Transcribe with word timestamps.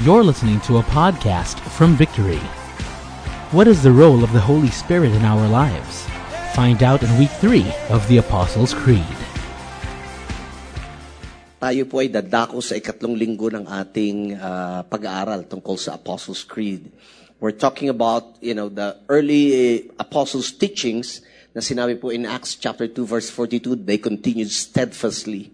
You're 0.00 0.24
listening 0.24 0.64
to 0.64 0.80
a 0.80 0.88
podcast 0.96 1.60
from 1.76 1.92
Victory. 1.92 2.40
What 3.52 3.68
is 3.68 3.84
the 3.84 3.92
role 3.92 4.24
of 4.24 4.32
the 4.32 4.40
Holy 4.40 4.72
Spirit 4.72 5.12
in 5.12 5.28
our 5.28 5.44
lives? 5.44 6.08
Find 6.56 6.80
out 6.80 7.04
in 7.04 7.20
week 7.20 7.28
3 7.36 7.68
of 7.92 8.08
the 8.08 8.16
Apostles' 8.16 8.72
Creed. 8.72 9.04
Tayo 11.60 11.84
po 11.84 12.00
ay 12.00 12.08
dadako 12.08 12.64
sa 12.64 12.80
ikatlong 12.80 13.12
linggo 13.12 13.52
ng 13.52 13.68
ating 13.68 14.40
uh, 14.40 14.88
pag-aaral 14.88 15.44
tungkol 15.44 15.76
sa 15.76 16.00
Apostles' 16.00 16.48
Creed. 16.48 16.88
We're 17.36 17.52
talking 17.52 17.92
about, 17.92 18.40
you 18.40 18.56
know, 18.56 18.72
the 18.72 18.96
early 19.12 19.84
apostles' 20.00 20.48
teachings 20.48 21.20
na 21.52 21.60
sinabi 21.60 22.00
po 22.00 22.08
in 22.08 22.24
Acts 22.24 22.56
chapter 22.56 22.88
2 22.88 23.04
verse 23.04 23.28
42, 23.28 23.76
they 23.84 24.00
continued 24.00 24.48
steadfastly 24.48 25.52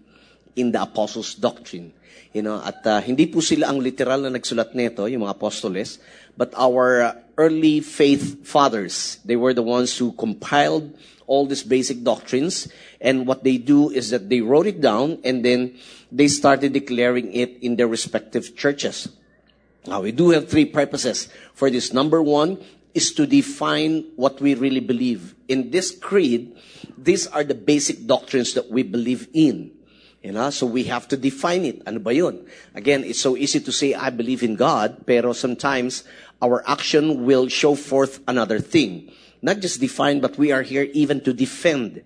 in 0.55 0.71
the 0.71 0.79
apostles' 0.79 1.35
doctrine. 1.35 1.91
You 2.37 2.45
know, 2.45 2.61
at 2.61 2.85
uh, 2.85 3.01
hindi 3.01 3.25
po 3.25 3.41
sila 3.41 3.73
ang 3.73 3.81
literal 3.81 4.21
na 4.21 4.37
nagsulat 4.37 4.77
nito, 4.77 5.09
yung 5.09 5.25
mga 5.25 5.41
apostoles, 5.41 5.97
but 6.37 6.53
our 6.53 7.01
uh, 7.01 7.13
early 7.41 7.81
faith 7.81 8.45
fathers, 8.45 9.17
they 9.25 9.33
were 9.33 9.57
the 9.57 9.65
ones 9.65 9.97
who 9.97 10.13
compiled 10.13 10.93
all 11.25 11.49
these 11.49 11.65
basic 11.65 12.05
doctrines. 12.05 12.69
And 13.01 13.25
what 13.25 13.41
they 13.41 13.57
do 13.57 13.89
is 13.89 14.13
that 14.13 14.29
they 14.29 14.45
wrote 14.45 14.69
it 14.69 14.85
down 14.85 15.17
and 15.25 15.41
then 15.41 15.81
they 16.13 16.29
started 16.29 16.77
declaring 16.77 17.33
it 17.33 17.57
in 17.65 17.73
their 17.73 17.89
respective 17.89 18.53
churches. 18.53 19.09
Now, 19.89 20.05
we 20.05 20.13
do 20.13 20.29
have 20.29 20.45
three 20.45 20.69
purposes 20.69 21.33
for 21.57 21.73
this. 21.73 21.89
Number 21.89 22.21
one 22.21 22.61
is 22.93 23.13
to 23.17 23.25
define 23.25 24.05
what 24.13 24.37
we 24.37 24.53
really 24.53 24.85
believe. 24.85 25.33
In 25.49 25.73
this 25.73 25.89
creed, 25.89 26.53
these 26.97 27.25
are 27.33 27.43
the 27.43 27.57
basic 27.57 28.05
doctrines 28.05 28.53
that 28.53 28.69
we 28.69 28.83
believe 28.83 29.25
in. 29.33 29.73
You 30.27 30.35
know, 30.35 30.51
so 30.51 30.67
we 30.67 30.83
have 30.91 31.07
to 31.07 31.15
define 31.15 31.63
it. 31.63 31.87
Ano 31.87 32.03
ba 32.03 32.11
yun? 32.11 32.43
Again, 32.75 33.07
it's 33.07 33.23
so 33.23 33.39
easy 33.39 33.63
to 33.63 33.71
say, 33.71 33.95
I 33.95 34.11
believe 34.11 34.43
in 34.43 34.59
God, 34.59 35.07
pero 35.07 35.31
sometimes 35.31 36.03
our 36.43 36.67
action 36.67 37.23
will 37.23 37.47
show 37.47 37.79
forth 37.79 38.19
another 38.27 38.59
thing. 38.59 39.07
Not 39.39 39.63
just 39.63 39.79
define, 39.79 40.19
but 40.19 40.35
we 40.35 40.51
are 40.51 40.67
here 40.67 40.83
even 40.91 41.23
to 41.23 41.31
defend. 41.31 42.03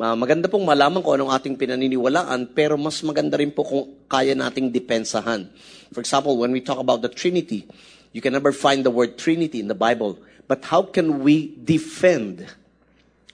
Uh, 0.00 0.16
maganda 0.16 0.48
pong 0.48 0.64
malaman 0.64 1.04
kung 1.04 1.20
anong 1.20 1.28
ating 1.28 1.60
pinaniniwalaan, 1.60 2.56
pero 2.56 2.80
mas 2.80 3.04
maganda 3.04 3.36
rin 3.36 3.52
po 3.52 3.68
kung 3.68 3.84
kaya 4.08 4.32
nating 4.32 4.72
depensahan. 4.72 5.52
For 5.92 6.00
example, 6.00 6.40
when 6.40 6.56
we 6.56 6.64
talk 6.64 6.80
about 6.80 7.04
the 7.04 7.12
Trinity, 7.12 7.68
you 8.16 8.24
can 8.24 8.32
never 8.32 8.56
find 8.56 8.80
the 8.80 8.88
word 8.88 9.20
Trinity 9.20 9.60
in 9.60 9.68
the 9.68 9.76
Bible. 9.76 10.16
But 10.48 10.72
how 10.72 10.88
can 10.88 11.20
we 11.20 11.52
defend 11.52 12.48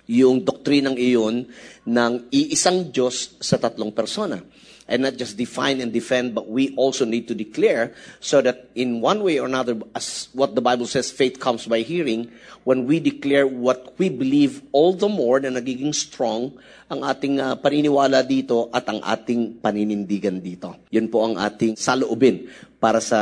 yung 0.06 0.44
doktrinang 0.44 0.96
iyon 1.00 1.48
ng 1.88 2.12
iisang 2.28 2.92
Diyos 2.92 3.40
sa 3.40 3.56
tatlong 3.56 3.92
persona? 3.92 4.42
and 4.88 5.02
not 5.02 5.16
just 5.16 5.36
define 5.36 5.80
and 5.80 5.92
defend, 5.92 6.34
but 6.34 6.48
we 6.48 6.74
also 6.76 7.04
need 7.04 7.28
to 7.28 7.34
declare 7.34 7.92
so 8.20 8.40
that 8.44 8.68
in 8.74 9.00
one 9.00 9.24
way 9.24 9.40
or 9.40 9.46
another, 9.48 9.76
as 9.96 10.28
what 10.32 10.54
the 10.54 10.60
Bible 10.60 10.86
says, 10.86 11.10
faith 11.10 11.40
comes 11.40 11.66
by 11.66 11.80
hearing, 11.80 12.30
when 12.64 12.84
we 12.86 13.00
declare 13.00 13.46
what 13.46 13.96
we 13.96 14.08
believe, 14.08 14.60
all 14.72 14.92
the 14.92 15.08
more 15.08 15.40
na 15.40 15.48
nagiging 15.48 15.94
strong 15.94 16.52
ang 16.92 17.00
ating 17.00 17.40
uh, 17.40 17.56
paniniwala 17.56 18.20
dito 18.28 18.68
at 18.72 18.84
ang 18.88 19.00
ating 19.00 19.60
paninindigan 19.64 20.40
dito. 20.44 20.84
Yun 20.92 21.08
po 21.08 21.24
ang 21.24 21.40
ating 21.40 21.80
saloobin 21.80 22.44
para 22.76 23.00
sa 23.00 23.20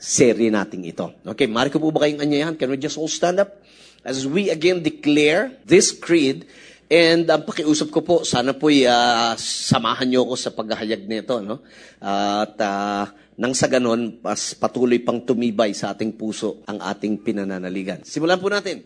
serye 0.00 0.48
nating 0.48 0.88
ito. 0.88 1.12
Okay, 1.28 1.44
mariko 1.44 1.76
po 1.76 1.92
ba 1.92 2.08
kayong 2.08 2.24
anyayahan? 2.24 2.56
Can 2.56 2.72
we 2.72 2.80
just 2.80 2.96
all 2.96 3.10
stand 3.10 3.36
up? 3.36 3.60
As 4.02 4.24
we 4.26 4.48
again 4.48 4.82
declare 4.82 5.52
this 5.64 5.92
creed, 5.92 6.48
And 6.90 7.22
ang 7.30 7.46
pakiusap 7.46 7.94
ko 7.94 8.02
po, 8.02 8.26
sana 8.26 8.50
po 8.50 8.66
uh, 8.66 9.38
samahan 9.38 10.10
niyo 10.10 10.26
ako 10.26 10.34
sa 10.34 10.50
paghahayag 10.50 11.06
nito. 11.06 11.38
No? 11.38 11.62
At 12.02 12.58
uh, 12.58 13.06
nang 13.38 13.54
sa 13.54 13.70
ganon, 13.70 14.18
pas 14.18 14.58
patuloy 14.58 14.98
pang 14.98 15.22
tumibay 15.22 15.70
sa 15.70 15.94
ating 15.94 16.18
puso 16.18 16.66
ang 16.66 16.82
ating 16.82 17.22
pinananaligan. 17.22 18.02
Simulan 18.02 18.42
po 18.42 18.50
natin. 18.50 18.82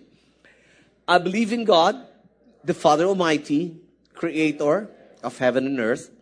I 1.08 1.16
believe 1.16 1.56
in 1.56 1.64
God, 1.64 1.96
the 2.60 2.76
Father 2.76 3.08
Almighty, 3.08 3.80
Creator 4.12 4.92
of 5.24 5.40
heaven 5.40 5.64
and 5.64 5.80
earth. 5.80 6.12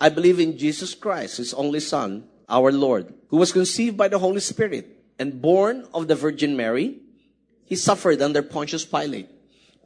I 0.00 0.08
believe 0.08 0.40
in 0.40 0.56
Jesus 0.56 0.96
Christ, 0.96 1.36
His 1.36 1.52
only 1.52 1.84
Son, 1.84 2.24
our 2.48 2.72
Lord, 2.72 3.12
who 3.28 3.36
was 3.36 3.52
conceived 3.52 4.00
by 4.00 4.08
the 4.08 4.24
Holy 4.24 4.40
Spirit 4.40 4.88
and 5.20 5.36
born 5.36 5.84
of 5.92 6.08
the 6.08 6.16
Virgin 6.16 6.56
Mary. 6.56 7.04
He 7.70 7.76
suffered 7.76 8.20
under 8.20 8.42
Pontius 8.42 8.84
Pilate, 8.84 9.30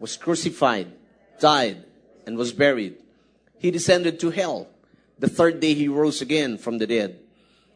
was 0.01 0.17
crucified, 0.17 0.91
died, 1.39 1.85
and 2.25 2.39
was 2.39 2.55
buried. 2.55 2.97
He 3.59 3.71
descended 3.71 4.19
to 4.21 4.31
hell. 4.31 4.69
The 5.19 5.29
third 5.29 5.61
day 5.61 5.75
he 5.75 5.87
rose 5.87 6.23
again 6.23 6.57
from 6.57 6.79
the 6.79 6.87
dead. 6.87 7.21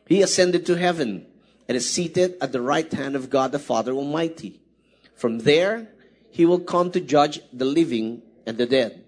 He 0.07 0.23
ascended 0.23 0.65
to 0.65 0.79
heaven 0.79 1.27
and 1.69 1.77
is 1.77 1.93
seated 1.93 2.39
at 2.41 2.53
the 2.53 2.63
right 2.63 2.91
hand 2.91 3.17
of 3.17 3.29
God 3.29 3.53
the 3.53 3.59
Father 3.59 3.93
Almighty. 3.93 4.63
From 5.15 5.41
there, 5.41 5.89
he 6.31 6.47
will 6.47 6.61
come 6.61 6.91
to 6.93 7.01
judge 7.01 7.41
the 7.53 7.67
living 7.67 8.23
and 8.47 8.57
the 8.57 8.65
dead. 8.65 9.05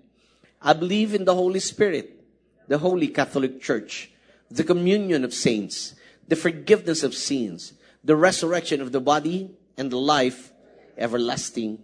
I 0.61 0.75
believe 0.75 1.15
in 1.15 1.25
the 1.25 1.35
Holy 1.35 1.61
Spirit, 1.61 2.23
the 2.69 2.77
Holy 2.77 3.09
Catholic 3.09 3.63
Church, 3.63 4.11
the 4.51 4.65
communion 4.65 5.25
of 5.25 5.33
saints, 5.33 5.95
the 6.29 6.37
forgiveness 6.37 7.03
of 7.03 7.15
sins, 7.15 7.73
the 8.05 8.17
resurrection 8.17 8.83
of 8.83 8.93
the 8.93 9.01
body, 9.01 9.51
and 9.79 9.91
the 9.91 9.97
life 9.97 10.53
everlasting. 10.97 11.79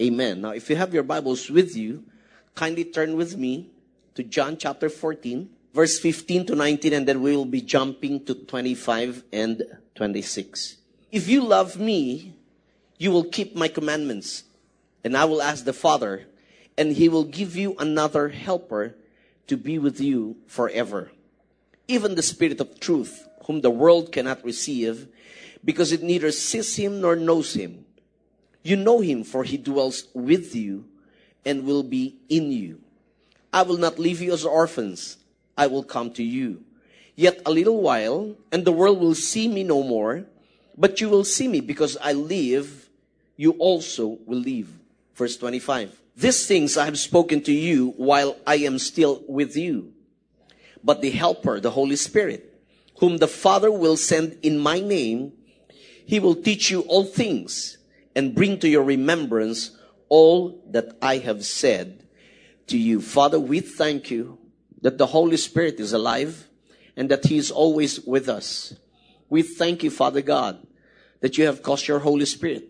Amen. 0.00 0.40
Now, 0.40 0.50
if 0.50 0.68
you 0.68 0.76
have 0.76 0.92
your 0.92 1.02
Bibles 1.02 1.50
with 1.50 1.76
you, 1.76 2.04
kindly 2.54 2.84
turn 2.84 3.16
with 3.16 3.36
me 3.36 3.70
to 4.14 4.22
John 4.22 4.56
chapter 4.56 4.88
14, 4.88 5.48
verse 5.72 5.98
15 5.98 6.46
to 6.46 6.54
19, 6.54 6.92
and 6.92 7.06
then 7.06 7.22
we 7.22 7.36
will 7.36 7.44
be 7.44 7.60
jumping 7.60 8.24
to 8.26 8.34
25 8.34 9.24
and 9.32 9.62
26. 9.94 10.76
If 11.12 11.28
you 11.28 11.42
love 11.42 11.78
me, 11.78 12.34
you 12.98 13.10
will 13.10 13.24
keep 13.24 13.54
my 13.54 13.68
commandments, 13.68 14.44
and 15.02 15.16
I 15.16 15.24
will 15.24 15.42
ask 15.42 15.64
the 15.64 15.72
Father, 15.72 16.26
and 16.76 16.92
he 16.92 17.08
will 17.08 17.24
give 17.24 17.56
you 17.56 17.76
another 17.78 18.28
helper 18.28 18.96
to 19.46 19.56
be 19.56 19.78
with 19.78 20.00
you 20.00 20.36
forever. 20.46 21.10
Even 21.86 22.14
the 22.14 22.22
Spirit 22.22 22.60
of 22.60 22.80
truth, 22.80 23.28
whom 23.46 23.60
the 23.60 23.70
world 23.70 24.10
cannot 24.10 24.44
receive, 24.44 25.06
because 25.64 25.92
it 25.92 26.02
neither 26.02 26.30
sees 26.32 26.76
him 26.76 27.00
nor 27.00 27.16
knows 27.16 27.54
him. 27.54 27.84
You 28.64 28.76
know 28.76 29.00
him, 29.00 29.22
for 29.24 29.44
he 29.44 29.58
dwells 29.58 30.08
with 30.14 30.56
you 30.56 30.86
and 31.44 31.66
will 31.66 31.82
be 31.82 32.16
in 32.30 32.50
you. 32.50 32.80
I 33.52 33.62
will 33.62 33.76
not 33.76 33.98
leave 33.98 34.22
you 34.22 34.32
as 34.32 34.44
orphans. 34.44 35.18
I 35.56 35.66
will 35.68 35.84
come 35.84 36.10
to 36.14 36.24
you. 36.24 36.64
Yet 37.14 37.42
a 37.46 37.52
little 37.52 37.80
while, 37.80 38.34
and 38.50 38.64
the 38.64 38.72
world 38.72 38.98
will 38.98 39.14
see 39.14 39.46
me 39.46 39.62
no 39.62 39.82
more, 39.82 40.24
but 40.76 41.00
you 41.00 41.10
will 41.10 41.24
see 41.24 41.46
me 41.46 41.60
because 41.60 41.96
I 42.02 42.14
live, 42.14 42.88
you 43.36 43.52
also 43.52 44.18
will 44.26 44.40
live. 44.40 44.68
Verse 45.14 45.36
25. 45.36 46.00
These 46.16 46.46
things 46.46 46.76
I 46.76 46.86
have 46.86 46.98
spoken 46.98 47.42
to 47.42 47.52
you 47.52 47.90
while 47.96 48.36
I 48.46 48.56
am 48.56 48.78
still 48.78 49.22
with 49.28 49.56
you. 49.56 49.92
But 50.82 51.02
the 51.02 51.10
Helper, 51.10 51.60
the 51.60 51.70
Holy 51.70 51.96
Spirit, 51.96 52.50
whom 52.98 53.18
the 53.18 53.28
Father 53.28 53.70
will 53.70 53.96
send 53.96 54.38
in 54.42 54.58
my 54.58 54.80
name, 54.80 55.32
he 56.06 56.18
will 56.18 56.34
teach 56.34 56.70
you 56.70 56.80
all 56.82 57.04
things 57.04 57.78
and 58.14 58.34
bring 58.34 58.58
to 58.60 58.68
your 58.68 58.84
remembrance 58.84 59.76
all 60.08 60.62
that 60.70 60.96
I 61.02 61.18
have 61.18 61.44
said 61.44 62.04
to 62.68 62.78
you. 62.78 63.00
Father, 63.00 63.38
we 63.38 63.60
thank 63.60 64.10
you 64.10 64.38
that 64.82 64.98
the 64.98 65.06
Holy 65.06 65.36
Spirit 65.36 65.80
is 65.80 65.92
alive 65.92 66.48
and 66.96 67.10
that 67.10 67.26
He 67.26 67.36
is 67.36 67.50
always 67.50 68.00
with 68.00 68.28
us. 68.28 68.74
We 69.28 69.42
thank 69.42 69.82
you, 69.82 69.90
Father 69.90 70.22
God, 70.22 70.64
that 71.20 71.38
you 71.38 71.46
have 71.46 71.62
caused 71.62 71.88
your 71.88 72.00
Holy 72.00 72.26
Spirit 72.26 72.68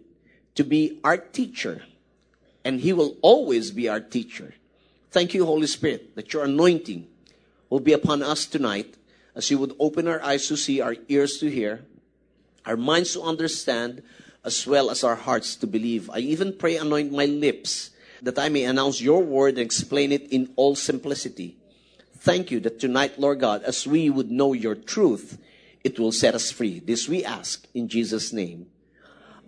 to 0.55 0.65
be 0.65 1.01
our 1.05 1.19
teacher 1.19 1.83
and 2.65 2.81
He 2.81 2.93
will 2.93 3.17
always 3.21 3.71
be 3.71 3.89
our 3.89 4.01
teacher. 4.01 4.55
Thank 5.11 5.35
you, 5.35 5.45
Holy 5.45 5.67
Spirit, 5.67 6.17
that 6.17 6.33
your 6.33 6.45
anointing 6.45 7.07
will 7.69 7.81
be 7.81 7.93
upon 7.93 8.23
us 8.23 8.47
tonight 8.47 8.97
as 9.35 9.51
you 9.51 9.59
would 9.59 9.75
open 9.79 10.09
our 10.09 10.23
eyes 10.23 10.49
to 10.49 10.57
see, 10.57 10.81
our 10.81 10.97
ears 11.09 11.39
to 11.39 11.51
hear, 11.51 11.85
our 12.65 12.77
minds 12.77 13.13
to 13.13 13.23
understand, 13.23 14.03
as 14.45 14.67
well 14.67 14.91
as 14.91 15.03
our 15.03 15.17
hearts 15.17 15.57
to 15.57 15.67
believe. 15.67 16.11
I 16.11 16.19
even 16.19 16.53
pray, 16.53 16.77
anoint 16.77 17.13
my 17.13 17.25
lips 17.25 17.91
that 18.23 18.39
I 18.39 18.49
may 18.49 18.65
announce 18.65 19.01
your 19.01 19.23
word 19.23 19.55
and 19.55 19.65
explain 19.65 20.13
it 20.13 20.31
in 20.31 20.53
all 20.57 20.75
simplicity. 20.75 21.57
Thank 22.19 22.51
you 22.51 22.61
that 22.61 22.81
tonight, 22.81 23.19
Lord 23.19 23.41
God, 23.41 23.63
as 23.63 23.87
we 23.87 24.09
would 24.09 24.31
know 24.31 24.53
your 24.53 24.75
truth, 24.75 25.39
it 25.83 25.99
will 25.99 26.13
set 26.13 26.35
us 26.35 26.51
free. 26.51 26.81
This 26.81 27.09
we 27.09 27.25
ask 27.25 27.67
in 27.75 27.89
Jesus' 27.89 28.33
name. 28.33 28.67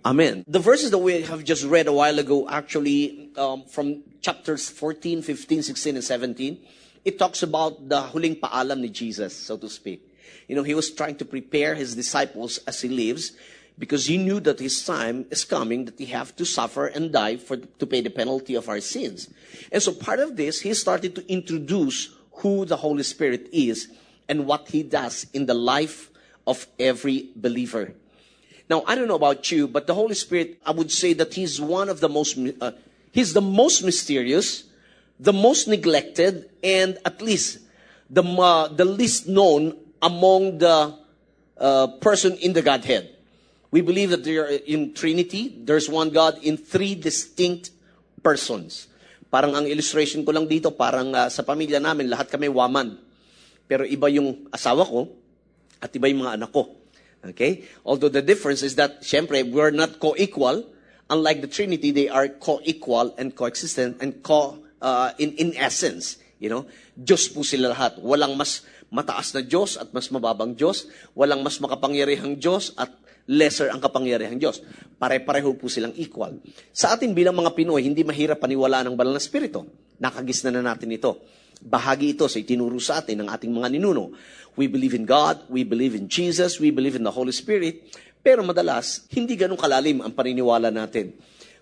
Amen. 0.05 0.45
The 0.47 0.59
verses 0.61 0.91
that 0.91 0.99
we 0.99 1.23
have 1.23 1.43
just 1.43 1.65
read 1.65 1.89
a 1.89 1.93
while 1.93 2.19
ago, 2.19 2.49
actually, 2.49 3.31
um, 3.37 3.65
from 3.65 4.03
chapters 4.21 4.69
14, 4.69 5.23
15, 5.23 5.63
16, 5.63 5.97
and 5.97 6.05
17, 6.05 6.59
it 7.05 7.19
talks 7.19 7.43
about 7.43 7.89
the 7.89 8.03
huling 8.03 8.39
paalam 8.39 8.81
ni 8.81 8.89
Jesus, 8.89 9.35
so 9.35 9.57
to 9.57 9.69
speak. 9.69 10.07
You 10.47 10.55
know, 10.55 10.63
he 10.63 10.75
was 10.75 10.93
trying 10.93 11.17
to 11.17 11.25
prepare 11.25 11.75
his 11.75 11.97
disciples 11.97 12.59
as 12.67 12.81
he 12.81 12.89
lives 12.89 13.33
because 13.79 14.07
he 14.07 14.17
knew 14.17 14.41
that 14.41 14.59
his 14.59 14.85
time 14.85 15.27
is 15.31 15.45
coming 15.45 15.85
that 15.85 15.99
he 15.99 16.07
have 16.07 16.35
to 16.37 16.45
suffer 16.45 16.87
and 16.87 17.13
die 17.13 17.37
for 17.37 17.57
to 17.57 17.87
pay 17.87 18.01
the 18.01 18.11
penalty 18.11 18.55
of 18.55 18.69
our 18.69 18.81
sins. 18.81 19.29
And 19.71 19.83
so 19.83 19.93
part 19.93 20.21
of 20.21 20.37
this, 20.37 20.61
he 20.61 20.73
started 20.75 21.15
to 21.15 21.31
introduce 21.31 22.15
who 22.33 22.65
the 22.65 22.77
Holy 22.77 23.03
Spirit 23.03 23.49
is 23.53 23.89
and 24.29 24.47
what 24.47 24.69
he 24.69 24.83
does 24.83 25.27
in 25.33 25.47
the 25.47 25.55
life 25.55 26.11
of 26.47 26.67
every 26.79 27.31
believer. 27.37 27.93
Now, 28.69 28.83
I 28.87 28.95
don't 28.95 29.09
know 29.09 29.17
about 29.17 29.51
you, 29.51 29.69
but 29.69 29.87
the 29.87 29.95
Holy 29.95 30.15
Spirit, 30.15 30.61
I 30.65 30.73
would 30.73 30.91
say 30.91 31.13
that 31.15 31.35
He's 31.35 31.61
one 31.61 31.89
of 31.89 32.01
the 32.01 32.09
most, 32.09 32.39
uh, 32.61 32.73
He's 33.13 33.33
the 33.33 33.41
most 33.41 33.83
mysterious, 33.83 34.65
the 35.21 35.33
most 35.33 35.69
neglected, 35.69 36.51
and 36.63 36.99
at 37.05 37.23
least 37.23 37.61
the, 38.11 38.23
uh, 38.23 38.69
the 38.69 38.85
least 38.85 39.29
known 39.29 39.77
among 40.03 40.59
the 40.59 40.99
uh, 41.59 41.87
person 42.01 42.37
in 42.39 42.53
the 42.53 42.63
Godhead. 42.63 43.16
We 43.71 43.83
believe 43.83 44.15
that 44.15 44.23
there 44.23 44.47
in 44.47 44.95
Trinity, 44.95 45.51
there's 45.65 45.91
one 45.91 46.11
God 46.11 46.39
in 46.43 46.57
three 46.57 46.95
distinct 46.95 47.75
persons. 48.23 48.87
Parang 49.27 49.59
ang 49.59 49.67
illustration 49.67 50.23
ko 50.23 50.31
lang 50.31 50.47
dito, 50.47 50.71
parang 50.71 51.11
uh, 51.11 51.27
sa 51.27 51.43
pamilya 51.43 51.83
namin, 51.83 52.07
lahat 52.07 52.31
kami 52.31 52.47
waman. 52.47 52.95
Pero 53.67 53.83
iba 53.83 54.07
yung 54.07 54.47
asawa 54.55 54.87
ko 54.87 55.11
at 55.83 55.91
iba 55.91 56.07
yung 56.07 56.23
mga 56.23 56.39
anak 56.39 56.51
ko. 56.55 56.71
Okay? 57.35 57.67
Although 57.83 58.09
the 58.09 58.23
difference 58.23 58.63
is 58.63 58.79
that, 58.79 59.03
syempre, 59.03 59.43
we're 59.43 59.75
not 59.75 59.99
co-equal. 59.99 60.63
Unlike 61.11 61.43
the 61.43 61.51
Trinity, 61.51 61.91
they 61.91 62.09
are 62.09 62.31
co-equal 62.31 63.15
and 63.19 63.35
coexistent 63.35 63.99
and 63.99 64.23
co, 64.23 64.63
uh, 64.79 65.11
in, 65.19 65.35
in 65.35 65.59
essence. 65.59 66.23
You 66.39 66.51
know? 66.51 66.63
Diyos 66.95 67.35
po 67.35 67.43
sila 67.43 67.75
lahat. 67.75 67.99
Walang 67.99 68.39
mas 68.39 68.63
mataas 68.95 69.35
na 69.35 69.43
Diyos 69.43 69.75
at 69.75 69.91
mas 69.91 70.07
mababang 70.15 70.55
Diyos. 70.55 70.87
Walang 71.19 71.43
mas 71.43 71.59
makapangyarihang 71.59 72.39
Diyos 72.39 72.71
at 72.79 72.95
lesser 73.27 73.69
ang 73.75 73.83
kapangyarihang 73.83 74.39
Diyos. 74.39 74.63
Pare-pareho 74.97 75.53
po 75.59 75.67
silang 75.67 75.93
equal. 75.99 76.39
Sa 76.71 76.95
atin 76.95 77.13
bilang 77.13 77.35
mga 77.35 77.53
Pinoy, 77.53 77.83
hindi 77.83 78.07
mahirap 78.07 78.39
paniwalaan 78.39 78.91
ng 78.91 78.97
banal 78.97 79.15
na 79.15 79.23
Espiritu. 79.23 79.67
Nakagisna 79.99 80.55
na 80.55 80.63
natin 80.63 80.95
ito. 80.95 81.21
Bahagi 81.61 82.15
ito 82.15 82.31
sa 82.31 82.39
itinuro 82.39 82.79
sa 82.79 83.03
atin 83.03 83.27
ng 83.27 83.29
ating 83.29 83.51
mga 83.51 83.69
ninuno. 83.75 84.15
We 84.55 84.71
believe 84.71 84.97
in 84.97 85.05
God, 85.05 85.45
we 85.53 85.67
believe 85.67 85.93
in 85.93 86.09
Jesus, 86.09 86.57
we 86.63 86.73
believe 86.73 86.97
in 86.97 87.05
the 87.05 87.13
Holy 87.13 87.35
Spirit, 87.35 87.85
pero 88.25 88.41
madalas, 88.43 89.05
hindi 89.13 89.37
ganun 89.37 89.61
kalalim 89.61 90.01
ang 90.01 90.17
paniniwala 90.17 90.73
natin. 90.73 91.15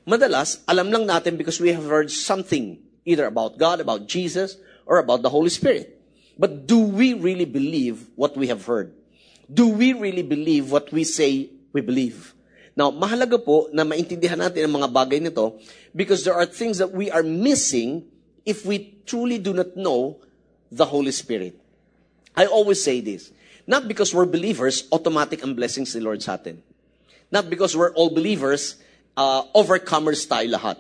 Madalas, 0.05 0.63
alam 0.69 0.93
lang 0.93 1.09
natin 1.09 1.41
because 1.41 1.59
we 1.59 1.73
have 1.73 1.85
heard 1.85 2.13
something, 2.13 2.77
either 3.09 3.25
about 3.25 3.57
God, 3.57 3.81
about 3.81 4.07
Jesus, 4.07 4.61
or 4.85 5.01
about 5.01 5.25
the 5.25 5.33
Holy 5.33 5.51
Spirit. 5.51 5.97
But 6.37 6.67
do 6.67 6.83
we 6.83 7.15
really 7.15 7.47
believe 7.47 8.11
what 8.19 8.37
we 8.37 8.51
have 8.51 8.67
heard? 8.67 8.93
Do 9.47 9.71
we 9.71 9.93
really 9.93 10.25
believe 10.25 10.73
what 10.73 10.91
we 10.91 11.05
say 11.05 11.54
we 11.75 11.83
believe? 11.83 12.33
Now, 12.79 12.91
mahalaga 12.91 13.39
po 13.39 13.71
na 13.71 13.83
maintindihan 13.83 14.39
natin 14.39 14.67
ang 14.67 14.83
mga 14.83 14.89
bagay 14.91 15.19
nito 15.23 15.59
because 15.95 16.23
there 16.23 16.35
are 16.35 16.47
things 16.47 16.79
that 16.79 16.91
we 16.91 17.11
are 17.11 17.23
missing 17.23 18.07
if 18.47 18.63
we 18.67 18.99
truly 19.07 19.39
do 19.39 19.55
not 19.55 19.75
know 19.75 20.19
the 20.71 20.87
Holy 20.87 21.15
Spirit. 21.15 21.55
I 22.35 22.47
always 22.47 22.83
say 22.83 22.99
this. 22.99 23.31
Not 23.65 23.87
because 23.87 24.11
we're 24.11 24.29
believers, 24.29 24.91
automatic 24.91 25.47
ang 25.47 25.55
blessings 25.55 25.95
ni 25.95 26.03
Lord 26.03 26.21
sa 26.21 26.35
atin. 26.35 26.61
Not 27.31 27.49
because 27.49 27.79
we're 27.79 27.95
all 27.95 28.11
believers, 28.11 28.77
uh, 29.17 29.47
overcomers 29.55 30.27
tayo 30.27 30.51
lahat. 30.51 30.77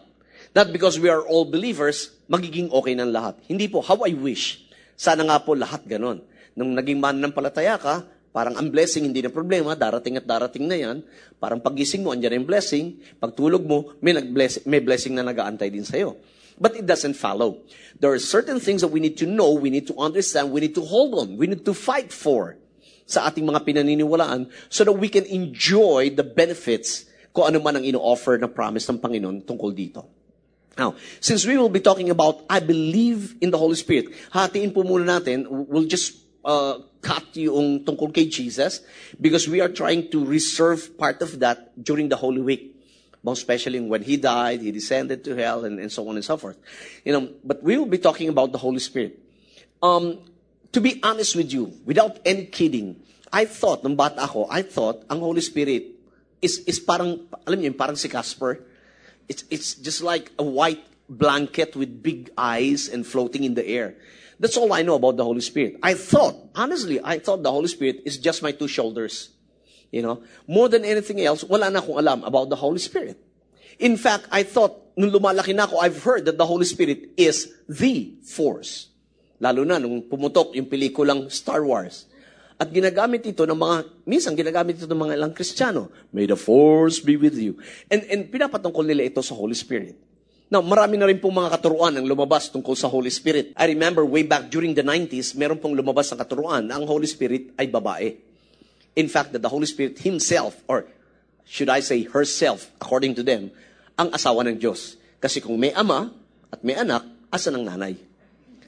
Not 0.54 0.70
because 0.70 0.98
we 0.98 1.08
are 1.08 1.22
all 1.22 1.46
believers, 1.46 2.14
magiging 2.30 2.70
okay 2.70 2.94
ng 2.94 3.10
lahat. 3.10 3.38
Hindi 3.46 3.70
po, 3.70 3.82
how 3.82 4.02
I 4.02 4.12
wish. 4.14 4.66
Sana 4.94 5.26
nga 5.26 5.42
po 5.42 5.54
lahat 5.58 5.86
ganon. 5.86 6.22
Nung 6.54 6.74
naging 6.74 7.02
mananampalataya 7.02 7.78
ka, 7.80 8.06
Parang 8.34 8.58
ang 8.58 8.66
blessing, 8.66 9.06
hindi 9.06 9.22
na 9.22 9.30
problema, 9.30 9.78
darating 9.78 10.18
at 10.18 10.26
darating 10.26 10.66
na 10.66 10.74
yan. 10.74 11.06
Parang 11.38 11.62
pagising 11.62 12.02
mo, 12.02 12.10
andyan 12.10 12.42
yung 12.42 12.48
blessing. 12.50 12.98
Pagtulog 13.22 13.62
mo, 13.62 13.94
may, 14.02 14.10
nag-bless, 14.10 14.66
may 14.66 14.82
blessing 14.82 15.14
na 15.14 15.22
nag-aantay 15.22 15.70
din 15.70 15.86
sa'yo. 15.86 16.18
But 16.58 16.74
it 16.74 16.82
doesn't 16.82 17.14
follow. 17.14 17.62
There 17.94 18.10
are 18.10 18.18
certain 18.18 18.58
things 18.58 18.82
that 18.82 18.90
we 18.90 18.98
need 18.98 19.14
to 19.22 19.26
know, 19.30 19.54
we 19.54 19.70
need 19.70 19.86
to 19.86 19.94
understand, 20.02 20.50
we 20.50 20.58
need 20.58 20.74
to 20.74 20.82
hold 20.82 21.14
on, 21.14 21.38
we 21.38 21.46
need 21.46 21.62
to 21.62 21.74
fight 21.78 22.10
for 22.10 22.58
sa 23.06 23.30
ating 23.30 23.46
mga 23.46 23.62
pinaniniwalaan 23.62 24.50
so 24.66 24.82
that 24.82 24.98
we 24.98 25.06
can 25.06 25.22
enjoy 25.30 26.10
the 26.10 26.26
benefits 26.26 27.06
kung 27.30 27.54
ano 27.54 27.62
man 27.62 27.78
ang 27.78 27.84
ino-offer 27.86 28.34
na 28.34 28.50
promise 28.50 28.90
ng 28.90 28.98
Panginoon 28.98 29.46
tungkol 29.46 29.70
dito. 29.70 30.10
Now, 30.74 30.98
since 31.22 31.46
we 31.46 31.54
will 31.54 31.70
be 31.70 31.78
talking 31.78 32.10
about 32.10 32.42
I 32.50 32.58
believe 32.58 33.38
in 33.38 33.54
the 33.54 33.60
Holy 33.62 33.78
Spirit, 33.78 34.10
hatiin 34.34 34.74
po 34.74 34.82
muna 34.82 35.22
natin, 35.22 35.46
we'll 35.46 35.86
just 35.86 36.18
uh, 36.42 36.82
cut 37.04 37.36
yung 37.36 37.84
tungkol 37.84 38.08
kay 38.08 38.24
Jesus 38.32 38.80
because 39.20 39.44
we 39.44 39.60
are 39.60 39.68
trying 39.68 40.08
to 40.08 40.24
reserve 40.24 40.96
part 40.96 41.20
of 41.20 41.36
that 41.44 41.76
during 41.76 42.08
the 42.08 42.16
Holy 42.16 42.40
Week. 42.40 42.72
Most 43.20 43.44
especially 43.44 43.80
when 43.80 44.04
he 44.04 44.16
died, 44.16 44.60
he 44.60 44.72
descended 44.72 45.24
to 45.24 45.36
hell, 45.36 45.64
and, 45.64 45.80
and 45.80 45.92
so 45.92 46.04
on 46.08 46.16
and 46.16 46.24
so 46.24 46.36
forth. 46.36 46.56
You 47.04 47.12
know, 47.12 47.32
but 47.44 47.62
we 47.62 47.76
will 47.76 47.88
be 47.88 47.96
talking 47.96 48.28
about 48.28 48.52
the 48.52 48.60
Holy 48.60 48.80
Spirit. 48.80 49.16
Um, 49.80 50.20
to 50.72 50.80
be 50.80 51.00
honest 51.00 51.36
with 51.36 51.52
you, 51.52 51.72
without 51.84 52.20
any 52.24 52.44
kidding, 52.46 53.00
I 53.32 53.46
thought, 53.46 53.82
nung 53.82 53.96
bata 53.96 54.28
ako, 54.28 54.48
I 54.50 54.60
thought 54.60 55.04
ang 55.08 55.20
Holy 55.20 55.40
Spirit 55.40 55.88
is, 56.42 56.60
is 56.68 56.78
parang, 56.80 57.24
alam 57.48 57.60
niyo, 57.60 57.72
parang 57.72 57.96
si 57.96 58.08
Casper. 58.08 58.60
It's, 59.28 59.44
it's 59.48 59.74
just 59.74 60.02
like 60.02 60.30
a 60.38 60.44
white 60.44 60.84
blanket 61.08 61.76
with 61.76 62.02
big 62.02 62.30
eyes 62.36 62.88
and 62.88 63.06
floating 63.06 63.44
in 63.44 63.54
the 63.54 63.64
air. 63.64 63.96
That's 64.38 64.56
all 64.56 64.72
I 64.72 64.82
know 64.82 64.94
about 64.94 65.16
the 65.16 65.24
Holy 65.24 65.40
Spirit. 65.40 65.78
I 65.82 65.94
thought, 65.94 66.34
honestly, 66.54 66.98
I 67.02 67.18
thought 67.18 67.42
the 67.42 67.52
Holy 67.52 67.68
Spirit 67.68 68.02
is 68.04 68.18
just 68.18 68.42
my 68.42 68.52
two 68.52 68.68
shoulders. 68.68 69.30
You 69.94 70.02
know, 70.02 70.26
more 70.50 70.68
than 70.68 70.84
anything 70.84 71.22
else, 71.22 71.46
wala 71.46 71.70
na 71.70 71.78
akong 71.78 71.94
alam 71.94 72.26
about 72.26 72.50
the 72.50 72.58
Holy 72.58 72.82
Spirit. 72.82 73.14
In 73.78 73.94
fact, 73.94 74.26
I 74.30 74.42
thought, 74.42 74.94
nung 74.98 75.14
lumalaki 75.14 75.54
na 75.54 75.70
ako, 75.70 75.78
I've 75.78 76.02
heard 76.02 76.26
that 76.26 76.38
the 76.38 76.46
Holy 76.46 76.66
Spirit 76.66 77.14
is 77.14 77.50
the 77.70 78.18
force. 78.26 78.90
Lalo 79.38 79.62
na 79.62 79.78
nung 79.78 80.02
pumutok 80.02 80.54
yung 80.58 80.66
pelikulang 80.66 81.30
Star 81.30 81.62
Wars. 81.62 82.10
At 82.54 82.70
ginagamit 82.70 83.26
ito 83.26 83.42
ng 83.42 83.58
mga, 83.58 83.76
minsan 84.06 84.34
ginagamit 84.38 84.78
ito 84.78 84.86
ng 84.86 84.98
mga 84.98 85.14
ilang 85.18 85.34
Kristiyano. 85.34 85.90
May 86.14 86.26
the 86.26 86.38
force 86.38 87.02
be 87.02 87.18
with 87.18 87.34
you. 87.34 87.58
And, 87.90 88.06
and 88.06 88.30
pinapatungkol 88.30 88.86
nila 88.86 89.10
ito 89.10 89.22
sa 89.22 89.34
Holy 89.34 89.58
Spirit. 89.58 89.98
Now, 90.54 90.62
marami 90.62 90.94
na 90.94 91.10
rin 91.10 91.18
pong 91.18 91.34
mga 91.34 91.50
katuruan 91.58 91.98
ang 91.98 92.06
lumabas 92.06 92.46
tungkol 92.46 92.78
sa 92.78 92.86
Holy 92.86 93.10
Spirit. 93.10 93.50
I 93.58 93.66
remember 93.74 94.06
way 94.06 94.22
back 94.22 94.54
during 94.54 94.70
the 94.70 94.86
90s, 94.86 95.34
meron 95.34 95.58
pong 95.58 95.74
lumabas 95.74 96.14
na 96.14 96.22
katuruan 96.22 96.70
na 96.70 96.78
ang 96.78 96.86
Holy 96.86 97.10
Spirit 97.10 97.50
ay 97.58 97.66
babae. 97.66 98.14
In 98.94 99.10
fact, 99.10 99.34
that 99.34 99.42
the 99.42 99.50
Holy 99.50 99.66
Spirit 99.66 99.98
himself, 100.06 100.54
or 100.70 100.86
should 101.42 101.66
I 101.66 101.82
say 101.82 102.06
herself, 102.06 102.70
according 102.78 103.18
to 103.18 103.26
them, 103.26 103.50
ang 103.98 104.14
asawa 104.14 104.46
ng 104.46 104.62
Diyos. 104.62 104.94
Kasi 105.18 105.42
kung 105.42 105.58
may 105.58 105.74
ama 105.74 106.14
at 106.54 106.62
may 106.62 106.78
anak, 106.78 107.02
asa 107.34 107.50
ng 107.50 107.66
nanay? 107.66 107.98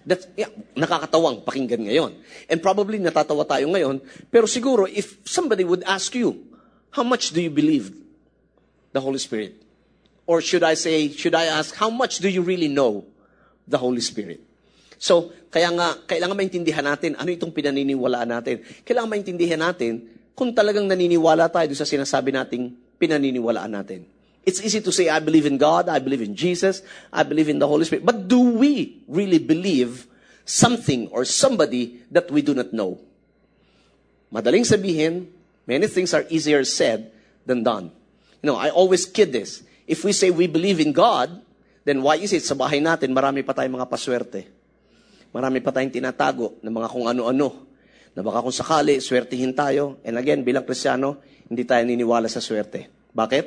That's, 0.02 0.26
yeah, 0.34 0.50
nakakatawang 0.74 1.46
pakinggan 1.46 1.86
ngayon. 1.86 2.18
And 2.50 2.58
probably 2.58 2.98
natatawa 2.98 3.46
tayo 3.46 3.70
ngayon, 3.70 4.02
pero 4.34 4.50
siguro 4.50 4.90
if 4.90 5.22
somebody 5.22 5.62
would 5.62 5.86
ask 5.86 6.10
you, 6.18 6.50
how 6.98 7.06
much 7.06 7.30
do 7.30 7.38
you 7.38 7.50
believe 7.54 7.94
the 8.90 8.98
Holy 8.98 9.22
Spirit? 9.22 9.65
Or 10.26 10.42
should 10.42 10.66
I 10.66 10.74
say, 10.74 11.08
should 11.14 11.34
I 11.34 11.46
ask, 11.46 11.74
how 11.78 11.88
much 11.88 12.18
do 12.18 12.28
you 12.28 12.42
really 12.42 12.66
know 12.66 13.06
the 13.66 13.78
Holy 13.78 14.02
Spirit? 14.02 14.42
So, 14.98 15.30
kaya 15.54 15.70
nga, 15.70 16.02
kailangan 16.02 16.34
maintindihan 16.34 16.82
natin 16.82 17.14
ano 17.14 17.30
itong 17.30 17.54
pinaniniwalaan 17.54 18.28
natin. 18.34 18.66
Kailangan 18.82 19.10
maintindihan 19.10 19.62
natin 19.62 20.02
kung 20.34 20.50
talagang 20.50 20.84
naniniwala 20.90 21.46
tayo 21.48 21.70
sa 21.78 21.86
sinasabi 21.86 22.34
nating 22.34 22.74
pinaniniwalaan 22.98 23.70
natin. 23.70 24.04
It's 24.46 24.62
easy 24.62 24.78
to 24.82 24.94
say, 24.94 25.10
I 25.10 25.18
believe 25.18 25.46
in 25.46 25.58
God, 25.58 25.90
I 25.90 25.98
believe 25.98 26.22
in 26.22 26.38
Jesus, 26.38 26.82
I 27.10 27.26
believe 27.26 27.50
in 27.50 27.58
the 27.58 27.66
Holy 27.66 27.82
Spirit. 27.82 28.06
But 28.06 28.30
do 28.30 28.38
we 28.38 29.02
really 29.10 29.42
believe 29.42 30.06
something 30.46 31.10
or 31.10 31.26
somebody 31.26 32.02
that 32.14 32.30
we 32.30 32.42
do 32.42 32.54
not 32.54 32.70
know? 32.70 33.02
Madaling 34.30 34.62
sabihin, 34.62 35.26
many 35.66 35.86
things 35.90 36.14
are 36.14 36.22
easier 36.30 36.62
said 36.62 37.10
than 37.42 37.66
done. 37.66 37.90
You 38.42 38.54
know, 38.54 38.56
I 38.56 38.70
always 38.70 39.06
kid 39.06 39.34
this. 39.34 39.65
If 39.86 40.02
we 40.02 40.10
say 40.10 40.34
we 40.34 40.50
believe 40.50 40.82
in 40.82 40.90
God, 40.90 41.30
then 41.86 42.02
why 42.02 42.18
is 42.18 42.34
it 42.34 42.42
sa 42.42 42.58
bahay 42.58 42.82
natin 42.82 43.14
marami 43.14 43.46
pa 43.46 43.54
tayong 43.54 43.78
mga 43.78 43.86
paswerte? 43.86 44.50
Marami 45.30 45.62
pa 45.62 45.70
tayong 45.70 45.94
tinatago 45.94 46.58
ng 46.58 46.72
mga 46.74 46.88
kung 46.90 47.06
ano-ano. 47.06 47.48
Na 48.18 48.26
baka 48.26 48.42
kung 48.42 48.54
sakali, 48.54 48.98
swertihin 48.98 49.54
tayo. 49.54 50.02
And 50.02 50.18
again, 50.18 50.42
bilang 50.42 50.66
Krisyano, 50.66 51.22
hindi 51.46 51.62
tayo 51.62 51.86
niniwala 51.86 52.26
sa 52.26 52.42
swerte. 52.42 52.90
Bakit? 53.14 53.44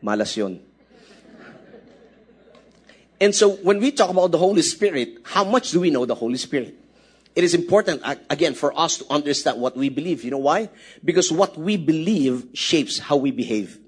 Malas 0.00 0.32
yun. 0.38 0.62
And 3.20 3.34
so, 3.34 3.60
when 3.60 3.78
we 3.78 3.92
talk 3.92 4.10
about 4.10 4.32
the 4.32 4.38
Holy 4.38 4.62
Spirit, 4.62 5.20
how 5.22 5.44
much 5.44 5.70
do 5.70 5.80
we 5.80 5.90
know 5.90 6.06
the 6.06 6.16
Holy 6.16 6.38
Spirit? 6.40 6.74
It 7.34 7.42
is 7.42 7.54
important, 7.54 8.02
again, 8.30 8.54
for 8.54 8.70
us 8.78 8.98
to 9.02 9.04
understand 9.10 9.60
what 9.60 9.76
we 9.76 9.90
believe. 9.90 10.22
You 10.22 10.30
know 10.30 10.46
why? 10.46 10.70
Because 11.02 11.32
what 11.34 11.58
we 11.58 11.76
believe 11.76 12.46
shapes 12.54 12.98
how 12.98 13.16
we 13.16 13.34
behave. 13.34 13.82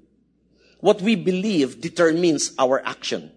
What 0.79 1.01
we 1.01 1.15
believe 1.15 1.81
determines 1.81 2.53
our 2.59 2.85
action. 2.85 3.31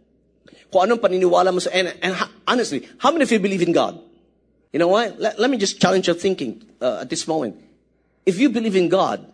Kung 0.70 0.86
anong 0.86 1.02
paniniwala 1.02 1.50
mo 1.50 1.58
sa, 1.58 1.70
and, 1.74 1.90
and 1.98 2.14
honestly, 2.46 2.86
how 2.98 3.10
many 3.10 3.24
of 3.24 3.32
you 3.32 3.40
believe 3.40 3.62
in 3.62 3.72
God? 3.72 3.98
You 4.72 4.78
know 4.78 4.88
what? 4.88 5.18
Let, 5.18 5.38
let 5.40 5.50
me 5.50 5.56
just 5.56 5.80
challenge 5.80 6.06
your 6.06 6.14
thinking 6.14 6.62
uh, 6.80 7.02
at 7.02 7.10
this 7.10 7.26
moment. 7.26 7.58
If 8.24 8.38
you 8.38 8.50
believe 8.50 8.76
in 8.76 8.88
God, 8.88 9.26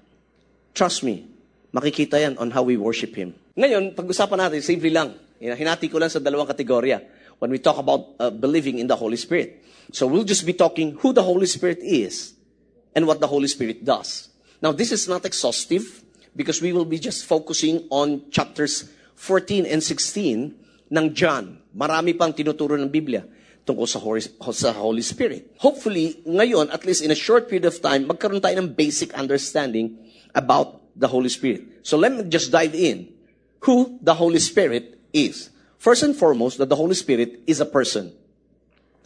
trust 0.72 1.04
me, 1.04 1.28
makikita 1.74 2.16
yan 2.16 2.38
on 2.38 2.50
how 2.50 2.62
we 2.62 2.78
worship 2.80 3.12
Him. 3.12 3.34
Ngayon, 3.52 3.92
pag-usapan 3.92 4.48
natin, 4.48 4.62
simple 4.64 4.88
lang. 4.88 5.12
Hinati 5.36 5.92
ko 5.92 6.00
lang 6.00 6.08
sa 6.08 6.20
dalawang 6.22 6.48
kategorya 6.48 7.04
when 7.36 7.52
we 7.52 7.58
talk 7.60 7.76
about 7.76 8.16
uh, 8.16 8.32
believing 8.32 8.78
in 8.78 8.86
the 8.88 8.96
Holy 8.96 9.20
Spirit. 9.20 9.60
So 9.92 10.06
we'll 10.06 10.24
just 10.24 10.46
be 10.46 10.56
talking 10.56 10.96
who 11.04 11.12
the 11.12 11.22
Holy 11.22 11.44
Spirit 11.44 11.84
is 11.84 12.32
and 12.96 13.04
what 13.04 13.20
the 13.20 13.28
Holy 13.28 13.48
Spirit 13.48 13.84
does. 13.84 14.32
Now, 14.62 14.72
this 14.72 14.90
is 14.90 15.04
not 15.04 15.28
exhaustive 15.28 16.00
because 16.36 16.60
we 16.60 16.76
will 16.76 16.84
be 16.84 17.00
just 17.00 17.24
focusing 17.24 17.88
on 17.88 18.28
chapters 18.30 18.92
14 19.16 19.64
and 19.64 19.80
16 19.80 20.92
ng 20.92 21.06
John. 21.16 21.58
Marami 21.72 22.12
pang 22.12 22.36
tinuturo 22.36 22.76
ng 22.76 22.92
Biblia 22.92 23.24
tungkol 23.66 23.88
sa 23.88 23.98
Holy, 23.98 24.22
sa 24.54 24.70
Holy 24.76 25.02
Spirit. 25.02 25.58
Hopefully, 25.58 26.22
ngayon, 26.22 26.70
at 26.70 26.86
least 26.86 27.02
in 27.02 27.10
a 27.10 27.18
short 27.18 27.50
period 27.50 27.66
of 27.66 27.74
time, 27.82 28.06
magkaroon 28.06 28.38
tayo 28.38 28.54
ng 28.62 28.76
basic 28.76 29.10
understanding 29.18 29.98
about 30.36 30.86
the 30.94 31.08
Holy 31.10 31.32
Spirit. 31.32 31.82
So 31.82 31.98
let 31.98 32.14
me 32.14 32.22
just 32.30 32.54
dive 32.54 32.76
in. 32.76 33.10
Who 33.66 33.98
the 33.98 34.14
Holy 34.14 34.38
Spirit 34.38 35.00
is. 35.10 35.50
First 35.82 36.06
and 36.06 36.14
foremost, 36.14 36.62
that 36.62 36.70
the 36.70 36.78
Holy 36.78 36.94
Spirit 36.94 37.42
is 37.50 37.58
a 37.58 37.66
person. 37.66 38.14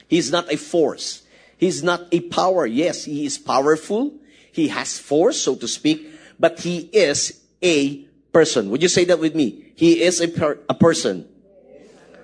He's 0.07 0.29
not 0.29 0.53
a 0.53 0.59
force. 0.61 1.23
He's 1.57 1.83
not 1.83 2.05
a 2.13 2.21
power. 2.29 2.67
Yes, 2.67 3.05
he 3.05 3.25
is 3.25 3.39
powerful. 3.39 4.13
He 4.53 4.69
has 4.69 4.99
force, 4.99 5.41
so 5.41 5.57
to 5.57 5.69
speak, 5.69 6.05
but 6.41 6.59
he 6.59 6.79
is 6.79 7.41
a 7.63 7.99
person. 8.33 8.71
Would 8.71 8.83
you 8.83 8.89
say 8.89 9.05
that 9.05 9.21
with 9.21 9.37
me? 9.37 9.73
He 9.77 10.03
is 10.03 10.21
a, 10.21 10.29
per- 10.29 10.59
a 10.69 10.75
person. 10.75 11.29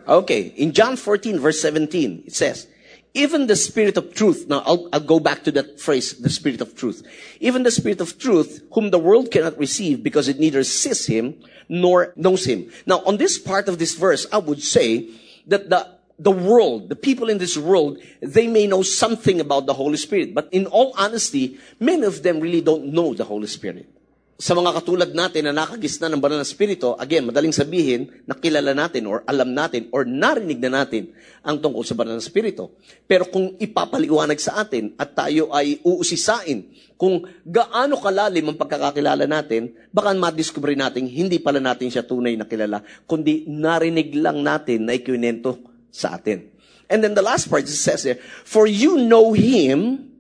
Okay, 0.09 0.43
in 0.57 0.73
John 0.73 0.97
14, 0.97 1.39
verse 1.39 1.61
17, 1.61 2.25
it 2.27 2.35
says, 2.35 2.67
even 3.13 3.47
the 3.47 3.57
Spirit 3.57 3.97
of 3.97 4.15
truth, 4.15 4.47
now 4.47 4.63
I'll, 4.67 4.89
I'll 4.93 5.01
go 5.01 5.19
back 5.19 5.43
to 5.45 5.53
that 5.53 5.81
phrase, 5.81 6.19
the 6.19 6.29
Spirit 6.29 6.61
of 6.61 6.77
truth. 6.77 7.03
Even 7.41 7.63
the 7.63 7.71
Spirit 7.71 8.01
of 8.01 8.19
truth, 8.19 8.63
whom 8.73 8.91
the 8.91 8.99
world 8.99 9.31
cannot 9.31 9.59
receive 9.59 10.03
because 10.03 10.29
it 10.29 10.39
neither 10.39 10.63
sees 10.65 11.07
him 11.07 11.43
nor 11.69 12.13
knows 12.15 12.45
him. 12.45 12.71
Now, 12.85 13.03
on 13.05 13.17
this 13.17 13.39
part 13.39 13.69
of 13.69 13.79
this 13.79 13.95
verse, 13.95 14.27
I 14.31 14.39
would 14.39 14.63
say 14.63 15.09
that 15.47 15.71
the, 15.71 15.97
the 16.19 16.31
world, 16.31 16.91
the 16.91 16.97
people 16.97 17.31
in 17.31 17.39
this 17.39 17.57
world, 17.57 17.99
they 18.21 18.47
may 18.47 18.67
know 18.67 18.83
something 18.83 19.41
about 19.41 19.65
the 19.65 19.75
Holy 19.75 19.97
Spirit. 19.97 20.35
But 20.35 20.49
in 20.53 20.67
all 20.67 20.93
honesty, 20.97 21.59
many 21.81 22.05
of 22.05 22.23
them 22.23 22.41
really 22.41 22.61
don't 22.61 22.93
know 22.93 23.15
the 23.15 23.25
Holy 23.25 23.47
Spirit. 23.47 23.89
Sa 24.37 24.53
mga 24.53 24.77
katulad 24.77 25.11
natin 25.17 25.49
na 25.49 25.65
nakagisna 25.65 26.13
ng 26.13 26.21
banal 26.21 26.37
na 26.37 26.45
spirito, 26.45 26.93
again, 27.01 27.25
madaling 27.25 27.57
sabihin, 27.57 28.21
nakilala 28.29 28.77
natin 28.77 29.09
or 29.09 29.25
alam 29.25 29.49
natin 29.49 29.89
or 29.97 30.05
narinig 30.05 30.61
na 30.61 30.85
natin 30.85 31.09
ang 31.41 31.57
tungkol 31.57 31.81
sa 31.89 31.97
banal 31.97 32.21
na 32.21 32.21
spirito. 32.21 32.77
Pero 33.09 33.25
kung 33.33 33.57
ipapaliwanag 33.57 34.37
sa 34.37 34.61
atin 34.61 34.93
at 35.01 35.17
tayo 35.17 35.49
ay 35.57 35.81
uusisain 35.81 36.69
kung 37.01 37.25
gaano 37.49 37.97
kalalim 37.97 38.53
ang 38.53 38.61
pagkakakilala 38.61 39.25
natin, 39.25 39.73
baka 39.89 40.13
madiscover 40.13 40.77
natin 40.77 41.09
hindi 41.09 41.41
pala 41.41 41.57
natin 41.57 41.89
siya 41.89 42.05
tunay 42.05 42.37
na 42.37 42.45
kilala, 42.45 42.85
kundi 43.09 43.49
narinig 43.49 44.21
lang 44.21 44.45
natin 44.45 44.85
na 44.85 44.93
ikwinento 45.01 45.65
sa 45.89 46.21
atin. 46.21 46.45
And 46.93 47.01
then 47.01 47.17
the 47.17 47.25
last 47.25 47.49
part, 47.49 47.65
it 47.65 47.73
says 47.73 48.05
there, 48.05 48.21
For 48.45 48.69
you 48.69 49.01
know 49.01 49.33
Him, 49.33 50.13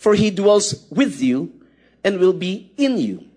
for 0.00 0.16
He 0.16 0.32
dwells 0.32 0.88
with 0.88 1.20
you 1.20 1.52
and 2.00 2.16
will 2.16 2.32
be 2.32 2.72
in 2.80 2.96
you. 2.96 3.27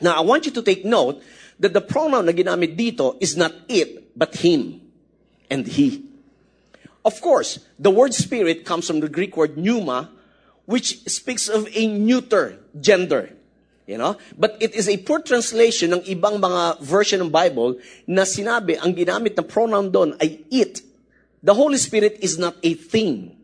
Now, 0.00 0.16
I 0.16 0.20
want 0.20 0.46
you 0.46 0.52
to 0.52 0.62
take 0.62 0.84
note 0.84 1.22
that 1.58 1.72
the 1.72 1.80
pronoun 1.80 2.26
na 2.26 2.32
ginamit 2.32 2.76
dito 2.76 3.16
is 3.20 3.36
not 3.36 3.52
it, 3.68 4.16
but 4.16 4.36
him 4.36 4.80
and 5.50 5.66
he. 5.66 6.04
Of 7.04 7.20
course, 7.20 7.58
the 7.78 7.90
word 7.90 8.14
spirit 8.14 8.64
comes 8.64 8.86
from 8.86 9.00
the 9.00 9.08
Greek 9.08 9.36
word 9.36 9.56
pneuma, 9.56 10.10
which 10.66 11.02
speaks 11.08 11.48
of 11.48 11.68
a 11.74 11.86
neuter 11.86 12.58
gender. 12.78 13.30
You 13.86 13.96
know? 13.96 14.18
But 14.36 14.58
it 14.60 14.74
is 14.74 14.88
a 14.88 14.98
poor 14.98 15.20
translation 15.20 15.94
ng 15.94 16.02
ibang 16.04 16.38
mga 16.38 16.80
version 16.84 17.24
ng 17.24 17.30
Bible 17.30 17.80
na 18.06 18.22
sinabi, 18.22 18.76
ang 18.76 18.92
ginamit 18.92 19.34
na 19.34 19.42
pronoun 19.42 19.90
doon 19.90 20.14
ay 20.20 20.44
it. 20.52 20.82
The 21.42 21.54
Holy 21.54 21.78
Spirit 21.78 22.18
is 22.20 22.36
not 22.36 22.54
a 22.62 22.74
thing. 22.74 23.34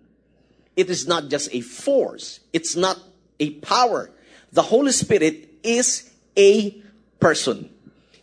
It 0.76 0.90
is 0.90 1.06
not 1.06 1.30
just 1.30 1.49
a 1.54 1.62
force. 1.62 2.40
It's 2.52 2.76
not 2.76 2.99
a 3.40 3.56
power. 3.62 4.11
The 4.52 4.62
Holy 4.62 4.92
Spirit 4.92 5.49
is 5.62 6.11
a 6.36 6.82
person. 7.20 7.70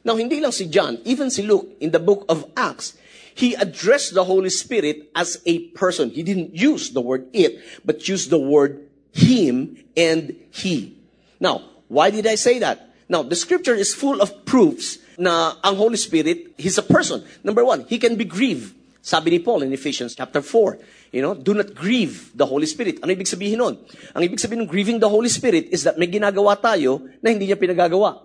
Now, 0.04 0.16
hindi 0.16 0.40
lang 0.40 0.52
si 0.52 0.68
John, 0.68 1.00
even 1.06 1.30
si 1.30 1.44
Luke, 1.44 1.78
in 1.80 1.92
the 1.92 2.00
book 2.00 2.26
of 2.28 2.46
Acts, 2.58 2.98
he 3.34 3.54
addressed 3.56 4.14
the 4.14 4.26
Holy 4.26 4.50
Spirit 4.50 5.10
as 5.16 5.42
a 5.46 5.70
person. 5.78 6.10
He 6.10 6.24
didn't 6.24 6.56
use 6.56 6.92
the 6.92 7.02
word 7.02 7.28
it, 7.34 7.62
but 7.86 8.08
used 8.08 8.30
the 8.30 8.40
word 8.40 8.88
him 9.14 9.78
and 9.96 10.36
he. 10.52 10.98
Now, 11.40 11.64
why 11.88 12.10
did 12.10 12.28
I 12.28 12.36
say 12.36 12.60
that? 12.60 12.90
Now, 13.10 13.24
the 13.24 13.36
scripture 13.36 13.76
is 13.76 13.94
full 13.94 14.22
of 14.22 14.46
proofs 14.46 14.98
na 15.18 15.54
ang 15.64 15.76
Holy 15.76 15.98
Spirit, 15.98 16.56
He's 16.58 16.78
a 16.78 16.84
person. 16.84 17.24
Number 17.44 17.66
one, 17.66 17.86
He 17.88 18.00
can 18.00 18.16
be 18.16 18.26
grieved. 18.26 18.74
Sabi 19.02 19.34
ni 19.34 19.40
Paul 19.42 19.66
in 19.66 19.74
Ephesians 19.74 20.14
chapter 20.14 20.46
4, 20.46 21.10
you 21.10 21.26
know, 21.26 21.34
do 21.34 21.58
not 21.58 21.74
grieve 21.74 22.30
the 22.38 22.46
Holy 22.46 22.70
Spirit. 22.70 23.02
Ano 23.02 23.10
ibig 23.10 23.26
sabihin 23.26 23.58
nun? 23.58 23.76
Ang 24.14 24.22
ibig 24.22 24.38
sabihin 24.38 24.62
ng 24.62 24.70
grieving 24.70 25.02
the 25.02 25.10
Holy 25.10 25.30
Spirit 25.30 25.74
is 25.74 25.82
that 25.90 25.98
may 25.98 26.06
ginagawa 26.06 26.54
tayo 26.54 27.02
na 27.18 27.34
hindi 27.34 27.50
niya 27.50 27.58
pinagagawa. 27.58 28.22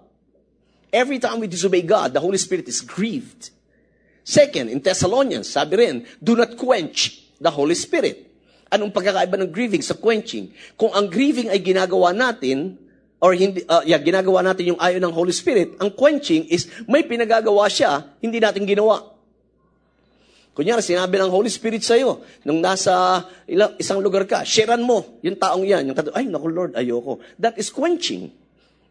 Every 0.92 1.16
time 1.16 1.40
we 1.40 1.49
disobey 1.49 1.80
God, 1.80 2.12
the 2.12 2.21
Holy 2.21 2.37
Spirit 2.37 2.68
is 2.68 2.85
grieved. 2.85 3.56
Second, 4.21 4.68
in 4.68 4.85
Thessalonians, 4.85 5.49
sabi 5.49 5.80
rin, 5.80 6.04
do 6.21 6.37
not 6.37 6.61
quench 6.61 7.25
the 7.40 7.49
Holy 7.49 7.75
Spirit. 7.75 8.28
Anong 8.68 8.92
pagkakaiba 8.92 9.40
ng 9.40 9.49
grieving 9.49 9.80
sa 9.80 9.97
quenching? 9.97 10.52
Kung 10.76 10.92
ang 10.92 11.09
grieving 11.09 11.49
ay 11.49 11.64
ginagawa 11.64 12.12
natin, 12.12 12.76
or 13.16 13.33
hindi, 13.33 13.64
uh, 13.64 13.80
yeah, 13.88 13.97
ginagawa 13.97 14.45
natin 14.45 14.76
yung 14.76 14.80
ayon 14.83 15.00
ng 15.00 15.14
Holy 15.14 15.33
Spirit, 15.33 15.80
ang 15.80 15.88
quenching 15.88 16.52
is 16.52 16.68
may 16.85 17.00
pinagagawa 17.00 17.64
siya, 17.73 18.12
hindi 18.21 18.45
natin 18.45 18.68
ginawa. 18.68 19.16
Kunyari, 20.57 20.81
sinabi 20.81 21.21
ng 21.21 21.29
Holy 21.29 21.53
Spirit 21.53 21.85
sa 21.85 22.01
iyo, 22.01 22.25
nung 22.41 22.65
nasa 22.65 23.21
ilang, 23.45 23.77
isang 23.77 24.01
lugar 24.01 24.25
ka, 24.25 24.41
sharean 24.41 24.81
mo 24.81 25.21
yung 25.21 25.37
taong 25.37 25.69
yan. 25.69 25.85
Yung 25.85 25.97
ay, 26.17 26.25
naku 26.33 26.49
Lord, 26.49 26.73
ayoko. 26.73 27.21
That 27.37 27.61
is 27.61 27.69
quenching 27.69 28.33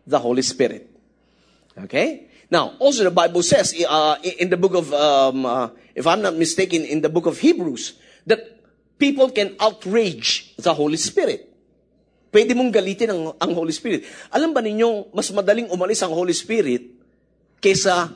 the 0.05 0.21
Holy 0.21 0.45
Spirit. 0.45 0.85
Okay? 1.73 2.29
Now, 2.53 2.77
also 2.77 3.01
the 3.01 3.09
Bible 3.09 3.41
says 3.41 3.73
uh, 3.81 4.21
in 4.21 4.53
the 4.53 4.61
book 4.61 4.77
of, 4.77 4.93
um, 4.93 5.41
uh, 5.49 5.73
if 5.97 6.05
I'm 6.05 6.21
not 6.21 6.37
mistaken, 6.37 6.85
in 6.85 7.01
the 7.01 7.09
book 7.09 7.25
of 7.25 7.41
Hebrews, 7.41 7.97
that 8.29 8.45
people 9.01 9.33
can 9.33 9.57
outrage 9.57 10.53
the 10.61 10.69
Holy 10.69 11.01
Spirit. 11.01 11.49
Pwede 12.29 12.53
mong 12.53 12.69
galitin 12.69 13.09
ang, 13.09 13.21
ang 13.41 13.51
Holy 13.57 13.73
Spirit. 13.73 14.05
Alam 14.29 14.53
ba 14.53 14.61
ninyo, 14.61 15.09
mas 15.17 15.33
madaling 15.33 15.73
umalis 15.73 16.05
ang 16.05 16.13
Holy 16.13 16.37
Spirit 16.37 16.93
kaysa 17.57 18.13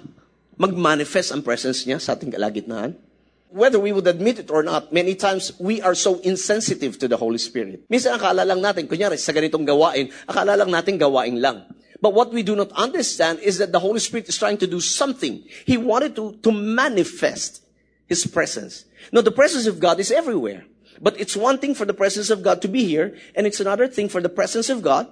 mag-manifest 0.54 1.34
ang 1.34 1.42
presence 1.42 1.90
niya 1.90 1.98
sa 1.98 2.14
ating 2.14 2.30
kalagitnaan? 2.30 3.09
Whether 3.50 3.80
we 3.80 3.92
would 3.92 4.06
admit 4.08 4.40
it 4.40 4.52
or 4.52 4.62
not, 4.62 4.94
many 4.94 5.16
times 5.16 5.52
we 5.60 5.82
are 5.82 5.96
so 5.96 6.20
insensitive 6.22 7.00
to 7.00 7.08
the 7.08 7.18
Holy 7.18 7.38
Spirit. 7.38 7.90
Minsan 7.90 8.18
akala 8.18 8.46
lang 8.46 8.62
natin, 8.62 8.86
kunyari 8.86 9.18
sa 9.18 9.34
ganitong 9.34 9.66
gawain, 9.66 10.14
akala 10.30 10.54
lang 10.58 10.70
natin 10.70 11.02
gawain 11.02 11.42
lang. 11.42 11.66
But 12.00 12.14
what 12.14 12.32
we 12.32 12.44
do 12.44 12.56
not 12.56 12.72
understand 12.78 13.40
is 13.40 13.58
that 13.58 13.74
the 13.74 13.82
Holy 13.82 14.00
Spirit 14.00 14.30
is 14.30 14.38
trying 14.38 14.58
to 14.64 14.68
do 14.68 14.80
something. 14.80 15.44
He 15.66 15.76
wanted 15.76 16.16
to, 16.16 16.38
to 16.46 16.52
manifest 16.54 17.66
His 18.08 18.26
presence. 18.26 18.86
Now, 19.12 19.22
the 19.22 19.36
presence 19.36 19.68
of 19.68 19.82
God 19.82 20.00
is 20.00 20.10
everywhere. 20.12 20.66
But 21.02 21.20
it's 21.20 21.36
one 21.36 21.58
thing 21.58 21.76
for 21.76 21.86
the 21.86 21.94
presence 21.94 22.30
of 22.30 22.44
God 22.44 22.62
to 22.62 22.68
be 22.68 22.86
here, 22.86 23.16
and 23.36 23.48
it's 23.48 23.60
another 23.60 23.88
thing 23.88 24.08
for 24.10 24.22
the 24.22 24.32
presence 24.32 24.70
of 24.70 24.82
God 24.82 25.08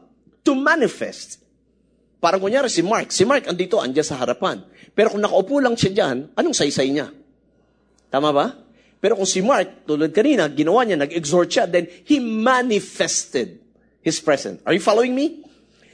to 0.46 0.56
manifest. 0.56 1.44
Parang 2.22 2.39
kunyari 2.39 2.72
si 2.72 2.82
Mark. 2.82 3.12
Si 3.12 3.24
Mark 3.24 3.46
andito, 3.46 3.79
andyan 3.79 4.03
sa 4.03 4.17
harapan. 4.17 4.63
Pero 4.96 5.13
kung 5.13 5.22
nakaupo 5.22 5.60
lang 5.60 5.75
siya 5.75 5.91
dyan, 5.94 6.17
anong 6.34 6.56
saysay 6.56 6.89
niya? 6.91 7.12
Tama 8.11 8.33
ba? 8.33 8.55
Pero 9.01 9.15
kung 9.15 9.29
si 9.29 9.41
Mark, 9.41 9.85
tulad 9.85 10.09
kanina, 10.09 10.49
ginawa 10.49 10.81
niya, 10.81 10.97
nag-exhort 10.97 11.53
siya, 11.53 11.69
then 11.69 11.85
he 12.03 12.17
manifested 12.19 13.59
his 14.01 14.19
presence. 14.19 14.61
Are 14.65 14.73
you 14.73 14.81
following 14.81 15.13
me? 15.13 15.43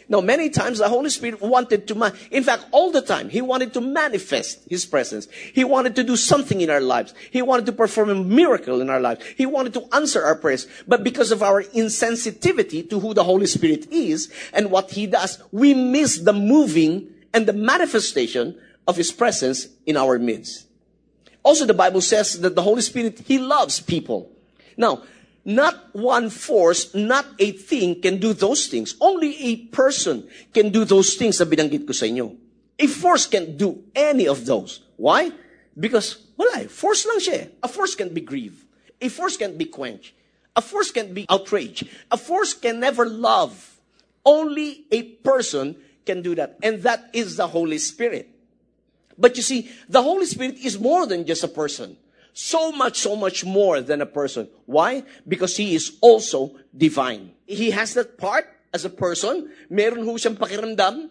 Now, 0.10 0.22
many 0.22 0.50
times 0.50 0.80
the 0.80 0.90
Holy 0.90 1.10
Spirit 1.10 1.42
wanted 1.42 1.88
to, 1.88 1.96
man- 1.96 2.14
in 2.30 2.44
fact, 2.44 2.66
all 2.72 2.92
the 2.92 3.02
time, 3.02 3.30
He 3.30 3.42
wanted 3.42 3.74
to 3.74 3.82
manifest 3.82 4.60
His 4.70 4.86
presence. 4.86 5.28
He 5.54 5.64
wanted 5.64 5.96
to 5.96 6.04
do 6.04 6.16
something 6.16 6.62
in 6.62 6.70
our 6.70 6.82
lives. 6.82 7.14
He 7.32 7.42
wanted 7.42 7.66
to 7.68 7.72
perform 7.72 8.10
a 8.10 8.16
miracle 8.16 8.82
in 8.82 8.90
our 8.90 9.00
lives. 9.00 9.24
He 9.38 9.46
wanted 9.46 9.74
to 9.74 9.88
answer 9.96 10.22
our 10.22 10.36
prayers. 10.36 10.68
But 10.88 11.04
because 11.04 11.32
of 11.32 11.42
our 11.42 11.64
insensitivity 11.64 12.88
to 12.90 13.00
who 13.00 13.14
the 13.14 13.24
Holy 13.24 13.48
Spirit 13.48 13.92
is 13.92 14.30
and 14.52 14.70
what 14.72 14.92
He 14.92 15.08
does, 15.08 15.42
we 15.52 15.74
miss 15.74 16.20
the 16.20 16.34
moving 16.34 17.08
and 17.34 17.48
the 17.48 17.54
manifestation 17.54 18.60
of 18.88 18.98
His 18.98 19.12
presence 19.12 19.70
in 19.86 19.96
our 19.96 20.20
midst. 20.20 20.68
Also, 21.44 21.66
the 21.66 21.74
Bible 21.74 22.02
says 22.02 22.40
that 22.40 22.56
the 22.56 22.62
Holy 22.64 22.82
Spirit, 22.82 23.20
He 23.28 23.38
loves 23.38 23.80
people. 23.80 24.32
Now, 24.78 25.04
not 25.46 25.94
one 25.94 26.30
force, 26.30 26.96
not 26.96 27.26
a 27.38 27.52
thing 27.52 28.02
can 28.02 28.18
do 28.18 28.34
those 28.34 28.68
things. 28.68 28.96
Only 29.02 29.36
a 29.44 29.56
person 29.68 30.28
can 30.54 30.70
do 30.70 30.86
those 30.86 31.16
things 31.16 31.40
na 31.40 31.46
binanggit 31.46 31.86
ko 31.86 31.92
sa 31.92 32.08
inyo. 32.08 32.36
A 32.80 32.88
force 32.88 33.28
can't 33.28 33.58
do 33.58 33.84
any 33.94 34.26
of 34.26 34.46
those. 34.48 34.82
Why? 34.96 35.32
Because, 35.78 36.32
wala 36.40 36.64
eh. 36.64 36.68
Force 36.72 37.06
lang 37.06 37.20
siya 37.20 37.36
eh. 37.36 37.48
A 37.62 37.68
force 37.68 37.94
can't 37.94 38.14
be 38.14 38.24
grieved. 38.24 38.64
A 39.02 39.10
force 39.12 39.36
can't 39.36 39.58
be 39.58 39.66
quenched. 39.66 40.16
A 40.56 40.62
force 40.62 40.92
can't 40.92 41.14
be 41.14 41.26
outraged. 41.30 41.90
A 42.10 42.18
force 42.18 42.54
can 42.54 42.80
never 42.80 43.06
love. 43.06 43.52
Only 44.26 44.86
a 44.92 45.04
person 45.26 45.76
can 46.06 46.22
do 46.22 46.36
that. 46.36 46.58
And 46.64 46.84
that 46.84 47.10
is 47.12 47.36
the 47.36 47.48
Holy 47.48 47.78
Spirit. 47.78 48.30
But 49.18 49.38
you 49.38 49.44
see, 49.44 49.70
the 49.88 50.02
Holy 50.02 50.26
Spirit 50.26 50.58
is 50.58 50.80
more 50.80 51.06
than 51.06 51.26
just 51.26 51.44
a 51.44 51.48
person. 51.48 51.98
So 52.34 52.72
much, 52.72 52.98
so 52.98 53.16
much 53.16 53.46
more 53.46 53.82
than 53.82 54.02
a 54.02 54.08
person. 54.08 54.50
Why? 54.66 55.04
Because 55.28 55.56
he 55.56 55.76
is 55.76 55.98
also 56.02 56.56
divine. 56.76 57.32
He 57.46 57.72
has 57.72 57.94
that 57.94 58.18
part 58.18 58.50
as 58.74 58.86
a 58.86 58.90
person. 58.90 59.52
Meron 59.70 60.04
ho 60.06 60.14
siyang 60.16 60.36
pakiramdam. 60.36 61.10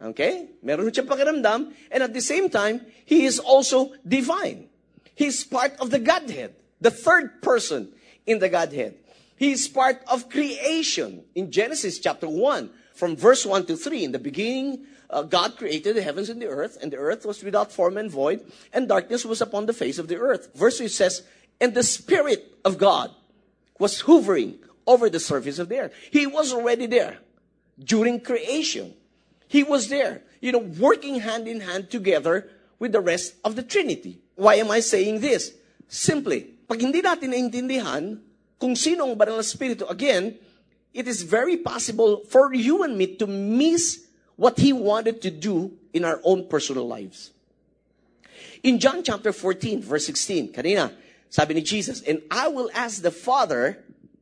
Okay? 0.00 0.50
Meron 0.62 0.86
ho 0.86 0.90
siyang 0.90 1.08
pakiramdam. 1.08 1.72
And 1.90 2.02
at 2.02 2.14
the 2.14 2.20
same 2.20 2.48
time, 2.48 2.80
He 3.04 3.26
is 3.26 3.40
also 3.40 3.92
divine. 4.06 4.68
He's 5.14 5.42
part 5.44 5.74
of 5.80 5.90
the 5.90 5.98
Godhead. 5.98 6.54
The 6.80 6.90
third 6.90 7.42
person 7.42 7.90
in 8.24 8.38
the 8.38 8.48
Godhead. 8.48 8.94
He 9.36 9.50
is 9.50 9.66
part 9.66 10.00
of 10.06 10.30
creation. 10.30 11.24
In 11.34 11.50
Genesis 11.50 11.98
chapter 11.98 12.28
1, 12.28 12.70
from 12.94 13.16
verse 13.16 13.44
1 13.44 13.66
to 13.66 13.76
3, 13.76 14.04
in 14.04 14.12
the 14.12 14.18
beginning, 14.18 14.86
uh, 15.10 15.22
God 15.22 15.56
created 15.56 15.96
the 15.96 16.02
heavens 16.02 16.28
and 16.28 16.40
the 16.40 16.48
earth, 16.48 16.78
and 16.80 16.92
the 16.92 16.96
earth 16.96 17.24
was 17.24 17.42
without 17.42 17.72
form 17.72 17.96
and 17.96 18.10
void, 18.10 18.40
and 18.72 18.88
darkness 18.88 19.24
was 19.24 19.40
upon 19.40 19.66
the 19.66 19.72
face 19.72 19.98
of 19.98 20.08
the 20.08 20.16
earth. 20.16 20.50
Verse 20.54 20.78
3 20.78 20.88
says, 20.88 21.22
And 21.60 21.74
the 21.74 21.82
Spirit 21.82 22.58
of 22.64 22.78
God 22.78 23.10
was 23.78 24.02
hovering 24.02 24.58
over 24.86 25.08
the 25.08 25.20
surface 25.20 25.58
of 25.58 25.68
the 25.68 25.78
earth. 25.78 25.94
He 26.10 26.26
was 26.26 26.52
already 26.52 26.86
there 26.86 27.18
during 27.78 28.20
creation. 28.20 28.94
He 29.48 29.62
was 29.62 29.88
there, 29.88 30.22
you 30.40 30.52
know, 30.52 30.58
working 30.58 31.20
hand 31.20 31.48
in 31.48 31.60
hand 31.60 31.90
together 31.90 32.50
with 32.78 32.92
the 32.92 33.00
rest 33.00 33.34
of 33.44 33.56
the 33.56 33.62
Trinity. 33.62 34.20
Why 34.34 34.56
am 34.56 34.70
I 34.70 34.80
saying 34.80 35.20
this? 35.20 35.54
Simply, 35.88 36.54
pag 36.66 36.80
hindi 36.80 37.02
natin 37.02 37.30
naintindihan 37.30 38.18
kung 38.58 38.74
sino 38.74 39.06
ang 39.06 39.14
banal 39.14 39.38
na 39.38 39.46
spirito, 39.46 39.86
again, 39.86 40.34
it 40.94 41.06
is 41.06 41.22
very 41.22 41.58
possible 41.58 42.22
for 42.30 42.54
you 42.54 42.82
and 42.82 42.96
me 42.96 43.18
to 43.18 43.26
miss 43.26 44.03
what 44.36 44.58
He 44.58 44.72
wanted 44.72 45.22
to 45.22 45.30
do 45.30 45.72
in 45.92 46.04
our 46.04 46.20
own 46.24 46.48
personal 46.48 46.86
lives. 46.86 47.30
In 48.62 48.78
John 48.78 49.02
chapter 49.02 49.32
14, 49.32 49.82
verse 49.82 50.06
16, 50.06 50.52
kanina, 50.52 50.92
sabi 51.28 51.54
ni 51.54 51.62
Jesus, 51.62 52.02
and 52.02 52.22
I 52.30 52.48
will 52.48 52.70
ask 52.74 53.02
the 53.02 53.10
Father, 53.10 53.78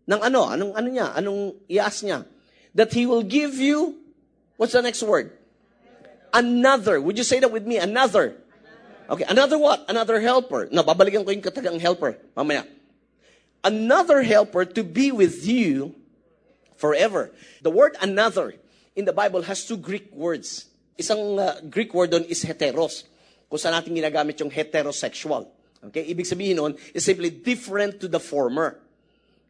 ng 0.09 0.21
ano, 0.21 0.50
anong 0.50 0.73
ano 0.76 0.88
niya, 0.90 1.14
anong 1.16 1.54
i-ask 1.71 2.04
niya? 2.04 2.26
That 2.75 2.92
He 2.92 3.07
will 3.07 3.23
give 3.23 3.54
you, 3.54 3.97
what's 4.57 4.73
the 4.73 4.83
next 4.83 5.02
word? 5.02 5.33
Another. 6.33 7.00
Would 7.00 7.19
you 7.19 7.25
say 7.25 7.40
that 7.40 7.52
with 7.52 7.66
me? 7.66 7.76
Another. 7.76 8.37
Okay, 9.09 9.25
another 9.28 9.59
what? 9.59 9.85
Another 9.88 10.21
helper. 10.21 10.69
Na, 10.73 10.83
babalikan 10.83 11.25
ko 11.25 11.31
yung 11.31 11.45
katagang 11.45 11.78
helper. 11.78 12.16
Mamaya. 12.33 12.64
Another 13.62 14.23
helper 14.23 14.64
to 14.64 14.83
be 14.83 15.12
with 15.12 15.47
you 15.47 15.95
forever. 16.75 17.31
The 17.62 17.71
word 17.71 17.95
another 18.00 18.59
in 18.96 19.04
the 19.04 19.12
Bible 19.12 19.42
has 19.42 19.64
two 19.64 19.76
Greek 19.76 20.12
words. 20.12 20.66
Isang 20.99 21.38
uh, 21.38 21.61
Greek 21.68 21.94
word 21.94 22.11
doon 22.11 22.25
is 22.28 22.44
heteros. 22.44 23.04
Kung 23.49 23.61
saan 23.61 23.76
natin 23.76 23.96
ginagamit 23.96 24.40
yung 24.40 24.52
heterosexual. 24.52 25.49
Okay? 25.84 26.08
Ibig 26.08 26.28
sabihin 26.28 26.56
nun 26.56 26.72
is 26.94 27.04
simply 27.04 27.30
different 27.30 28.00
to 28.00 28.08
the 28.08 28.20
former. 28.20 28.80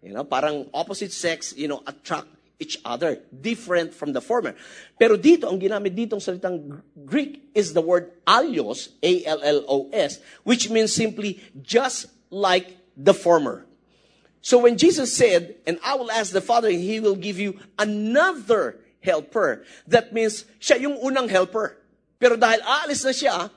You 0.02 0.14
know, 0.14 0.24
parang 0.24 0.66
opposite 0.74 1.12
sex, 1.14 1.54
you 1.54 1.68
know, 1.68 1.82
attract 1.86 2.26
each 2.58 2.78
other. 2.82 3.22
Different 3.30 3.94
from 3.94 4.10
the 4.14 4.22
former. 4.22 4.54
Pero 4.98 5.14
dito, 5.14 5.46
ang 5.46 5.62
ginamit 5.62 5.94
dito 5.94 6.18
ang 6.18 6.22
salitang 6.22 6.82
Greek 7.06 7.50
is 7.54 7.74
the 7.74 7.82
word 7.82 8.10
allos, 8.26 8.98
A-L-L-O-S, 9.02 10.18
which 10.42 10.70
means 10.70 10.90
simply 10.90 11.38
just 11.62 12.10
like 12.30 12.74
the 12.98 13.14
former. 13.14 13.66
So 14.42 14.58
when 14.58 14.74
Jesus 14.74 15.14
said, 15.14 15.54
and 15.66 15.78
I 15.86 15.94
will 15.94 16.10
ask 16.10 16.34
the 16.34 16.42
Father, 16.42 16.66
and 16.66 16.82
He 16.82 16.98
will 16.98 17.14
give 17.14 17.38
you 17.38 17.62
another 17.78 18.82
helper. 19.02 19.66
That 19.86 20.14
means, 20.14 20.46
siya 20.62 20.80
yung 20.80 20.96
unang 21.02 21.28
helper. 21.28 21.76
Pero 22.22 22.38
dahil 22.38 22.62
aalis 22.62 23.02
na 23.02 23.12
siya, 23.12 23.50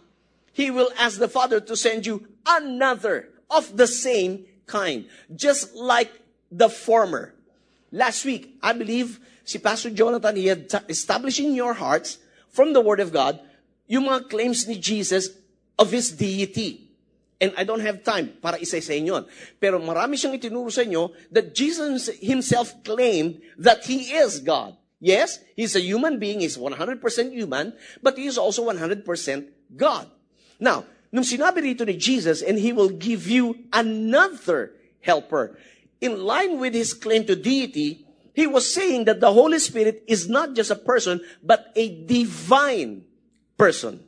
He 0.56 0.72
will 0.72 0.90
ask 0.96 1.20
the 1.20 1.28
Father 1.28 1.60
to 1.60 1.75
send 1.75 2.08
you 2.08 2.25
another 2.48 3.30
of 3.52 3.75
the 3.75 3.88
same 3.88 4.48
kind. 4.66 5.06
Just 5.30 5.75
like 5.75 6.10
the 6.48 6.72
former. 6.72 7.36
Last 7.92 8.24
week, 8.24 8.56
I 8.64 8.72
believe 8.72 9.20
si 9.44 9.60
Pastor 9.60 9.92
Jonathan, 9.92 10.36
he 10.36 10.48
had 10.48 10.72
established 10.88 11.40
in 11.40 11.54
your 11.54 11.75
hearts 11.75 12.18
from 12.48 12.72
the 12.72 12.80
Word 12.80 13.00
of 13.00 13.12
God 13.12 13.40
yung 13.86 14.08
mga 14.08 14.32
claims 14.32 14.63
ni 14.63 14.80
Jesus 14.80 15.30
of 15.78 15.91
His 15.91 16.12
deity. 16.12 16.88
And 17.39 17.52
I 17.60 17.67
don't 17.67 17.84
have 17.84 18.02
time 18.02 18.39
para 18.39 18.56
isa-isa 18.56 18.96
yun. 18.96 19.28
Pero 19.60 19.76
marami 19.84 20.15
siyang 20.15 20.39
itinuro 20.39 20.72
sa 20.72 20.88
inyo 20.88 21.12
that 21.36 21.52
Jesus 21.52 22.08
Himself 22.24 22.72
claimed 22.88 23.43
that 23.60 23.84
He 23.84 24.15
is 24.15 24.39
God. 24.39 24.80
Yes, 25.06 25.38
he's 25.56 25.76
a 25.76 25.82
human 25.86 26.18
being, 26.18 26.39
he's 26.41 26.58
100% 26.58 26.98
human, 27.30 27.78
but 28.02 28.18
he 28.18 28.26
is 28.26 28.39
also 28.39 28.65
100% 28.65 29.06
God. 29.78 30.10
Now, 30.60 30.89
nung 31.13 31.22
sinabi 31.22 31.62
rito 31.62 31.86
ni 31.86 31.94
Jesus, 31.94 32.41
and 32.41 32.58
he 32.58 32.74
will 32.74 32.89
give 32.89 33.30
you 33.30 33.54
another 33.70 34.74
helper. 35.06 35.62
In 36.02 36.26
line 36.26 36.58
with 36.58 36.74
his 36.74 36.98
claim 36.98 37.22
to 37.30 37.38
deity, 37.38 38.02
he 38.34 38.50
was 38.50 38.65
saying 38.65 39.06
that 39.06 39.22
the 39.22 39.30
Holy 39.30 39.62
Spirit 39.62 40.02
is 40.10 40.26
not 40.28 40.58
just 40.58 40.74
a 40.74 40.76
person, 40.76 41.22
but 41.46 41.70
a 41.78 42.02
divine 42.10 43.06
person. 43.62 44.02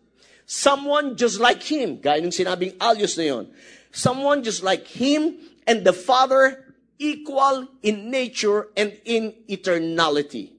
Someone 0.50 1.14
just 1.14 1.38
like 1.38 1.62
him, 1.62 2.02
gaya 2.02 2.26
nung 2.26 2.34
sinabing 2.34 2.74
alios 2.82 3.22
na. 3.22 3.46
Someone 3.94 4.42
just 4.42 4.66
like 4.66 4.90
him 4.90 5.38
and 5.70 5.86
the 5.86 5.94
Father 5.94 6.74
equal 6.98 7.70
in 7.86 8.10
nature 8.10 8.74
and 8.74 8.98
in 9.06 9.38
eternality. 9.46 10.57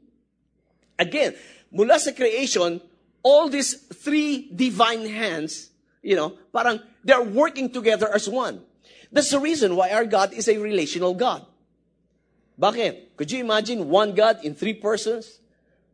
Again, 0.99 1.39
mula 1.71 1.99
sa 1.99 2.11
creation, 2.13 2.83
all 3.23 3.49
these 3.49 3.75
three 3.95 4.51
divine 4.51 5.07
hands, 5.07 5.71
you 6.03 6.19
know, 6.19 6.35
parang 6.53 6.83
they're 7.07 7.23
working 7.23 7.71
together 7.71 8.11
as 8.13 8.29
one. 8.29 8.61
That's 9.09 9.31
the 9.31 9.41
reason 9.41 9.77
why 9.77 9.91
our 9.91 10.05
God 10.05 10.35
is 10.35 10.49
a 10.49 10.59
relational 10.59 11.15
God. 11.15 11.47
Bakit? 12.59 13.15
Could 13.17 13.31
you 13.31 13.41
imagine 13.41 13.89
one 13.89 14.13
God 14.13 14.43
in 14.43 14.53
three 14.55 14.75
persons? 14.75 15.39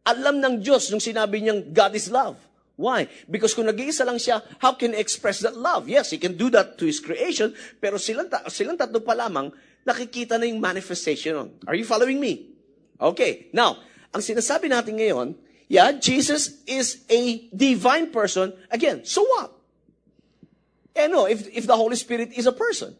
Alam 0.09 0.41
ng 0.41 0.55
Diyos 0.65 0.89
nung 0.89 1.01
sinabi 1.01 1.45
niyang 1.45 1.73
God 1.73 1.93
is 1.95 2.09
love. 2.09 2.41
Why? 2.75 3.07
Because 3.31 3.55
kung 3.55 3.71
nag-iisa 3.71 4.03
lang 4.03 4.19
siya, 4.19 4.43
how 4.59 4.75
can 4.75 4.93
he 4.93 4.99
express 4.99 5.39
that 5.47 5.55
love? 5.55 5.87
Yes, 5.87 6.11
he 6.11 6.19
can 6.19 6.35
do 6.35 6.51
that 6.51 6.75
to 6.83 6.85
his 6.85 6.99
creation, 6.99 7.55
pero 7.79 8.03
silang, 8.03 8.27
ta- 8.27 8.51
silang 8.51 8.75
tatlo 8.75 8.99
pa 8.99 9.15
lamang, 9.15 9.55
nakikita 9.87 10.35
na 10.43 10.51
yung 10.51 10.59
manifestation. 10.59 11.55
Are 11.71 11.79
you 11.79 11.87
following 11.87 12.19
me? 12.19 12.51
Okay, 12.99 13.47
now, 13.55 13.79
ang 14.15 14.23
sinasabi 14.23 14.71
natin 14.71 14.95
ngayon, 14.95 15.35
yeah, 15.67 15.91
Jesus 15.91 16.63
is 16.71 17.03
a 17.11 17.51
divine 17.51 18.15
person. 18.15 18.55
Again, 18.71 19.03
so 19.05 19.27
what? 19.27 19.51
Eh 20.95 21.11
no, 21.11 21.27
if, 21.27 21.51
if 21.51 21.67
the 21.67 21.75
Holy 21.75 21.97
Spirit 21.97 22.31
is 22.39 22.47
a 22.47 22.55
person. 22.55 22.95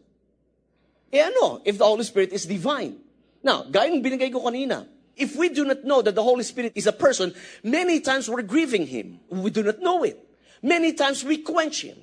Eh 1.13 1.31
no, 1.39 1.61
if 1.63 1.79
the 1.79 1.87
Holy 1.87 2.03
Spirit 2.03 2.33
is 2.35 2.45
divine. 2.45 2.99
Now, 3.41 3.63
gaya 3.63 3.87
ng 3.87 4.03
binigay 4.03 4.33
ko 4.33 4.43
kanina, 4.43 4.83
if 5.15 5.39
we 5.39 5.47
do 5.47 5.63
not 5.63 5.87
know 5.87 6.01
that 6.01 6.15
the 6.15 6.23
Holy 6.23 6.43
Spirit 6.43 6.73
is 6.75 6.87
a 6.87 6.91
person, 6.91 7.31
many 7.63 8.03
times 8.03 8.27
we're 8.27 8.43
grieving 8.43 8.85
Him. 8.85 9.23
We 9.31 9.49
do 9.49 9.63
not 9.63 9.79
know 9.79 10.03
it. 10.03 10.19
Many 10.61 10.91
times 10.91 11.23
we 11.23 11.39
quench 11.39 11.87
Him. 11.87 11.95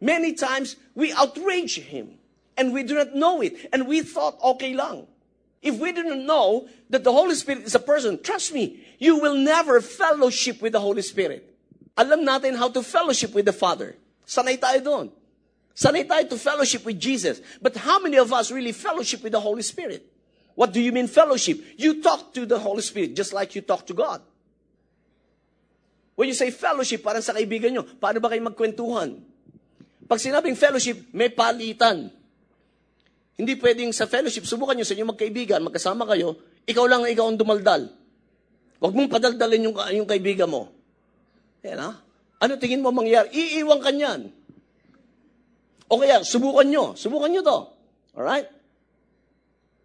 Many 0.00 0.32
times 0.32 0.76
we 0.94 1.12
outrage 1.12 1.76
Him. 1.76 2.16
And 2.56 2.72
we 2.72 2.84
do 2.84 2.94
not 2.94 3.14
know 3.14 3.42
it. 3.42 3.68
And 3.74 3.86
we 3.86 4.00
thought, 4.00 4.38
okay 4.56 4.72
lang. 4.72 5.08
If 5.64 5.80
we 5.80 5.96
didn't 5.96 6.28
know 6.28 6.68
that 6.90 7.02
the 7.02 7.10
Holy 7.10 7.34
Spirit 7.34 7.64
is 7.64 7.74
a 7.74 7.80
person, 7.80 8.20
trust 8.22 8.52
me, 8.52 8.84
you 9.00 9.16
will 9.16 9.34
never 9.34 9.80
fellowship 9.80 10.60
with 10.60 10.76
the 10.76 10.80
Holy 10.80 11.00
Spirit. 11.00 11.40
Alam 11.96 12.20
natin 12.20 12.52
how 12.54 12.68
to 12.68 12.84
fellowship 12.84 13.32
with 13.32 13.48
the 13.48 13.56
Father. 13.56 13.96
Sanay 14.28 14.60
tayo 14.60 14.84
doon. 14.84 15.06
Sanay 15.72 16.04
tayo 16.04 16.28
to 16.28 16.36
fellowship 16.36 16.84
with 16.84 17.00
Jesus. 17.00 17.40
But 17.64 17.80
how 17.80 17.96
many 17.96 18.20
of 18.20 18.28
us 18.28 18.52
really 18.52 18.76
fellowship 18.76 19.24
with 19.24 19.32
the 19.32 19.40
Holy 19.40 19.64
Spirit? 19.64 20.04
What 20.52 20.76
do 20.76 20.84
you 20.84 20.92
mean 20.92 21.08
fellowship? 21.08 21.56
You 21.80 22.04
talk 22.04 22.36
to 22.36 22.44
the 22.44 22.60
Holy 22.60 22.82
Spirit 22.84 23.16
just 23.16 23.32
like 23.32 23.56
you 23.56 23.64
talk 23.64 23.88
to 23.88 23.94
God. 23.96 24.20
When 26.14 26.28
you 26.28 26.36
say 26.36 26.52
fellowship, 26.52 27.02
parang 27.02 27.24
sa 27.24 27.32
kaibigan 27.32 27.72
nyo, 27.72 27.88
paano 27.98 28.20
ba 28.20 28.28
kayo 28.28 28.44
magkwentuhan? 28.44 29.18
Pag 30.04 30.20
sinabing 30.20 30.60
fellowship, 30.60 31.08
may 31.16 31.32
palitan. 31.32 32.12
Hindi 33.34 33.58
pwedeng 33.58 33.90
sa 33.90 34.06
fellowship, 34.06 34.46
subukan 34.46 34.78
nyo 34.78 34.86
sa 34.86 34.94
inyong 34.94 35.10
magkaibigan, 35.10 35.58
magkasama 35.66 36.06
kayo, 36.06 36.38
ikaw 36.70 36.86
lang 36.86 37.02
ikaw 37.02 37.26
ang 37.26 37.38
dumaldal. 37.38 37.90
Huwag 38.78 38.94
mong 38.94 39.10
padaldalin 39.10 39.70
yung, 39.70 39.76
yung 39.96 40.08
kaibigan 40.08 40.46
mo. 40.46 40.70
Yan 41.66 41.80
ha? 41.82 41.90
Ano 42.44 42.60
tingin 42.60 42.84
mo 42.84 42.94
mangyari? 42.94 43.32
Iiwan 43.32 43.80
ka 43.80 43.90
niyan. 43.90 44.30
O 45.88 45.98
kaya, 45.98 46.22
subukan 46.22 46.66
nyo. 46.68 46.84
Subukan 46.94 47.32
nyo 47.32 47.42
to. 47.42 47.58
Alright? 48.14 48.46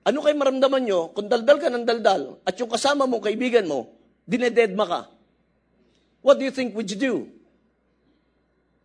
Ano 0.05 0.25
kayo 0.25 0.35
maramdaman 0.37 0.83
nyo 0.85 1.11
kung 1.13 1.29
daldal 1.29 1.57
ka 1.57 1.69
ng 1.69 1.85
daldal 1.85 2.41
at 2.45 2.55
yung 2.57 2.69
kasama 2.71 3.05
mo, 3.05 3.21
kaibigan 3.21 3.65
mo, 3.65 3.93
dinededma 4.25 4.85
ka? 4.85 5.01
What 6.21 6.37
do 6.37 6.45
you 6.45 6.53
think 6.53 6.75
would 6.75 6.89
you 6.91 6.99
do? 6.99 7.15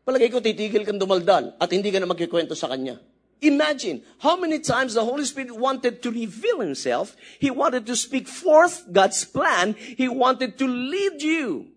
Palagay 0.05 0.29
ko, 0.29 0.39
titigil 0.39 0.85
kang 0.85 1.01
dumaldal 1.01 1.57
at 1.57 1.69
hindi 1.73 1.89
ka 1.89 1.99
na 1.99 2.09
magkikwento 2.09 2.53
sa 2.53 2.69
kanya. 2.69 3.01
Imagine 3.41 4.03
how 4.21 4.37
many 4.37 4.59
times 4.59 4.95
the 4.95 5.05
Holy 5.05 5.25
Spirit 5.25 5.53
wanted 5.53 6.03
to 6.03 6.11
reveal 6.11 6.61
Himself. 6.61 7.17
He 7.39 7.51
wanted 7.51 7.87
to 7.87 7.97
speak 7.97 8.29
forth 8.29 8.85
God's 8.91 9.25
plan. 9.25 9.75
He 9.75 10.09
wanted 10.09 10.59
to 10.59 10.67
lead 10.67 11.23
you. 11.23 11.69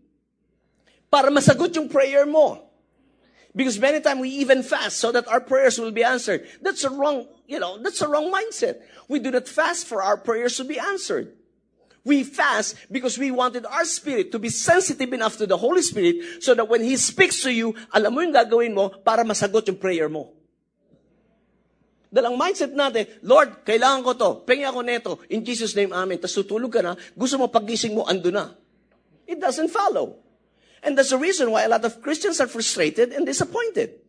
Para 1.12 1.30
masagot 1.32 1.76
yung 1.76 1.89
prayer 1.89 2.26
mo. 2.26 2.63
Because 3.56 3.80
many 3.80 4.00
times 4.02 4.22
we 4.22 4.30
even 4.38 4.62
fast 4.62 5.02
so 5.02 5.12
that 5.12 5.28
our 5.28 5.41
prayers 5.41 5.80
will 5.80 5.91
be 5.91 6.04
answered. 6.04 6.46
That's 6.62 6.84
a 6.84 6.91
wrong, 6.91 7.26
you 7.48 7.60
know, 7.60 7.82
that's 7.82 8.02
a 8.02 8.08
wrong 8.08 8.32
mindset. 8.32 8.86
We 9.10 9.17
do 9.17 9.32
not 9.32 9.48
fast 9.48 9.88
for 9.88 10.04
our 10.04 10.15
prayers 10.15 10.58
to 10.58 10.63
be 10.63 10.78
answered. 10.78 11.34
We 12.06 12.24
fast 12.24 12.78
because 12.91 13.17
we 13.17 13.32
wanted 13.32 13.65
our 13.65 13.84
spirit 13.84 14.32
to 14.32 14.39
be 14.39 14.48
sensitive 14.48 15.12
enough 15.12 15.36
to 15.39 15.48
the 15.48 15.58
Holy 15.58 15.82
Spirit 15.82 16.43
so 16.43 16.54
that 16.54 16.70
when 16.70 16.84
He 16.84 16.96
speaks 16.96 17.41
to 17.43 17.52
you, 17.52 17.74
alam 17.91 18.13
mo 18.13 18.22
yung 18.22 18.32
gagawin 18.32 18.78
mo 18.78 18.89
para 18.93 19.26
masagot 19.26 19.67
yung 19.67 19.82
prayer 19.82 20.08
mo. 20.08 20.37
Dalang 22.08 22.39
mindset 22.39 22.72
natin, 22.72 23.04
Lord, 23.28 23.67
kailangan 23.67 24.00
ko 24.04 24.12
to. 24.15 24.30
Pengi 24.48 24.63
ako 24.63 24.80
neto. 24.80 25.13
In 25.28 25.43
Jesus' 25.43 25.76
name, 25.76 25.91
amen. 25.91 26.15
Tapos 26.24 26.39
tutulog 26.39 26.72
ka 26.72 26.80
na, 26.80 26.96
gusto 27.15 27.36
mo 27.36 27.52
pagising 27.52 27.91
mo, 27.91 28.08
ando 28.08 28.32
na. 28.32 28.56
It 29.28 29.43
doesn't 29.43 29.67
follow. 29.67 30.24
And 30.80 30.96
that's 30.96 31.12
the 31.12 31.20
reason 31.20 31.52
why 31.52 31.67
a 31.67 31.72
lot 31.72 31.84
of 31.84 32.00
Christians 32.00 32.39
are 32.39 32.48
frustrated 32.48 33.12
and 33.12 33.28
disappointed. 33.28 34.00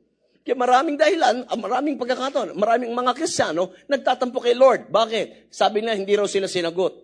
Kaya 0.46 0.54
maraming 0.54 0.94
dahilan, 0.94 1.44
ah, 1.50 1.58
maraming 1.58 1.98
pagkakataon, 1.98 2.54
maraming 2.54 2.94
mga 2.94 3.12
Kristiyano 3.18 3.74
nagtatampo 3.90 4.38
kay 4.38 4.54
Lord. 4.54 4.88
Bakit? 4.88 5.50
Sabi 5.50 5.82
na 5.82 5.92
hindi 5.92 6.14
raw 6.14 6.24
sila 6.24 6.46
sinagot. 6.46 6.94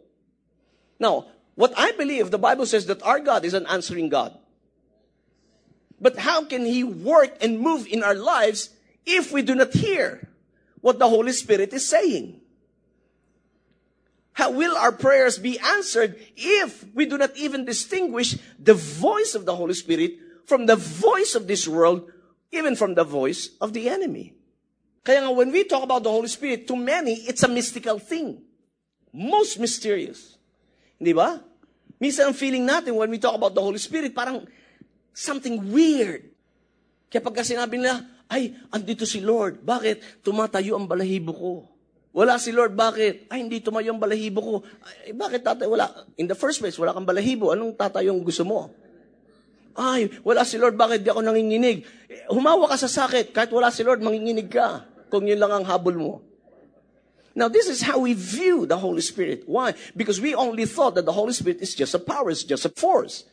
Now, 1.03 1.27
what 1.59 1.75
I 1.77 1.93
believe, 1.93 2.31
the 2.31 2.41
Bible 2.41 2.65
says 2.65 2.87
that 2.87 3.03
our 3.03 3.19
God 3.19 3.43
is 3.43 3.53
an 3.53 3.67
answering 3.67 4.09
God. 4.09 4.33
But 5.99 6.23
how 6.23 6.47
can 6.47 6.65
He 6.65 6.87
work 6.87 7.37
and 7.43 7.59
move 7.59 7.85
in 7.91 8.07
our 8.07 8.15
lives 8.15 8.71
if 9.05 9.35
we 9.35 9.43
do 9.43 9.59
not 9.59 9.75
hear 9.75 10.25
what 10.85 11.01
the 11.01 11.09
Holy 11.09 11.33
Spirit 11.33 11.73
is 11.73 11.89
saying? 11.89 12.45
How 14.37 14.53
will 14.53 14.77
our 14.77 14.93
prayers 14.93 15.41
be 15.41 15.57
answered 15.57 16.21
if 16.37 16.85
we 16.93 17.09
do 17.09 17.17
not 17.17 17.33
even 17.41 17.65
distinguish 17.65 18.37
the 18.61 18.77
voice 18.77 19.33
of 19.33 19.49
the 19.49 19.57
Holy 19.57 19.73
Spirit 19.73 20.21
from 20.45 20.69
the 20.69 20.77
voice 20.77 21.33
of 21.33 21.49
this 21.49 21.65
world, 21.65 22.13
even 22.53 22.77
from 22.77 22.93
the 22.93 23.05
voice 23.05 23.57
of 23.65 23.73
the 23.73 23.89
enemy? 23.89 24.37
Kaya 25.01 25.25
nga, 25.25 25.33
when 25.33 25.49
we 25.49 25.65
talk 25.65 25.81
about 25.81 26.05
the 26.05 26.13
Holy 26.13 26.29
Spirit, 26.29 26.69
to 26.69 26.77
many, 26.77 27.25
it's 27.25 27.41
a 27.41 27.49
mystical 27.49 27.97
thing. 27.97 28.45
Most 29.09 29.57
mysterious. 29.57 30.37
Di 31.01 31.17
ba? 31.17 31.41
Minsan 31.97 32.29
ang 32.29 32.37
feeling 32.37 32.69
natin 32.69 32.93
when 32.93 33.09
we 33.09 33.17
talk 33.17 33.33
about 33.33 33.57
the 33.57 33.65
Holy 33.65 33.81
Spirit, 33.81 34.13
parang 34.13 34.45
something 35.17 35.65
weird. 35.73 36.29
Kaya 37.09 37.25
pagka 37.25 37.41
sinabi 37.41 37.81
nila, 37.81 38.05
ay, 38.29 38.57
andito 38.73 39.05
si 39.05 39.21
Lord. 39.21 39.61
Bakit? 39.61 40.25
Tumatayo 40.25 40.81
ang 40.81 40.89
balahibo 40.89 41.33
ko. 41.33 41.53
Wala 42.15 42.39
si 42.39 42.55
Lord, 42.55 42.79
bakit? 42.79 43.27
Ay, 43.27 43.43
hindi 43.43 43.59
tumayo 43.59 43.91
ang 43.91 43.99
balahibo 43.99 44.39
ko. 44.39 44.55
Ay, 44.87 45.11
bakit 45.13 45.43
tatay? 45.43 45.67
Wala. 45.67 45.91
In 46.15 46.31
the 46.31 46.39
first 46.39 46.63
place, 46.63 46.79
wala 46.79 46.95
kang 46.95 47.05
balahibo. 47.05 47.51
Anong 47.51 47.75
tatayong 47.75 48.23
gusto 48.23 48.47
mo? 48.47 48.71
Ay, 49.75 50.07
wala 50.23 50.47
si 50.47 50.55
Lord, 50.55 50.79
bakit 50.79 51.03
di 51.03 51.11
ako 51.11 51.27
nanginginig? 51.27 51.83
Humawa 52.31 52.71
ka 52.71 52.79
sa 52.79 52.87
sakit. 52.87 53.35
Kahit 53.35 53.51
wala 53.51 53.75
si 53.75 53.83
Lord, 53.83 53.99
manginginig 53.99 54.47
ka. 54.47 54.87
Kung 55.11 55.27
yun 55.27 55.43
lang 55.43 55.51
ang 55.51 55.67
habol 55.67 55.99
mo. 55.99 56.13
Now, 57.35 57.51
this 57.51 57.67
is 57.67 57.83
how 57.83 57.99
we 57.99 58.15
view 58.15 58.63
the 58.63 58.79
Holy 58.79 59.03
Spirit. 59.03 59.43
Why? 59.51 59.75
Because 59.99 60.23
we 60.23 60.39
only 60.39 60.71
thought 60.71 60.95
that 60.95 61.03
the 61.03 61.15
Holy 61.15 61.35
Spirit 61.35 61.59
is 61.59 61.75
just 61.75 61.99
a 61.99 61.99
power, 61.99 62.31
it's 62.31 62.47
just 62.47 62.63
a 62.63 62.71
force. 62.71 63.27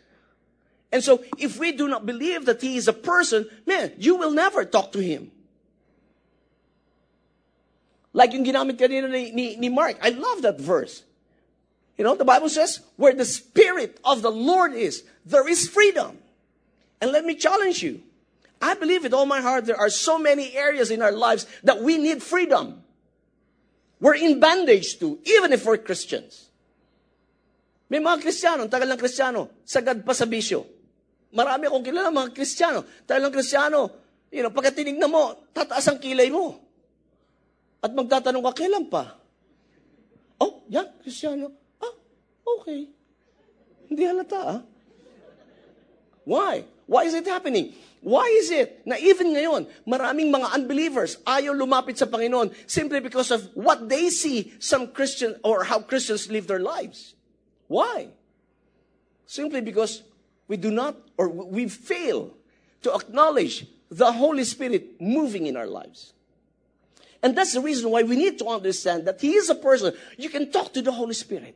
And 0.91 1.03
so, 1.03 1.23
if 1.37 1.57
we 1.57 1.71
do 1.71 1.87
not 1.87 2.05
believe 2.05 2.45
that 2.45 2.61
He 2.61 2.75
is 2.75 2.87
a 2.87 2.93
person, 2.93 3.47
man, 3.65 3.93
you 3.97 4.15
will 4.15 4.31
never 4.31 4.65
talk 4.65 4.91
to 4.91 4.99
Him. 4.99 5.31
Like 8.13 8.33
yung 8.33 8.43
ginamit 8.43 8.77
kanina 8.77 9.09
ni, 9.09 9.31
ni, 9.31 9.55
ni 9.55 9.69
Mark. 9.69 9.95
I 10.01 10.09
love 10.09 10.41
that 10.41 10.59
verse. 10.59 11.03
You 11.97 12.03
know, 12.03 12.15
the 12.15 12.25
Bible 12.25 12.49
says, 12.49 12.81
where 12.97 13.13
the 13.13 13.25
Spirit 13.25 13.99
of 14.03 14.21
the 14.21 14.31
Lord 14.31 14.73
is, 14.73 15.03
there 15.25 15.47
is 15.47 15.69
freedom. 15.69 16.17
And 16.99 17.11
let 17.11 17.23
me 17.23 17.35
challenge 17.35 17.81
you. 17.81 18.01
I 18.61 18.75
believe 18.75 19.03
with 19.03 19.13
all 19.13 19.25
my 19.25 19.41
heart 19.41 19.65
there 19.65 19.79
are 19.79 19.89
so 19.89 20.19
many 20.19 20.53
areas 20.53 20.91
in 20.91 21.01
our 21.01 21.11
lives 21.11 21.47
that 21.63 21.81
we 21.81 21.97
need 21.97 22.21
freedom. 22.21 22.83
We're 23.99 24.15
in 24.15 24.39
bandage 24.39 24.99
to, 24.99 25.19
even 25.23 25.53
if 25.53 25.65
we're 25.65 25.77
Christians. 25.77 26.49
May 27.89 27.99
mga 27.99 28.23
Kristiyano, 28.23 28.69
tagal 28.69 28.89
ng 28.91 28.97
Kristiyano, 28.97 29.49
sagad 29.65 30.05
pa 30.05 30.13
sa 30.13 30.25
bisyo. 30.25 30.80
Marami 31.31 31.71
akong 31.71 31.85
kilala 31.87 32.11
mga 32.11 32.35
Kristiyano, 32.35 32.83
tagal 33.07 33.27
ng 33.27 33.35
Kristiyano, 33.35 33.81
you 34.31 34.43
know, 34.43 34.51
pagka 34.51 34.75
tinignan 34.75 35.07
mo, 35.07 35.47
tataas 35.55 35.87
ang 35.87 35.99
kilay 35.99 36.27
mo. 36.27 36.59
At 37.79 37.95
magtatanong 37.95 38.43
ka, 38.51 38.63
kailan 38.63 38.85
pa? 38.91 39.15
Oh, 40.43 40.67
yan, 40.67 40.91
Kristiyano. 40.99 41.55
Ah, 41.79 41.95
okay. 42.59 42.91
Hindi 43.87 44.03
halata, 44.03 44.39
ah. 44.43 44.61
Why? 46.27 46.67
Why 46.85 47.07
is 47.07 47.15
it 47.15 47.25
happening? 47.25 47.73
Why 48.01 48.25
is 48.41 48.49
it 48.49 48.81
na 48.83 48.97
even 48.97 49.31
ngayon, 49.31 49.69
maraming 49.85 50.33
mga 50.33 50.57
unbelievers 50.57 51.21
ayaw 51.23 51.53
lumapit 51.53 52.01
sa 52.01 52.09
Panginoon 52.09 52.49
simply 52.65 52.97
because 52.97 53.29
of 53.29 53.45
what 53.53 53.85
they 53.87 54.09
see 54.09 54.51
some 54.57 54.89
Christian 54.89 55.37
or 55.45 55.63
how 55.63 55.85
Christians 55.85 56.27
live 56.27 56.49
their 56.49 56.61
lives? 56.61 57.13
Why? 57.69 58.09
Simply 59.29 59.61
because 59.61 60.03
we 60.51 60.59
do 60.59 60.67
not 60.67 60.99
or 61.15 61.31
we 61.31 61.71
fail 61.71 62.35
to 62.83 62.91
acknowledge 62.91 63.63
the 63.87 64.11
Holy 64.11 64.43
Spirit 64.43 64.99
moving 64.99 65.47
in 65.47 65.55
our 65.55 65.63
lives. 65.63 66.11
And 67.23 67.31
that's 67.31 67.55
the 67.55 67.63
reason 67.63 67.87
why 67.87 68.03
we 68.03 68.19
need 68.19 68.35
to 68.43 68.51
understand 68.51 69.07
that 69.07 69.23
He 69.23 69.31
is 69.39 69.47
a 69.47 69.55
person. 69.55 69.95
You 70.19 70.27
can 70.27 70.51
talk 70.51 70.75
to 70.75 70.83
the 70.83 70.91
Holy 70.91 71.15
Spirit. 71.15 71.55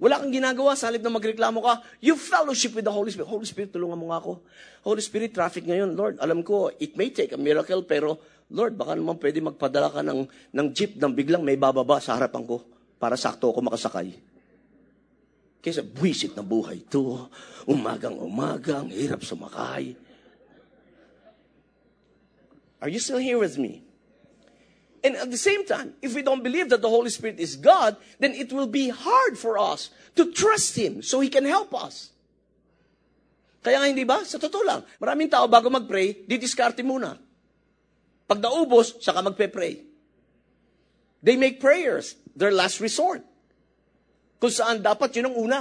Wala 0.00 0.16
kang 0.16 0.32
ginagawa, 0.32 0.72
sa 0.72 0.88
halip 0.88 1.04
na 1.04 1.12
magreklamo 1.12 1.60
ka, 1.60 1.84
you 2.00 2.16
fellowship 2.16 2.72
with 2.72 2.88
the 2.88 2.94
Holy 2.94 3.12
Spirit. 3.12 3.28
Holy 3.28 3.44
Spirit, 3.44 3.76
tulungan 3.76 4.00
mo 4.00 4.08
nga 4.08 4.24
ako. 4.24 4.40
Holy 4.80 5.04
Spirit, 5.04 5.36
traffic 5.36 5.68
ngayon. 5.68 5.92
Lord, 5.92 6.16
alam 6.16 6.40
ko, 6.40 6.72
it 6.80 6.96
may 6.96 7.12
take 7.12 7.36
a 7.36 7.40
miracle, 7.40 7.84
pero 7.84 8.16
Lord, 8.48 8.72
baka 8.72 8.96
naman 8.96 9.20
pwede 9.20 9.44
magpadala 9.44 9.92
ka 9.92 10.00
ng, 10.00 10.24
ng 10.56 10.66
jeep 10.72 10.96
nang 10.96 11.12
biglang 11.12 11.44
may 11.44 11.60
bababa 11.60 12.00
sa 12.00 12.16
harapan 12.16 12.40
ko 12.48 12.64
para 12.96 13.20
sakto 13.20 13.52
ako 13.52 13.60
makasakay. 13.68 14.29
Kaysa 15.60 15.84
buwisit 15.84 16.32
na 16.32 16.42
buhay 16.42 16.80
to, 16.88 17.28
umagang 17.68 18.16
umagang, 18.16 18.88
hirap 18.88 19.20
sumakay. 19.20 19.92
Are 22.80 22.88
you 22.88 22.98
still 22.98 23.20
here 23.20 23.36
with 23.36 23.60
me? 23.60 23.84
And 25.04 25.16
at 25.16 25.28
the 25.28 25.40
same 25.40 25.64
time, 25.64 25.96
if 26.00 26.16
we 26.16 26.20
don't 26.20 26.44
believe 26.44 26.68
that 26.72 26.80
the 26.80 26.88
Holy 26.88 27.08
Spirit 27.08 27.40
is 27.40 27.56
God, 27.56 27.96
then 28.20 28.32
it 28.32 28.52
will 28.52 28.68
be 28.68 28.88
hard 28.88 29.36
for 29.36 29.56
us 29.56 29.92
to 30.16 30.32
trust 30.32 30.76
Him 30.76 31.00
so 31.04 31.20
He 31.20 31.28
can 31.28 31.44
help 31.44 31.72
us. 31.76 32.12
Kaya 33.60 33.80
nga 33.80 33.88
hindi 33.88 34.04
ba? 34.08 34.24
Sa 34.24 34.40
totoo 34.40 34.64
lang, 34.64 34.80
maraming 34.96 35.28
tao 35.28 35.44
bago 35.44 35.68
mag-pray, 35.68 36.24
didiskarte 36.24 36.80
muna. 36.80 37.16
Pag 38.24 38.40
naubos, 38.40 38.96
saka 39.04 39.20
magpe-pray. 39.20 39.84
They 41.20 41.36
make 41.36 41.60
prayers 41.60 42.16
their 42.32 42.52
last 42.52 42.80
resort. 42.80 43.20
Kung 44.40 44.50
saan 44.50 44.80
dapat 44.80 45.12
yun 45.14 45.30
ang 45.30 45.36
una. 45.36 45.60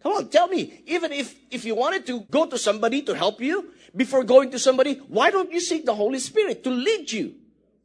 Come 0.00 0.12
on, 0.22 0.24
tell 0.32 0.48
me, 0.48 0.82
even 0.88 1.12
if, 1.12 1.36
if 1.52 1.68
you 1.68 1.76
wanted 1.76 2.08
to 2.08 2.24
go 2.32 2.48
to 2.48 2.56
somebody 2.56 3.02
to 3.04 3.12
help 3.12 3.42
you, 3.44 3.74
before 3.92 4.24
going 4.24 4.50
to 4.52 4.58
somebody, 4.58 4.96
why 5.08 5.30
don't 5.30 5.52
you 5.52 5.60
seek 5.60 5.84
the 5.84 5.94
Holy 5.94 6.18
Spirit 6.20 6.64
to 6.64 6.70
lead 6.70 7.10
you? 7.10 7.34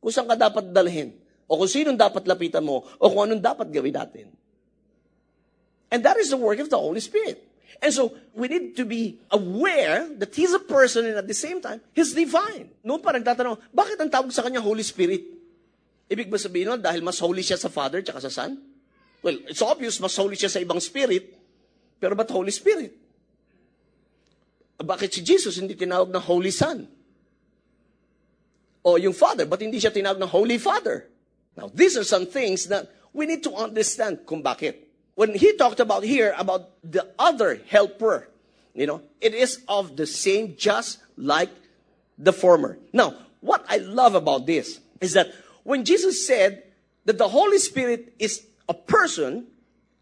kung 0.01 0.09
saan 0.09 0.25
ka 0.25 0.33
dapat 0.35 0.73
dalhin, 0.73 1.13
o 1.45 1.61
kung 1.61 1.69
sinong 1.69 1.95
dapat 1.95 2.25
lapitan 2.25 2.65
mo, 2.65 2.81
o 2.97 3.05
kung 3.13 3.29
anong 3.29 3.45
dapat 3.45 3.69
gawin 3.69 3.93
natin. 3.93 4.27
And 5.93 6.01
that 6.01 6.17
is 6.17 6.33
the 6.33 6.41
work 6.41 6.57
of 6.57 6.73
the 6.73 6.81
Holy 6.81 6.99
Spirit. 6.99 7.37
And 7.81 7.93
so, 7.93 8.17
we 8.33 8.49
need 8.49 8.73
to 8.81 8.85
be 8.85 9.21
aware 9.29 10.09
that 10.17 10.33
He's 10.33 10.53
a 10.57 10.61
person 10.61 11.05
and 11.05 11.21
at 11.21 11.29
the 11.29 11.37
same 11.37 11.61
time, 11.61 11.79
He's 11.93 12.17
divine. 12.17 12.73
Noon 12.81 12.99
pa 12.99 13.13
nagtatanong, 13.13 13.69
bakit 13.69 14.01
ang 14.01 14.09
tawag 14.09 14.33
sa 14.33 14.41
Kanya 14.41 14.59
Holy 14.59 14.81
Spirit? 14.81 15.21
Ibig 16.09 16.27
ba 16.27 16.41
sabihin 16.41 16.73
nun, 16.73 16.81
dahil 16.81 17.05
mas 17.05 17.21
holy 17.21 17.45
siya 17.45 17.55
sa 17.55 17.71
Father 17.71 18.01
tsaka 18.01 18.25
sa 18.25 18.33
Son? 18.33 18.57
Well, 19.21 19.37
it's 19.45 19.61
obvious, 19.61 20.01
mas 20.01 20.17
holy 20.17 20.35
siya 20.35 20.49
sa 20.49 20.59
ibang 20.59 20.81
spirit, 20.81 21.29
pero 22.01 22.17
ba't 22.17 22.29
Holy 22.33 22.49
Spirit? 22.49 22.97
Bakit 24.81 25.13
si 25.13 25.21
Jesus 25.21 25.61
hindi 25.61 25.77
tinawag 25.77 26.09
na 26.09 26.17
Holy 26.17 26.49
Son? 26.49 26.89
o 28.83 28.97
yung 28.97 29.13
Father, 29.13 29.45
but 29.45 29.61
hindi 29.61 29.79
siya 29.79 29.93
tinawag 29.93 30.19
ng 30.21 30.27
Holy 30.29 30.57
Father. 30.57 31.07
Now, 31.55 31.69
these 31.73 31.97
are 31.97 32.03
some 32.03 32.25
things 32.25 32.65
that 32.67 32.89
we 33.13 33.25
need 33.25 33.43
to 33.43 33.53
understand 33.53 34.25
kung 34.25 34.41
bakit. 34.41 34.87
When 35.15 35.35
he 35.35 35.53
talked 35.53 35.79
about 35.79 36.03
here 36.03 36.33
about 36.37 36.71
the 36.81 37.05
other 37.19 37.59
helper, 37.67 38.29
you 38.73 38.87
know, 38.87 39.01
it 39.19 39.35
is 39.35 39.61
of 39.67 39.97
the 39.97 40.07
same 40.07 40.55
just 40.57 40.99
like 41.17 41.51
the 42.17 42.33
former. 42.33 42.79
Now, 42.93 43.15
what 43.41 43.65
I 43.69 43.77
love 43.77 44.15
about 44.15 44.47
this 44.47 44.79
is 44.99 45.13
that 45.13 45.29
when 45.63 45.83
Jesus 45.83 46.25
said 46.25 46.63
that 47.05 47.17
the 47.17 47.27
Holy 47.27 47.59
Spirit 47.59 48.15
is 48.17 48.41
a 48.71 48.73
person, 48.73 49.47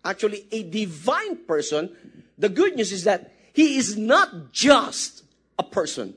actually 0.05 0.45
a 0.51 0.61
divine 0.61 1.37
person, 1.47 1.89
the 2.37 2.49
good 2.49 2.75
news 2.75 2.91
is 2.91 3.03
that 3.05 3.33
he 3.51 3.77
is 3.77 3.97
not 3.97 4.51
just 4.51 5.23
a 5.57 5.63
person. 5.63 6.13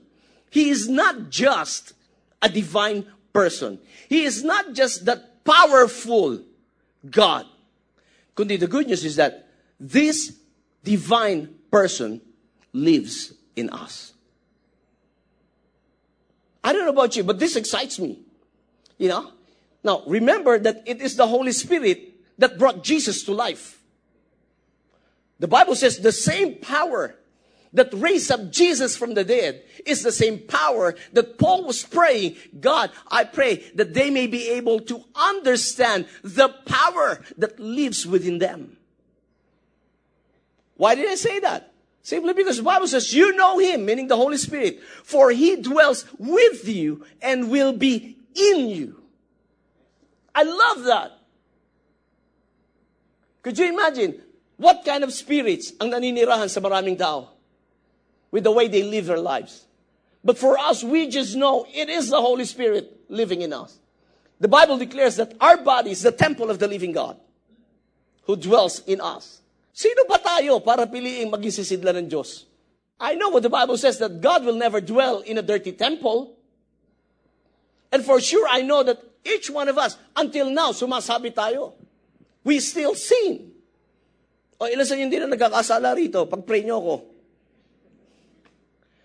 He 0.50 0.68
is 0.68 0.86
not 0.86 1.30
just 1.30 1.94
a 2.42 2.50
divine 2.50 3.06
person. 3.32 3.78
He 4.06 4.24
is 4.24 4.44
not 4.44 4.74
just 4.74 5.06
that 5.06 5.42
powerful 5.46 6.42
God. 7.10 7.46
Kundi 8.36 8.60
the 8.60 8.66
good 8.66 8.86
news 8.86 9.02
is 9.02 9.16
that 9.16 9.48
this 9.80 10.36
divine 10.84 11.54
person 11.70 12.20
lives 12.74 13.32
in 13.56 13.70
us. 13.70 14.12
I 16.62 16.74
don't 16.74 16.84
know 16.84 16.92
about 16.92 17.16
you, 17.16 17.24
but 17.24 17.38
this 17.38 17.56
excites 17.56 17.98
me. 17.98 18.20
You 18.98 19.08
know? 19.08 19.32
Now, 19.82 20.02
remember 20.06 20.58
that 20.58 20.82
it 20.84 21.00
is 21.00 21.16
the 21.16 21.26
Holy 21.26 21.52
Spirit 21.52 22.12
that 22.38 22.59
brought 22.59 22.83
Jesus 22.83 23.23
to 23.25 23.33
life. 23.33 23.81
The 25.38 25.49
Bible 25.49 25.75
says 25.75 25.99
the 25.99 26.12
same 26.12 26.57
power 26.57 27.16
that 27.73 27.92
raised 27.92 28.31
up 28.31 28.51
Jesus 28.51 28.97
from 28.97 29.14
the 29.14 29.25
dead 29.25 29.62
is 29.87 30.03
the 30.03 30.12
same 30.12 30.38
power 30.38 30.95
that 31.14 31.38
Paul 31.38 31.64
was 31.64 31.83
praying. 31.83 32.37
God, 32.61 32.90
I 33.09 33.25
pray 33.25 33.57
that 33.75 33.95
they 33.95 34.11
may 34.11 34.27
be 34.27 34.51
able 34.51 34.81
to 34.81 35.03
understand 35.14 36.07
the 36.23 36.51
power 36.66 37.23
that 37.38 37.59
lives 37.59 38.07
within 38.07 38.38
them. 38.38 38.77
Why 40.77 40.95
did 40.95 41.09
I 41.09 41.14
say 41.14 41.40
that? 41.40 41.73
Simply 42.03 42.35
because 42.35 42.57
the 42.57 42.64
Bible 42.64 42.88
says 42.88 43.14
you 43.14 43.35
know 43.37 43.59
him, 43.59 43.85
meaning 43.85 44.09
the 44.09 44.16
Holy 44.16 44.37
Spirit, 44.37 44.83
for 45.05 45.31
he 45.31 45.57
dwells 45.57 46.05
with 46.18 46.68
you 46.68 47.07
and 47.23 47.51
will 47.51 47.73
be 47.73 48.16
in 48.35 48.68
you. 48.68 49.01
I 50.35 50.42
love 50.42 50.85
that. 50.85 51.18
Could 53.42 53.59
you 53.59 53.66
imagine 53.66 54.22
what 54.57 54.85
kind 54.87 55.02
of 55.02 55.12
spirits 55.12 55.74
ang 55.83 55.90
naninirahan 55.90 56.48
sa 56.48 56.62
maraming 56.62 56.96
tao? 56.96 57.33
with 58.33 58.42
the 58.42 58.50
way 58.50 58.66
they 58.66 58.83
live 58.83 59.07
their 59.07 59.20
lives. 59.20 59.66
But 60.24 60.38
for 60.38 60.59
us, 60.59 60.83
we 60.83 61.09
just 61.09 61.37
know 61.37 61.66
it 61.72 61.88
is 61.88 62.09
the 62.09 62.20
Holy 62.20 62.44
Spirit 62.44 62.90
living 63.09 63.42
in 63.42 63.52
us. 63.52 63.78
The 64.40 64.48
Bible 64.48 64.78
declares 64.78 65.16
that 65.16 65.37
our 65.40 65.59
body 65.59 65.92
is 65.92 66.02
the 66.02 66.11
temple 66.11 66.50
of 66.50 66.59
the 66.59 66.66
living 66.66 66.90
God 66.90 67.20
who 68.24 68.35
dwells 68.35 68.81
in 68.87 69.00
us. 69.00 69.40
Sino 69.72 70.05
ba 70.09 70.18
tayo 70.18 70.64
para 70.64 70.87
piliing 70.87 71.31
maging 71.31 71.52
sisidla 71.62 71.94
ng 71.94 72.09
Diyos? 72.09 72.44
I 72.98 73.14
know 73.14 73.28
what 73.28 73.42
the 73.42 73.50
Bible 73.50 73.76
says 73.76 73.98
that 73.98 74.20
God 74.20 74.44
will 74.44 74.57
never 74.57 74.81
dwell 74.81 75.20
in 75.20 75.38
a 75.38 75.42
dirty 75.42 75.72
temple. 75.72 76.35
And 77.90 78.05
for 78.05 78.20
sure, 78.20 78.46
I 78.48 78.62
know 78.62 78.83
that 78.83 79.02
each 79.24 79.50
one 79.50 79.68
of 79.68 79.76
us, 79.76 79.98
until 80.16 80.50
now, 80.50 80.70
sumasabi 80.70 81.35
tayo. 81.35 81.74
We 82.44 82.59
still 82.61 82.94
sin. 82.94 83.52
O 84.59 84.66
ilan 84.66 84.87
sa 84.87 84.94
inyo 84.94 85.07
hindi 85.11 85.18
na 85.18 85.31
nagkakasala 85.31 85.94
rito? 85.94 86.26
Pag-pray 86.26 86.62
nyo 86.62 86.78
ako. 86.78 86.94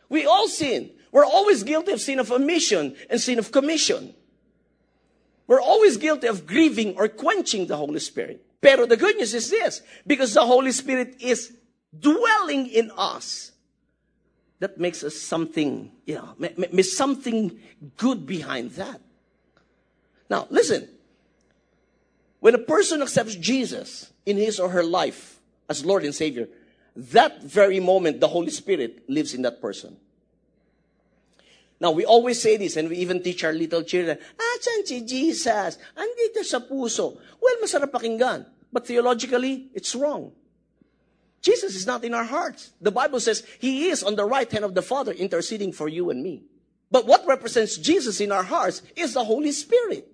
We 0.09 0.25
all 0.25 0.47
sin. 0.47 0.93
We're 1.11 1.25
always 1.25 1.63
guilty 1.63 1.91
of 1.93 2.01
sin 2.01 2.19
of 2.19 2.31
omission 2.31 2.95
and 3.09 3.21
sin 3.21 3.39
of 3.39 3.51
commission. 3.51 4.13
We're 5.47 5.61
always 5.61 5.97
guilty 5.97 6.27
of 6.27 6.45
grieving 6.45 6.95
or 6.97 7.07
quenching 7.07 7.67
the 7.67 7.77
Holy 7.77 7.99
Spirit. 7.99 8.43
Pero 8.61 8.85
the 8.85 8.97
good 8.97 9.15
news 9.15 9.33
is 9.33 9.49
this, 9.49 9.81
because 10.05 10.33
the 10.33 10.45
Holy 10.45 10.71
Spirit 10.71 11.15
is 11.21 11.53
dwelling 11.97 12.67
in 12.67 12.91
us, 12.97 13.53
that 14.59 14.77
makes 14.77 15.03
us 15.03 15.15
something, 15.15 15.91
you 16.05 16.15
know, 16.15 16.35
miss 16.73 16.97
something 16.97 17.57
good 17.95 18.25
behind 18.25 18.71
that. 18.71 18.99
Now, 20.29 20.47
listen. 20.49 20.89
When 22.47 22.55
a 22.55 22.59
person 22.59 23.01
accepts 23.01 23.35
Jesus 23.35 24.13
in 24.25 24.37
his 24.37 24.57
or 24.57 24.69
her 24.69 24.81
life 24.81 25.41
as 25.67 25.83
Lord 25.83 26.05
and 26.05 26.15
Savior, 26.15 26.47
that 26.95 27.43
very 27.43 27.81
moment, 27.81 28.21
the 28.21 28.29
Holy 28.29 28.51
Spirit 28.51 29.03
lives 29.09 29.33
in 29.33 29.41
that 29.41 29.59
person. 29.59 29.97
Now, 31.81 31.91
we 31.91 32.05
always 32.05 32.41
say 32.41 32.55
this, 32.55 32.77
and 32.77 32.87
we 32.87 32.95
even 32.99 33.21
teach 33.21 33.43
our 33.43 33.51
little 33.51 33.83
children, 33.83 34.17
ah, 34.39 34.57
si 34.85 35.01
Jesus? 35.01 35.77
Andito 35.97 36.41
sa 36.45 36.59
puso. 36.59 37.19
Well, 37.41 37.55
masarap 37.61 37.91
pakinggan. 37.91 38.45
But 38.71 38.87
theologically, 38.87 39.67
it's 39.73 39.93
wrong. 39.93 40.31
Jesus 41.41 41.75
is 41.75 41.85
not 41.85 42.05
in 42.05 42.13
our 42.13 42.23
hearts. 42.23 42.71
The 42.79 42.91
Bible 42.91 43.19
says 43.19 43.43
He 43.59 43.89
is 43.89 44.03
on 44.03 44.15
the 44.15 44.23
right 44.23 44.49
hand 44.49 44.63
of 44.63 44.73
the 44.73 44.81
Father 44.81 45.11
interceding 45.11 45.73
for 45.73 45.89
you 45.89 46.11
and 46.11 46.23
me. 46.23 46.43
But 46.89 47.07
what 47.07 47.27
represents 47.27 47.75
Jesus 47.75 48.21
in 48.21 48.31
our 48.31 48.43
hearts 48.43 48.83
is 48.95 49.13
the 49.13 49.25
Holy 49.25 49.51
Spirit. 49.51 50.13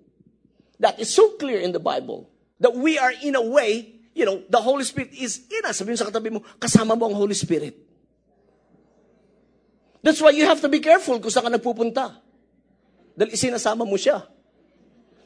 That 0.80 0.98
is 0.98 1.12
so 1.12 1.36
clear 1.38 1.60
in 1.60 1.72
the 1.72 1.80
Bible. 1.80 2.30
That 2.60 2.74
we 2.74 2.98
are 2.98 3.12
in 3.22 3.34
a 3.34 3.42
way 3.42 3.94
you 4.14 4.24
know, 4.24 4.40
the 4.48 4.62
Holy 4.62 4.86
Spirit 4.86 5.10
is 5.12 5.42
in 5.50 5.66
us. 5.66 5.82
Sabihin 5.82 5.98
sa 5.98 6.06
katabi 6.06 6.30
mo, 6.30 6.40
kasama 6.62 6.94
mo 6.94 7.10
ang 7.10 7.18
Holy 7.18 7.34
Spirit. 7.34 7.74
That's 10.00 10.22
why 10.22 10.30
you 10.30 10.46
have 10.46 10.62
to 10.62 10.70
be 10.70 10.78
careful 10.78 11.18
kung 11.18 11.34
saan 11.34 11.50
ka 11.50 11.52
nagpupunta. 11.52 12.22
Dahil 13.18 13.34
isinasama 13.34 13.82
mo 13.82 13.98
siya. 13.98 14.22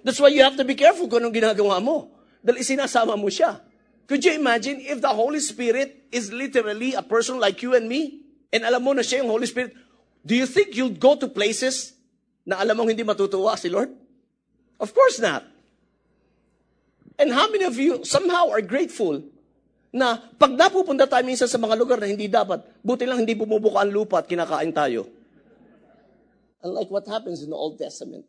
That's 0.00 0.16
why 0.16 0.32
you 0.32 0.40
have 0.40 0.56
to 0.56 0.64
be 0.64 0.72
careful 0.72 1.04
kung 1.06 1.20
anong 1.20 1.36
ginagawa 1.36 1.84
mo. 1.84 2.16
Dahil 2.40 2.64
isinasama 2.64 3.12
mo 3.20 3.28
siya. 3.28 3.60
Could 4.08 4.24
you 4.24 4.32
imagine 4.32 4.80
if 4.80 5.04
the 5.04 5.12
Holy 5.12 5.42
Spirit 5.44 6.08
is 6.08 6.32
literally 6.32 6.96
a 6.96 7.04
person 7.04 7.36
like 7.36 7.60
you 7.60 7.76
and 7.76 7.84
me? 7.84 8.24
And 8.48 8.64
alam 8.64 8.80
mo 8.80 8.96
na 8.96 9.04
siya 9.04 9.20
yung 9.20 9.28
Holy 9.28 9.44
Spirit. 9.44 9.76
Do 10.24 10.32
you 10.32 10.48
think 10.48 10.72
you'll 10.72 10.96
go 10.96 11.12
to 11.12 11.28
places 11.28 11.92
na 12.48 12.56
alam 12.56 12.80
mong 12.80 12.88
hindi 12.88 13.04
matutuwa 13.04 13.52
si 13.60 13.68
Lord? 13.68 13.92
Of 14.78 14.94
course 14.94 15.18
not. 15.18 15.42
And 17.18 17.34
how 17.34 17.50
many 17.50 17.66
of 17.66 17.74
you 17.74 18.06
somehow 18.06 18.48
are 18.54 18.62
grateful 18.62 19.26
na 19.90 20.22
pag 20.38 20.54
napupunta 20.54 21.08
tayo 21.10 21.26
minsan 21.26 21.50
sa 21.50 21.58
mga 21.58 21.74
lugar 21.74 21.98
na 21.98 22.06
hindi 22.06 22.30
dapat, 22.30 22.62
buti 22.78 23.02
lang 23.02 23.26
hindi 23.26 23.34
bumubuka 23.34 23.82
ang 23.82 23.90
lupa 23.90 24.22
at 24.22 24.30
kinakain 24.30 24.70
tayo. 24.70 25.10
Unlike 26.62 26.90
what 26.90 27.06
happens 27.10 27.42
in 27.42 27.50
the 27.50 27.58
Old 27.58 27.78
Testament. 27.78 28.26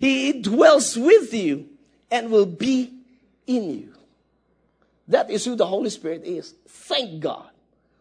He 0.00 0.40
dwells 0.40 0.96
with 0.96 1.32
you 1.32 1.68
and 2.10 2.32
will 2.32 2.48
be 2.48 2.92
in 3.46 3.70
you. 3.70 3.92
That 5.08 5.28
is 5.28 5.44
who 5.44 5.56
the 5.56 5.68
Holy 5.68 5.90
Spirit 5.90 6.24
is. 6.24 6.56
Thank 6.64 7.20
God 7.20 7.52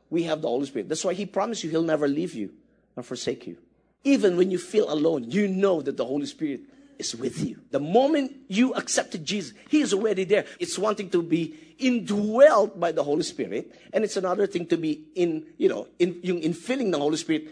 we 0.10 0.24
have 0.24 0.41
the 0.41 0.48
Holy 0.48 0.65
Spirit. 0.65 0.88
That's 0.88 1.04
why 1.04 1.13
He 1.13 1.26
promised 1.26 1.63
you 1.63 1.69
He'll 1.69 1.84
never 1.84 2.08
leave 2.08 2.34
you 2.34 2.56
nor 2.96 3.04
forsake 3.04 3.48
you. 3.48 3.58
Even 4.04 4.36
when 4.36 4.52
you 4.52 4.58
feel 4.58 4.91
alone, 4.91 5.32
you 5.32 5.48
know 5.48 5.82
that 5.82 5.98
the 5.98 6.06
Holy 6.06 6.28
Spirit 6.28 6.62
is 7.00 7.16
with 7.16 7.44
you. 7.44 7.60
The 7.72 7.80
moment 7.80 8.32
you 8.48 8.74
accepted 8.74 9.26
Jesus, 9.26 9.54
He 9.70 9.82
is 9.82 9.94
already 9.94 10.24
there. 10.24 10.46
It's 10.60 10.78
one 10.78 10.96
thing 10.96 11.10
to 11.12 11.22
be 11.22 11.56
indwelt 11.80 12.80
by 12.80 12.92
the 12.92 13.04
Holy 13.04 13.24
Spirit, 13.24 13.74
and 13.92 14.04
it's 14.04 14.18
another 14.18 14.48
thing 14.48 14.68
to 14.68 14.78
be 14.78 15.04
in, 15.16 15.46
you 15.58 15.70
know, 15.70 15.88
in, 16.00 16.20
yung 16.24 16.42
infilling 16.42 16.92
the 16.92 17.00
Holy 17.00 17.18
Spirit 17.18 17.48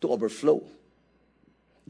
to 0.00 0.10
overflow. 0.10 0.62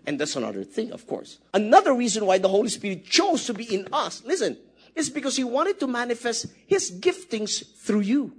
And 0.07 0.19
that's 0.19 0.37
another 0.37 0.65
thing, 0.65 0.93
of 0.93 1.07
course. 1.07 1.39
Another 1.53 1.93
reason 1.93 2.25
why 2.25 2.39
the 2.39 2.49
Holy 2.49 2.69
Spirit 2.69 3.05
chose 3.05 3.45
to 3.47 3.55
be 3.55 3.65
in 3.75 3.89
us, 3.93 4.23
listen, 4.25 4.57
is 4.95 5.11
because 5.11 5.37
He 5.37 5.45
wanted 5.45 5.79
to 5.81 5.87
manifest 5.87 6.47
His 6.67 6.91
giftings 6.91 7.65
through 7.77 8.01
you. 8.01 8.33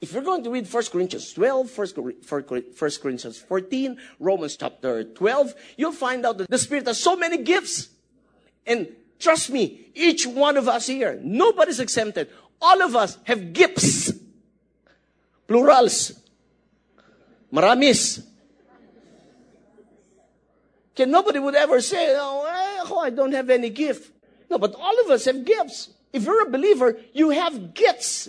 If 0.00 0.12
you're 0.12 0.22
going 0.22 0.44
to 0.44 0.50
read 0.50 0.72
1 0.72 0.84
Corinthians 0.92 1.32
12, 1.32 1.76
1 1.76 2.42
Corinthians 3.02 3.38
14, 3.38 3.98
Romans 4.20 4.56
chapter 4.56 5.02
12, 5.02 5.54
you'll 5.76 5.92
find 5.92 6.24
out 6.24 6.38
that 6.38 6.48
the 6.48 6.58
Spirit 6.58 6.86
has 6.86 7.02
so 7.02 7.16
many 7.16 7.38
gifts. 7.38 7.88
And 8.64 8.88
trust 9.18 9.50
me, 9.50 9.90
each 9.94 10.26
one 10.26 10.56
of 10.56 10.68
us 10.68 10.86
here, 10.86 11.18
nobody's 11.22 11.80
exempted. 11.80 12.30
All 12.60 12.80
of 12.82 12.94
us 12.94 13.18
have 13.24 13.52
gifts. 13.52 14.12
Plurals. 15.48 16.12
Maramis. 17.52 18.24
Okay, 20.92 21.10
nobody 21.10 21.38
would 21.38 21.54
ever 21.54 21.80
say, 21.80 22.14
oh, 22.18 22.44
eh, 22.46 22.84
oh, 22.90 22.98
I 22.98 23.10
don't 23.10 23.32
have 23.32 23.50
any 23.50 23.70
gift. 23.70 24.12
No, 24.50 24.58
but 24.58 24.74
all 24.74 25.00
of 25.04 25.10
us 25.10 25.24
have 25.24 25.44
gifts. 25.44 25.90
If 26.12 26.24
you're 26.24 26.46
a 26.46 26.50
believer, 26.50 26.98
you 27.12 27.30
have 27.30 27.74
gifts. 27.74 28.28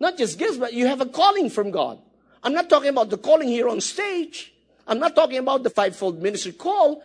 Not 0.00 0.16
just 0.16 0.38
gifts, 0.38 0.56
but 0.56 0.72
you 0.72 0.86
have 0.86 1.00
a 1.00 1.06
calling 1.06 1.50
from 1.50 1.70
God. 1.70 1.98
I'm 2.42 2.52
not 2.52 2.70
talking 2.70 2.90
about 2.90 3.10
the 3.10 3.18
calling 3.18 3.48
here 3.48 3.68
on 3.68 3.80
stage. 3.80 4.52
I'm 4.86 4.98
not 4.98 5.14
talking 5.14 5.38
about 5.38 5.62
the 5.62 5.70
fivefold 5.70 6.22
ministry 6.22 6.52
call. 6.52 7.02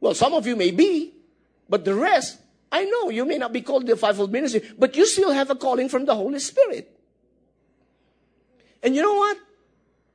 Well, 0.00 0.14
some 0.14 0.34
of 0.34 0.46
you 0.46 0.54
may 0.54 0.70
be, 0.70 1.14
but 1.68 1.84
the 1.84 1.94
rest, 1.94 2.38
I 2.70 2.84
know 2.84 3.10
you 3.10 3.24
may 3.24 3.38
not 3.38 3.52
be 3.52 3.62
called 3.62 3.86
the 3.86 3.96
fivefold 3.96 4.30
ministry, 4.30 4.62
but 4.78 4.96
you 4.96 5.06
still 5.06 5.32
have 5.32 5.50
a 5.50 5.56
calling 5.56 5.88
from 5.88 6.04
the 6.04 6.14
Holy 6.14 6.38
Spirit. 6.38 6.94
And 8.82 8.94
you 8.94 9.02
know 9.02 9.14
what? 9.14 9.38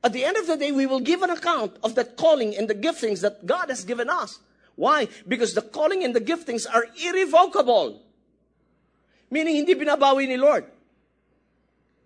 At 0.02 0.12
the 0.12 0.24
end 0.24 0.36
of 0.36 0.46
the 0.46 0.56
day, 0.56 0.72
we 0.72 0.86
will 0.86 1.00
give 1.00 1.22
an 1.22 1.30
account 1.30 1.76
of 1.82 1.94
that 1.96 2.16
calling 2.16 2.56
and 2.56 2.68
the 2.68 2.74
giftings 2.74 3.20
that 3.22 3.44
God 3.44 3.70
has 3.70 3.84
given 3.84 4.08
us. 4.08 4.38
Why? 4.76 5.08
Because 5.26 5.54
the 5.54 5.62
calling 5.62 6.04
and 6.04 6.14
the 6.14 6.20
giftings 6.20 6.66
are 6.70 6.86
irrevocable. 7.02 8.02
Meaning, 9.30 9.56
hindi 9.56 9.74
binabawi 9.74 10.28
ni 10.28 10.36
Lord. 10.36 10.64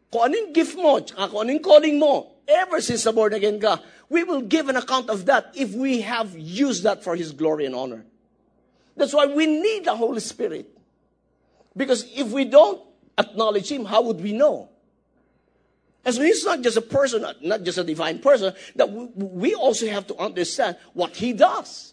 Kung 0.09 0.25
anong 0.25 0.57
gift 0.57 0.77
mo, 0.77 1.01
tsaka 1.01 1.29
kung 1.29 1.45
anong 1.45 1.61
calling 1.61 2.01
mo, 2.01 2.33
ever 2.49 2.81
since 2.81 3.05
na 3.05 3.13
born 3.13 3.37
again 3.37 3.61
ka, 3.61 3.77
we 4.09 4.25
will 4.25 4.41
give 4.41 4.69
an 4.73 4.77
account 4.81 5.13
of 5.13 5.29
that 5.29 5.53
if 5.53 5.77
we 5.77 6.01
have 6.01 6.33
used 6.33 6.83
that 6.89 7.05
for 7.05 7.13
His 7.13 7.33
glory 7.33 7.69
and 7.69 7.77
honor. 7.77 8.05
That's 8.97 9.13
why 9.13 9.27
we 9.29 9.47
need 9.47 9.85
the 9.85 9.95
Holy 9.95 10.21
Spirit. 10.21 10.67
Because 11.77 12.09
if 12.17 12.33
we 12.33 12.49
don't 12.49 12.81
acknowledge 13.17 13.71
Him, 13.71 13.85
how 13.85 14.03
would 14.03 14.21
we 14.21 14.33
know? 14.33 14.73
And 16.05 16.15
so 16.15 16.25
He's 16.25 16.43
not 16.43 16.65
just 16.65 16.81
a 16.81 16.83
person, 16.83 17.23
not 17.43 17.63
just 17.63 17.77
a 17.77 17.85
divine 17.85 18.19
person, 18.19 18.57
that 18.77 18.89
we 18.89 19.55
also 19.55 19.87
have 19.87 20.09
to 20.09 20.17
understand 20.17 20.77
what 20.95 21.15
He 21.15 21.37
does. 21.37 21.93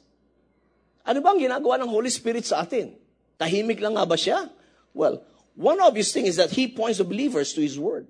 Ano 1.06 1.22
bang 1.22 1.38
ginagawa 1.38 1.84
ng 1.84 1.92
Holy 1.92 2.10
Spirit 2.10 2.48
sa 2.48 2.64
atin? 2.64 2.96
Tahimik 3.38 3.84
lang 3.84 4.00
nga 4.00 4.08
ba 4.08 4.16
siya? 4.16 4.50
Well, 4.96 5.22
One 5.56 5.80
obvious 5.80 6.12
thing 6.12 6.26
is 6.26 6.36
that 6.36 6.52
he 6.52 6.68
points 6.68 7.00
the 7.00 7.04
believers 7.04 7.54
to 7.54 7.62
his 7.62 7.80
word. 7.80 8.08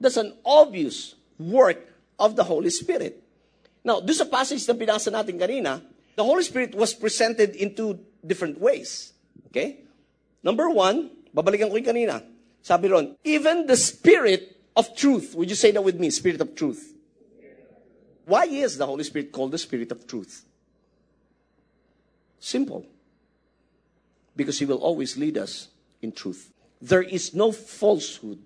That's 0.00 0.16
an 0.16 0.34
obvious 0.44 1.14
work 1.38 1.86
of 2.18 2.36
the 2.36 2.44
Holy 2.44 2.70
Spirit. 2.70 3.22
Now, 3.84 4.00
this 4.00 4.16
is 4.16 4.22
a 4.22 4.30
passage 4.30 4.66
na 4.68 4.74
binasa 4.74 5.12
natin 5.12 5.38
kanina. 5.38 5.82
The 6.16 6.24
Holy 6.24 6.42
Spirit 6.42 6.74
was 6.74 6.92
presented 6.92 7.54
in 7.56 7.74
two 7.74 8.00
different 8.26 8.60
ways. 8.60 9.12
Okay? 9.48 9.80
Number 10.42 10.68
one, 10.68 11.10
Babalikan 11.34 11.70
ko 11.70 11.78
yung 11.78 11.86
kanina. 11.86 12.22
Sabi 12.60 12.88
ron, 12.90 13.16
even 13.24 13.66
the 13.66 13.76
spirit 13.76 14.58
of 14.76 14.94
truth. 14.96 15.34
Would 15.34 15.48
you 15.48 15.56
say 15.56 15.70
that 15.70 15.82
with 15.82 15.98
me? 15.98 16.10
Spirit 16.10 16.40
of 16.40 16.54
truth. 16.54 16.92
Why 18.26 18.44
is 18.44 18.76
the 18.76 18.86
Holy 18.86 19.02
Spirit 19.02 19.32
called 19.32 19.50
the 19.50 19.58
Spirit 19.58 19.90
of 19.90 20.06
truth? 20.06 20.44
Simple. 22.38 22.86
Because 24.36 24.58
He 24.58 24.66
will 24.66 24.78
always 24.78 25.16
lead 25.16 25.38
us 25.38 25.69
in 26.02 26.12
truth. 26.12 26.52
There 26.80 27.02
is 27.02 27.34
no 27.34 27.52
falsehood 27.52 28.38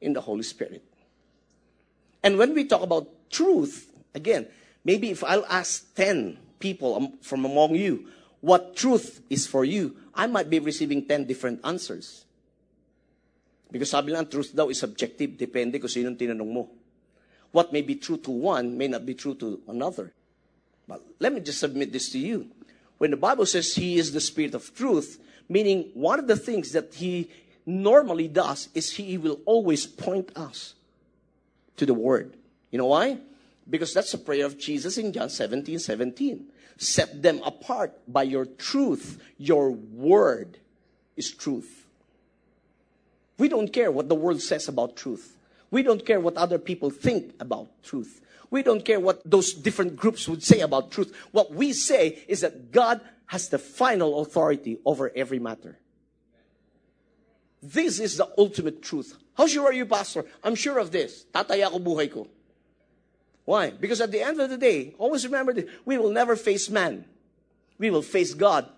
in 0.00 0.12
the 0.12 0.20
Holy 0.20 0.42
Spirit. 0.42 0.84
And 2.22 2.38
when 2.38 2.54
we 2.54 2.64
talk 2.64 2.82
about 2.82 3.08
truth, 3.30 3.90
again, 4.14 4.46
maybe 4.84 5.10
if 5.10 5.24
I'll 5.24 5.46
ask 5.46 5.94
10 5.94 6.38
people 6.58 7.12
from 7.22 7.44
among 7.44 7.74
you 7.74 8.08
what 8.40 8.76
truth 8.76 9.20
is 9.30 9.46
for 9.46 9.64
you, 9.64 9.96
I 10.14 10.26
might 10.26 10.50
be 10.50 10.58
receiving 10.58 11.06
10 11.06 11.26
different 11.26 11.60
answers. 11.64 12.24
Because 13.70 13.90
sabi 13.90 14.12
lang, 14.12 14.26
truth 14.26 14.54
daw 14.54 14.68
is 14.68 14.80
subjective. 14.80 15.36
Depende 15.36 15.76
kung 15.76 15.92
sinong 15.92 16.16
tinanong 16.16 16.48
mo. 16.48 16.70
What 17.52 17.72
may 17.72 17.82
be 17.82 17.96
true 17.96 18.16
to 18.24 18.30
one 18.30 18.76
may 18.76 18.88
not 18.88 19.04
be 19.04 19.14
true 19.14 19.34
to 19.36 19.60
another. 19.68 20.12
But 20.86 21.04
let 21.20 21.32
me 21.32 21.40
just 21.40 21.60
submit 21.60 21.92
this 21.92 22.08
to 22.12 22.18
you. 22.18 22.48
When 22.96 23.10
the 23.10 23.20
Bible 23.20 23.44
says 23.44 23.74
He 23.76 23.98
is 23.98 24.12
the 24.12 24.24
Spirit 24.24 24.54
of 24.54 24.72
truth, 24.74 25.20
meaning 25.48 25.90
one 25.94 26.18
of 26.18 26.26
the 26.26 26.36
things 26.36 26.72
that 26.72 26.94
He 26.94 27.30
normally 27.64 28.28
does 28.28 28.68
is 28.74 28.92
He 28.92 29.18
will 29.18 29.40
always 29.44 29.86
point 29.86 30.30
us 30.36 30.74
to 31.76 31.86
the 31.86 31.94
Word. 31.94 32.36
You 32.70 32.78
know 32.78 32.86
why? 32.86 33.18
Because 33.68 33.92
that's 33.94 34.12
the 34.12 34.18
prayer 34.18 34.46
of 34.46 34.58
Jesus 34.58 34.98
in 34.98 35.12
John 35.12 35.30
17 35.30 35.78
17. 35.78 36.46
Set 36.76 37.22
them 37.22 37.42
apart 37.44 37.98
by 38.06 38.22
your 38.22 38.46
truth. 38.46 39.20
Your 39.36 39.70
Word 39.70 40.58
is 41.16 41.34
truth. 41.34 41.86
We 43.38 43.48
don't 43.48 43.72
care 43.72 43.90
what 43.90 44.08
the 44.08 44.14
world 44.14 44.42
says 44.42 44.68
about 44.68 44.96
truth. 44.96 45.36
We 45.70 45.82
don't 45.82 46.04
care 46.04 46.20
what 46.20 46.36
other 46.36 46.58
people 46.58 46.90
think 46.90 47.34
about 47.40 47.68
truth. 47.82 48.20
We 48.50 48.62
don't 48.62 48.84
care 48.84 48.98
what 48.98 49.20
those 49.24 49.52
different 49.52 49.96
groups 49.96 50.28
would 50.28 50.42
say 50.42 50.60
about 50.60 50.90
truth. 50.90 51.14
What 51.32 51.52
we 51.52 51.72
say 51.72 52.18
is 52.26 52.40
that 52.40 52.72
God 52.72 53.00
has 53.28 53.48
the 53.48 53.58
final 53.58 54.20
authority 54.20 54.78
over 54.84 55.12
every 55.14 55.38
matter. 55.38 55.78
This 57.62 58.00
is 58.00 58.16
the 58.16 58.28
ultimate 58.36 58.82
truth. 58.82 59.16
How 59.34 59.46
sure 59.46 59.66
are 59.66 59.72
you, 59.72 59.86
Pastor? 59.86 60.24
I'm 60.42 60.54
sure 60.54 60.78
of 60.78 60.90
this. 60.90 61.26
Tataya 61.32 61.70
ko 61.70 61.78
buhay 61.78 62.12
ko. 62.12 62.28
Why? 63.44 63.70
Because 63.70 64.00
at 64.00 64.12
the 64.12 64.20
end 64.20 64.40
of 64.40 64.50
the 64.50 64.58
day, 64.58 64.94
always 64.98 65.24
remember 65.24 65.52
this, 65.52 65.64
we 65.84 65.96
will 65.96 66.10
never 66.10 66.36
face 66.36 66.68
man. 66.68 67.04
We 67.78 67.90
will 67.90 68.02
face 68.02 68.34
God, 68.34 68.68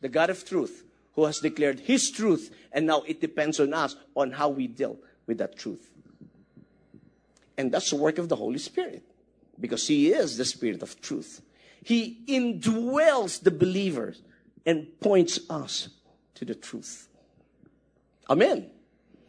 the 0.00 0.08
God 0.08 0.30
of 0.30 0.44
truth, 0.44 0.84
who 1.14 1.24
has 1.24 1.40
declared 1.40 1.80
his 1.80 2.10
truth, 2.10 2.54
and 2.72 2.86
now 2.86 3.02
it 3.06 3.20
depends 3.20 3.60
on 3.60 3.72
us 3.72 3.96
on 4.14 4.32
how 4.32 4.48
we 4.48 4.66
deal 4.66 4.98
with 5.26 5.38
that 5.38 5.56
truth. 5.56 5.90
And 7.56 7.70
that's 7.70 7.90
the 7.90 7.96
work 7.96 8.18
of 8.18 8.28
the 8.28 8.36
Holy 8.36 8.58
Spirit, 8.58 9.02
because 9.60 9.86
he 9.86 10.12
is 10.12 10.36
the 10.36 10.44
Spirit 10.44 10.82
of 10.82 11.00
truth. 11.00 11.40
He 11.82 12.22
indwells 12.28 13.42
the 13.42 13.50
believers 13.50 14.22
and 14.64 14.86
points 15.00 15.40
us 15.50 15.88
to 16.34 16.44
the 16.44 16.54
truth. 16.54 17.08
Amen. 18.30 18.70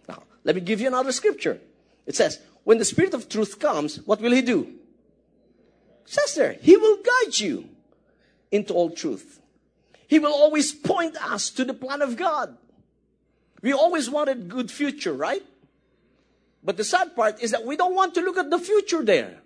Now, 0.07 0.23
let 0.43 0.55
me 0.55 0.61
give 0.61 0.79
you 0.79 0.87
another 0.87 1.11
scripture. 1.11 1.59
It 2.05 2.15
says, 2.15 2.39
when 2.63 2.77
the 2.77 2.85
Spirit 2.85 3.13
of 3.13 3.27
truth 3.27 3.59
comes, 3.59 3.97
what 4.05 4.21
will 4.21 4.31
he 4.31 4.41
do? 4.41 4.61
It 6.05 6.09
says 6.09 6.35
there, 6.35 6.53
he 6.61 6.77
will 6.77 6.97
guide 6.97 7.39
you 7.39 7.69
into 8.51 8.73
all 8.73 8.91
truth. 8.91 9.41
He 10.07 10.19
will 10.19 10.33
always 10.33 10.73
point 10.73 11.17
us 11.17 11.49
to 11.51 11.65
the 11.65 11.73
plan 11.73 12.01
of 12.01 12.15
God. 12.15 12.55
We 13.61 13.73
always 13.73 14.09
wanted 14.09 14.37
a 14.37 14.41
good 14.41 14.69
future, 14.69 15.13
right? 15.13 15.43
But 16.63 16.77
the 16.77 16.83
sad 16.83 17.15
part 17.15 17.41
is 17.41 17.51
that 17.51 17.65
we 17.65 17.75
don't 17.75 17.95
want 17.95 18.13
to 18.15 18.21
look 18.21 18.37
at 18.37 18.49
the 18.49 18.59
future 18.59 19.03
there. 19.03 19.39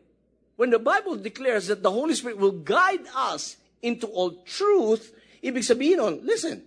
When 0.58 0.74
the 0.74 0.82
Bible 0.82 1.16
declares 1.16 1.68
that 1.68 1.86
the 1.86 1.94
Holy 1.94 2.14
Spirit 2.18 2.42
will 2.42 2.66
guide 2.66 3.06
us 3.16 3.58
into 3.82 4.10
all 4.10 4.42
truth, 4.42 5.14
ibig 5.46 5.62
sabihin 5.62 6.02
nun, 6.02 6.26
listen, 6.26 6.66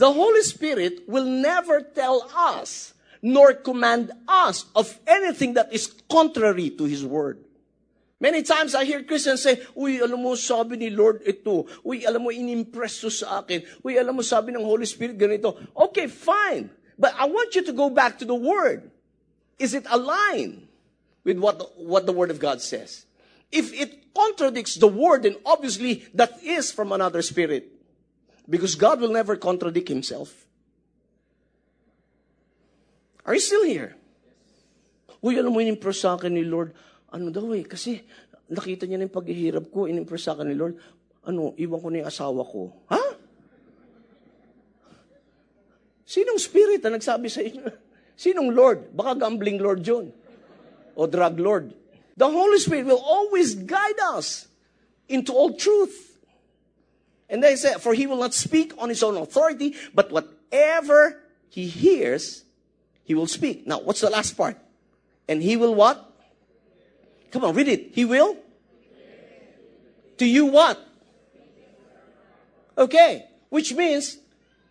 the 0.00 0.10
Holy 0.10 0.42
Spirit 0.42 1.04
will 1.06 1.28
never 1.28 1.84
tell 1.84 2.26
us 2.34 2.96
nor 3.20 3.52
command 3.54 4.12
us 4.28 4.64
of 4.74 4.98
anything 5.06 5.54
that 5.54 5.72
is 5.72 5.92
contrary 6.08 6.68
to 6.76 6.84
His 6.84 7.04
Word. 7.04 7.44
Many 8.20 8.42
times 8.42 8.74
I 8.74 8.84
hear 8.84 9.04
Christians 9.04 9.44
say, 9.44 9.60
Uy, 9.76 10.00
alam 10.00 10.24
mo, 10.24 10.32
sabi 10.34 10.76
ni 10.76 10.88
Lord 10.88 11.20
ito. 11.28 11.68
Uy, 11.84 12.08
alam 12.08 12.24
mo, 12.24 12.32
inimpress 12.32 13.04
sa 13.04 13.44
akin. 13.44 13.64
Uy, 13.84 14.00
alam 14.00 14.16
mo, 14.16 14.24
sabi 14.24 14.52
ng 14.52 14.64
Holy 14.64 14.88
Spirit 14.88 15.20
ganito. 15.20 15.56
Okay, 15.76 16.08
fine. 16.08 16.72
But 16.96 17.12
I 17.20 17.28
want 17.28 17.52
you 17.52 17.64
to 17.68 17.74
go 17.76 17.92
back 17.92 18.16
to 18.20 18.24
the 18.24 18.36
Word. 18.36 18.88
Is 19.60 19.76
it 19.76 19.84
aligned 19.92 20.68
with 21.24 21.38
what, 21.38 21.60
what 21.76 22.06
the 22.06 22.12
Word 22.12 22.30
of 22.30 22.38
God 22.38 22.60
says? 22.60 23.06
If 23.50 23.72
it 23.72 24.14
contradicts 24.14 24.76
the 24.76 24.88
Word, 24.88 25.24
then 25.24 25.36
obviously 25.44 26.06
that 26.14 26.42
is 26.42 26.70
from 26.70 26.92
another 26.92 27.22
spirit. 27.22 27.68
Because 28.48 28.74
God 28.74 29.00
will 29.00 29.12
never 29.12 29.36
contradict 29.36 29.88
Himself. 29.88 30.46
Are 33.24 33.34
you 33.34 33.40
still 33.40 33.64
here? 33.64 33.96
Uy, 35.24 35.40
alam 35.40 35.56
mo, 35.56 35.64
inimpress 35.64 36.04
sa 36.04 36.20
akin 36.20 36.36
ni 36.36 36.44
Lord 36.44 36.76
ano 37.14 37.30
daw 37.30 37.54
eh, 37.54 37.62
kasi 37.62 38.02
nakita 38.50 38.90
niya 38.90 38.98
na 38.98 39.06
yung 39.06 39.14
paghihirap 39.14 39.70
ko, 39.70 39.86
inimpress 39.86 40.26
sa 40.26 40.34
akin 40.34 40.50
ni 40.50 40.58
Lord, 40.58 40.74
ano, 41.30 41.54
iwan 41.54 41.78
ko 41.78 41.88
na 41.88 42.02
yung 42.02 42.10
asawa 42.10 42.42
ko. 42.42 42.74
Ha? 42.90 43.02
Sinong 46.04 46.42
spirit 46.42 46.82
na 46.82 46.98
nagsabi 46.98 47.30
sa 47.30 47.40
inyo? 47.40 47.64
Sinong 48.18 48.50
Lord? 48.50 48.90
Baka 48.90 49.14
gambling 49.14 49.62
Lord 49.62 49.86
yun. 49.86 50.10
O 50.96 51.06
drug 51.06 51.38
Lord. 51.40 51.74
The 52.16 52.28
Holy 52.28 52.58
Spirit 52.58 52.86
will 52.86 53.02
always 53.02 53.54
guide 53.54 53.98
us 54.02 54.46
into 55.08 55.32
all 55.32 55.54
truth. 55.54 56.18
And 57.28 57.42
they 57.42 57.56
say, 57.56 57.74
for 57.74 57.94
he 57.94 58.06
will 58.06 58.18
not 58.18 58.34
speak 58.34 58.72
on 58.78 58.88
his 58.88 59.02
own 59.02 59.16
authority, 59.16 59.74
but 59.94 60.12
whatever 60.12 61.20
he 61.48 61.66
hears, 61.66 62.44
he 63.04 63.14
will 63.14 63.26
speak. 63.26 63.66
Now, 63.66 63.80
what's 63.80 64.00
the 64.00 64.10
last 64.10 64.36
part? 64.36 64.56
And 65.28 65.42
he 65.42 65.56
will 65.56 65.74
what? 65.74 66.12
Come 67.30 67.44
on, 67.44 67.54
read 67.54 67.68
it. 67.68 67.90
He 67.92 68.04
will? 68.04 68.36
To 70.18 70.26
you 70.26 70.46
what? 70.46 70.78
Okay. 72.78 73.26
Which 73.48 73.74
means, 73.74 74.18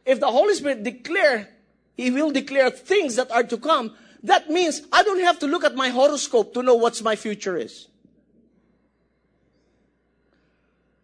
if 0.05 0.19
the 0.19 0.31
Holy 0.31 0.53
Spirit 0.53 0.83
declare, 0.83 1.49
He 1.95 2.09
will 2.09 2.31
declare 2.31 2.69
things 2.69 3.15
that 3.15 3.31
are 3.31 3.43
to 3.43 3.57
come, 3.57 3.95
that 4.23 4.49
means 4.49 4.81
I 4.91 5.03
don't 5.03 5.19
have 5.21 5.39
to 5.43 5.47
look 5.47 5.63
at 5.67 5.75
my 5.75 5.91
horoscope 5.91 6.55
to 6.55 6.63
know 6.63 6.75
what 6.75 6.95
my 7.03 7.15
future 7.15 7.59
is. 7.59 7.91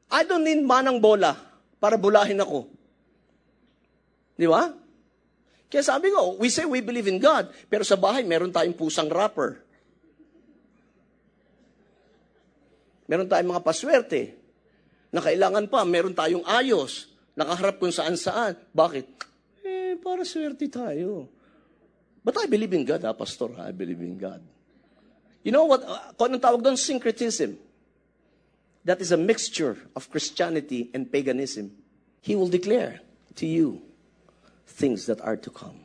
I 0.09 0.25
don't 0.25 0.41
need 0.41 0.65
manang 0.65 0.97
bola 0.97 1.37
para 1.77 1.95
bulahin 1.95 2.41
ako. 2.41 2.65
Di 4.39 4.49
ba? 4.49 4.73
Kaya 5.69 5.83
sabi 5.85 6.09
ko, 6.09 6.33
we 6.41 6.49
say 6.49 6.65
we 6.65 6.81
believe 6.81 7.05
in 7.05 7.21
God, 7.21 7.53
pero 7.69 7.85
sa 7.85 7.93
bahay 7.93 8.25
meron 8.25 8.49
tayong 8.49 8.73
pusang 8.73 9.05
rapper. 9.05 9.61
Meron 13.05 13.29
tayong 13.29 13.53
mga 13.53 13.65
paswerte 13.65 14.33
na 15.13 15.21
kailangan 15.21 15.69
pa, 15.69 15.85
meron 15.85 16.13
tayong 16.13 16.41
ayos, 16.45 17.13
nakaharap 17.37 17.77
kung 17.77 17.93
saan-saan. 17.93 18.57
Bakit? 18.73 19.05
Eh, 19.61 19.93
para 20.01 20.25
swerte 20.25 20.65
tayo. 20.69 21.29
But 22.23 22.37
I 22.37 22.45
believe 22.45 22.73
in 22.73 22.85
God, 22.85 23.03
ha, 23.03 23.13
Pastor. 23.13 23.49
I 23.57 23.71
believe 23.71 24.01
in 24.01 24.17
God. 24.17 24.41
You 25.43 25.51
know 25.51 25.65
what? 25.65 25.83
Uh, 25.83 26.11
kung 26.19 26.35
anong 26.35 26.43
tawag 26.43 26.61
doon? 26.63 26.75
Syncretism. 26.75 27.55
That 28.83 28.99
is 28.99 29.11
a 29.11 29.19
mixture 29.19 29.77
of 29.95 30.11
Christianity 30.11 30.91
and 30.93 31.07
paganism. 31.07 31.71
He 32.19 32.35
will 32.35 32.49
declare 32.49 32.99
to 33.35 33.45
you 33.47 33.81
things 34.67 35.05
that 35.07 35.21
are 35.21 35.37
to 35.37 35.49
come. 35.49 35.79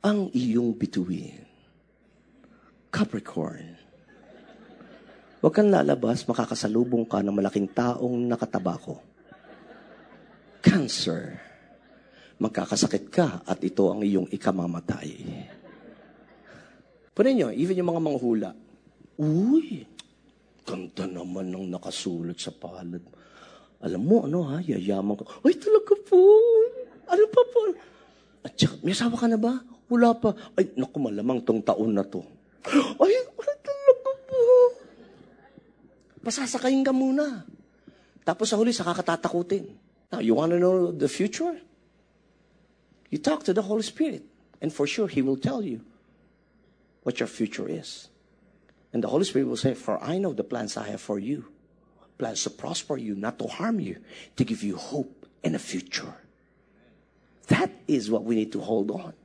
Ang 0.00 0.32
iyong 0.32 0.72
bituin. 0.76 1.44
Capricorn 2.90 3.80
Huwag 5.40 5.56
kang 5.56 5.72
lalabas, 5.72 6.28
makakasalubong 6.28 7.08
ka 7.08 7.24
ng 7.24 7.32
malaking 7.32 7.64
taong 7.72 8.28
nakatabako. 8.28 9.00
Cancer. 10.60 11.40
Magkakasakit 12.40 13.12
ka 13.12 13.44
at 13.44 13.60
ito 13.60 13.92
ang 13.92 14.00
iyong 14.00 14.28
ikamamatay. 14.32 15.08
Punin 17.12 17.34
nyo, 17.36 17.48
even 17.52 17.76
yung 17.76 17.92
mga 17.92 18.00
manghula. 18.02 18.50
Uy, 19.20 19.84
ganda 20.64 21.04
naman 21.04 21.52
ng 21.52 21.68
nakasulat 21.68 22.40
sa 22.40 22.48
palad. 22.48 23.04
Alam 23.84 24.02
mo, 24.02 24.16
ano 24.24 24.48
ha, 24.48 24.64
yayaman 24.64 25.20
ko. 25.20 25.28
Ay, 25.44 25.60
talaga 25.60 25.92
po. 26.00 26.20
Ano 27.04 27.24
pa 27.28 27.42
po? 27.44 27.60
At 28.40 28.56
saka, 28.56 28.80
may 28.80 28.96
asawa 28.96 29.16
ka 29.20 29.28
na 29.28 29.36
ba? 29.36 29.60
Wala 29.92 30.16
pa. 30.16 30.32
Ay, 30.56 30.72
naku, 30.80 30.96
malamang 30.96 31.44
tong 31.44 31.60
taon 31.60 31.92
na 31.92 32.04
to. 32.04 32.24
Ay, 33.04 33.20
Pasasakayin 36.20 36.84
ka 36.84 36.92
muna. 36.92 37.48
Tapos 38.22 38.52
sa 38.52 38.60
huli, 38.60 38.76
saka 38.76 38.92
katatakutin. 38.92 39.64
Now, 40.12 40.20
you 40.20 40.36
want 40.36 40.52
to 40.52 40.60
know 40.60 40.92
the 40.92 41.08
future? 41.08 41.56
You 43.10 43.18
talk 43.18 43.44
to 43.44 43.52
the 43.52 43.62
Holy 43.62 43.82
Spirit, 43.82 44.24
and 44.62 44.72
for 44.72 44.86
sure, 44.86 45.08
He 45.08 45.20
will 45.20 45.36
tell 45.36 45.62
you 45.62 45.82
what 47.02 47.20
your 47.20 47.26
future 47.26 47.68
is. 47.68 48.08
And 48.92 49.02
the 49.02 49.08
Holy 49.08 49.24
Spirit 49.24 49.46
will 49.46 49.56
say, 49.56 49.74
For 49.74 50.02
I 50.02 50.18
know 50.18 50.32
the 50.32 50.44
plans 50.44 50.76
I 50.76 50.88
have 50.88 51.00
for 51.00 51.18
you 51.18 51.46
plans 52.20 52.44
to 52.44 52.52
prosper 52.52 53.00
you, 53.00 53.16
not 53.16 53.40
to 53.40 53.48
harm 53.48 53.80
you, 53.80 53.96
to 54.36 54.44
give 54.44 54.60
you 54.60 54.76
hope 54.76 55.24
and 55.40 55.56
a 55.56 55.58
future. 55.58 56.12
That 57.48 57.72
is 57.88 58.12
what 58.12 58.28
we 58.28 58.36
need 58.36 58.52
to 58.52 58.60
hold 58.60 58.92
on. 58.92 59.16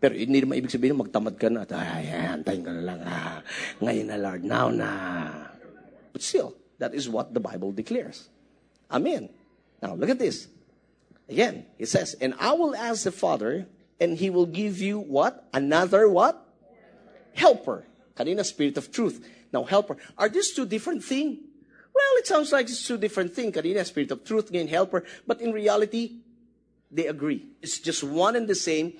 Pero 0.00 0.16
hindi 0.16 0.40
naman 0.40 0.62
ibig 0.62 0.72
sabihin 0.72 0.96
magtamad 0.96 1.36
ka 1.36 1.52
na 1.52 1.68
at 1.68 1.74
ay, 1.76 2.08
antayin 2.08 2.64
ka 2.64 2.72
na 2.72 2.80
lang. 2.80 3.00
Ah, 3.04 3.44
ngayon 3.84 4.08
na 4.08 4.16
Lord, 4.16 4.42
now 4.46 4.72
na. 4.72 4.88
But 6.14 6.24
still, 6.24 6.56
that 6.80 6.96
is 6.96 7.04
what 7.04 7.36
the 7.36 7.42
Bible 7.42 7.74
declares. 7.74 8.32
Amen. 8.88 9.28
Now, 9.84 9.92
look 9.92 10.08
at 10.08 10.16
this. 10.16 10.48
Again, 11.30 11.64
it 11.78 11.86
says, 11.86 12.14
And 12.20 12.34
I 12.40 12.52
will 12.52 12.74
ask 12.74 13.04
the 13.04 13.12
Father, 13.12 13.66
and 14.00 14.18
He 14.18 14.28
will 14.30 14.46
give 14.46 14.82
you 14.82 14.98
what? 14.98 15.46
Another 15.54 16.08
what? 16.08 16.42
Helper. 17.34 17.86
Kanina, 18.16 18.44
Spirit 18.44 18.76
of 18.76 18.90
Truth. 18.90 19.24
Now, 19.52 19.62
helper. 19.62 19.96
Are 20.18 20.28
these 20.28 20.52
two 20.52 20.66
different 20.66 21.04
things? 21.04 21.38
Well, 21.94 22.12
it 22.18 22.26
sounds 22.26 22.52
like 22.52 22.66
it's 22.66 22.86
two 22.86 22.98
different 22.98 23.32
things. 23.34 23.54
Kanina, 23.54 23.86
Spirit 23.86 24.10
of 24.10 24.24
Truth, 24.24 24.50
again, 24.50 24.66
helper. 24.66 25.04
But 25.24 25.40
in 25.40 25.52
reality, 25.52 26.18
they 26.90 27.06
agree. 27.06 27.46
It's 27.62 27.78
just 27.78 28.02
one 28.02 28.34
and 28.34 28.48
the 28.48 28.54
same. 28.56 28.94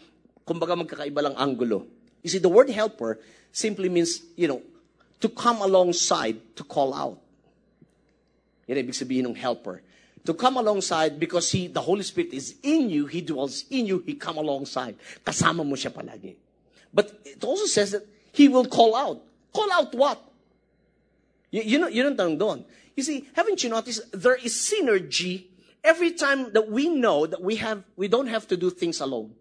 Kumbaga 0.46 0.78
magkakaiba 0.78 1.22
lang 1.22 1.34
angulo. 1.34 1.86
You 2.22 2.30
see, 2.30 2.38
the 2.38 2.48
word 2.48 2.70
helper 2.70 3.18
simply 3.50 3.88
means, 3.88 4.22
you 4.36 4.46
know, 4.46 4.62
to 5.20 5.28
come 5.28 5.62
alongside, 5.62 6.56
to 6.56 6.62
call 6.62 6.94
out. 6.94 7.18
Yan 8.70 8.78
ibig 8.78 8.94
sabihin 8.94 9.26
ng 9.26 9.34
helper. 9.34 9.82
To 10.26 10.34
come 10.34 10.58
alongside 10.58 11.18
because 11.18 11.50
he, 11.50 11.66
the 11.66 11.80
Holy 11.80 12.02
Spirit 12.02 12.32
is 12.32 12.56
in 12.62 12.90
you, 12.90 13.06
He 13.06 13.20
dwells 13.22 13.64
in 13.70 13.86
you, 13.86 14.02
He 14.04 14.14
come 14.14 14.36
alongside. 14.36 14.96
Kasama 15.24 15.64
mo 15.64 15.74
siya 15.74 15.88
palagi. 15.90 16.36
But 16.92 17.20
it 17.24 17.42
also 17.42 17.64
says 17.64 17.92
that 17.92 18.04
He 18.32 18.48
will 18.48 18.66
call 18.66 18.94
out. 18.94 19.24
Call 19.52 19.72
out 19.72 19.94
what? 19.94 20.20
You, 21.50 21.62
you 21.62 21.78
know, 21.78 21.88
yun 21.88 22.14
ang 22.14 22.16
tanong 22.16 22.38
doon. 22.38 22.58
You 22.94 23.02
see, 23.02 23.26
haven't 23.34 23.64
you 23.64 23.70
noticed 23.70 24.06
there 24.12 24.36
is 24.36 24.52
synergy 24.52 25.50
every 25.82 26.12
time 26.12 26.52
that 26.52 26.68
we 26.68 26.88
know 26.88 27.26
that 27.26 27.40
we 27.40 27.56
have, 27.56 27.82
we 27.96 28.06
don't 28.06 28.28
have 28.28 28.46
to 28.48 28.56
do 28.56 28.70
things 28.70 29.00
alone. 29.00 29.34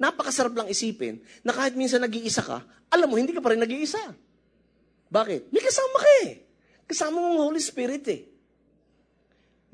Napakasarap 0.00 0.56
lang 0.56 0.66
isipin 0.66 1.22
na 1.46 1.54
kahit 1.54 1.78
minsan 1.78 2.02
nag-iisa 2.02 2.42
ka, 2.42 2.64
alam 2.90 3.06
mo, 3.06 3.14
hindi 3.14 3.30
ka 3.30 3.44
pa 3.44 3.54
rin 3.54 3.62
nag-iisa. 3.62 4.00
Bakit? 5.12 5.54
May 5.54 5.62
kasama 5.62 5.96
ka 6.02 6.10
eh. 6.26 6.30
Kasama 6.90 7.16
mo 7.22 7.38
ang 7.38 7.42
Holy 7.52 7.62
Spirit 7.62 8.04
eh. 8.10 8.33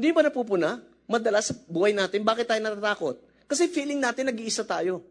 Hindi 0.01 0.17
ba 0.17 0.25
napupuna? 0.25 0.81
Madalas 1.05 1.53
sa 1.53 1.55
buhay 1.69 1.93
natin, 1.93 2.25
bakit 2.25 2.49
tayo 2.49 2.57
natatakot? 2.65 3.21
Kasi 3.45 3.69
feeling 3.69 4.01
natin 4.01 4.33
nag-iisa 4.33 4.65
tayo. 4.65 5.05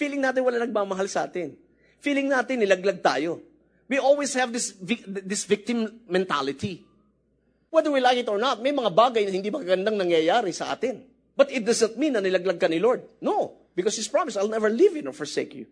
Feeling 0.00 0.24
natin 0.24 0.40
wala 0.40 0.64
nagmamahal 0.64 1.04
sa 1.12 1.28
atin. 1.28 1.52
Feeling 2.00 2.32
natin 2.32 2.64
nilaglag 2.64 3.04
tayo. 3.04 3.44
We 3.84 4.00
always 4.00 4.32
have 4.40 4.48
this, 4.48 4.72
this 5.04 5.44
victim 5.44 6.08
mentality. 6.08 6.80
Whether 7.68 7.92
we 7.92 8.00
like 8.00 8.16
it 8.16 8.32
or 8.32 8.40
not, 8.40 8.64
may 8.64 8.72
mga 8.72 8.96
bagay 8.96 9.28
na 9.28 9.32
hindi 9.36 9.52
magagandang 9.52 10.00
nangyayari 10.00 10.56
sa 10.56 10.72
atin. 10.72 11.04
But 11.36 11.52
it 11.52 11.68
doesn't 11.68 12.00
mean 12.00 12.16
na 12.16 12.24
nilaglag 12.24 12.56
ka 12.56 12.64
ni 12.64 12.80
Lord. 12.80 13.04
No. 13.20 13.60
Because 13.76 14.00
His 14.00 14.08
promise, 14.08 14.40
I'll 14.40 14.48
never 14.48 14.72
leave 14.72 14.96
you 14.96 15.04
nor 15.04 15.12
forsake 15.12 15.52
you. 15.52 15.68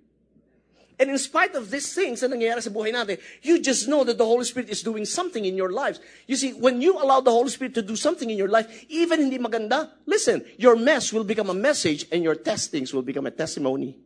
And 1.03 1.11
in 1.11 1.19
spite 1.19 1.59
of 1.59 1.67
these 1.67 1.91
things 1.91 2.23
na 2.23 2.31
nangyayari 2.31 2.63
sa 2.63 2.71
buhay 2.71 2.95
natin, 2.95 3.19
you 3.43 3.59
just 3.59 3.91
know 3.91 4.07
that 4.07 4.23
the 4.23 4.25
Holy 4.25 4.47
Spirit 4.47 4.71
is 4.71 4.87
doing 4.87 5.03
something 5.03 5.43
in 5.43 5.59
your 5.59 5.75
lives. 5.75 5.99
You 6.31 6.39
see, 6.39 6.55
when 6.55 6.79
you 6.79 6.95
allow 6.95 7.19
the 7.19 7.35
Holy 7.35 7.51
Spirit 7.51 7.75
to 7.75 7.83
do 7.83 7.99
something 7.99 8.31
in 8.31 8.39
your 8.39 8.47
life, 8.47 8.71
even 8.87 9.19
hindi 9.19 9.35
maganda, 9.35 9.91
listen, 10.07 10.47
your 10.63 10.79
mess 10.79 11.11
will 11.11 11.27
become 11.27 11.51
a 11.51 11.59
message 11.59 12.07
and 12.15 12.23
your 12.23 12.39
testings 12.39 12.95
will 12.95 13.03
become 13.03 13.27
a 13.27 13.35
testimony. 13.35 13.99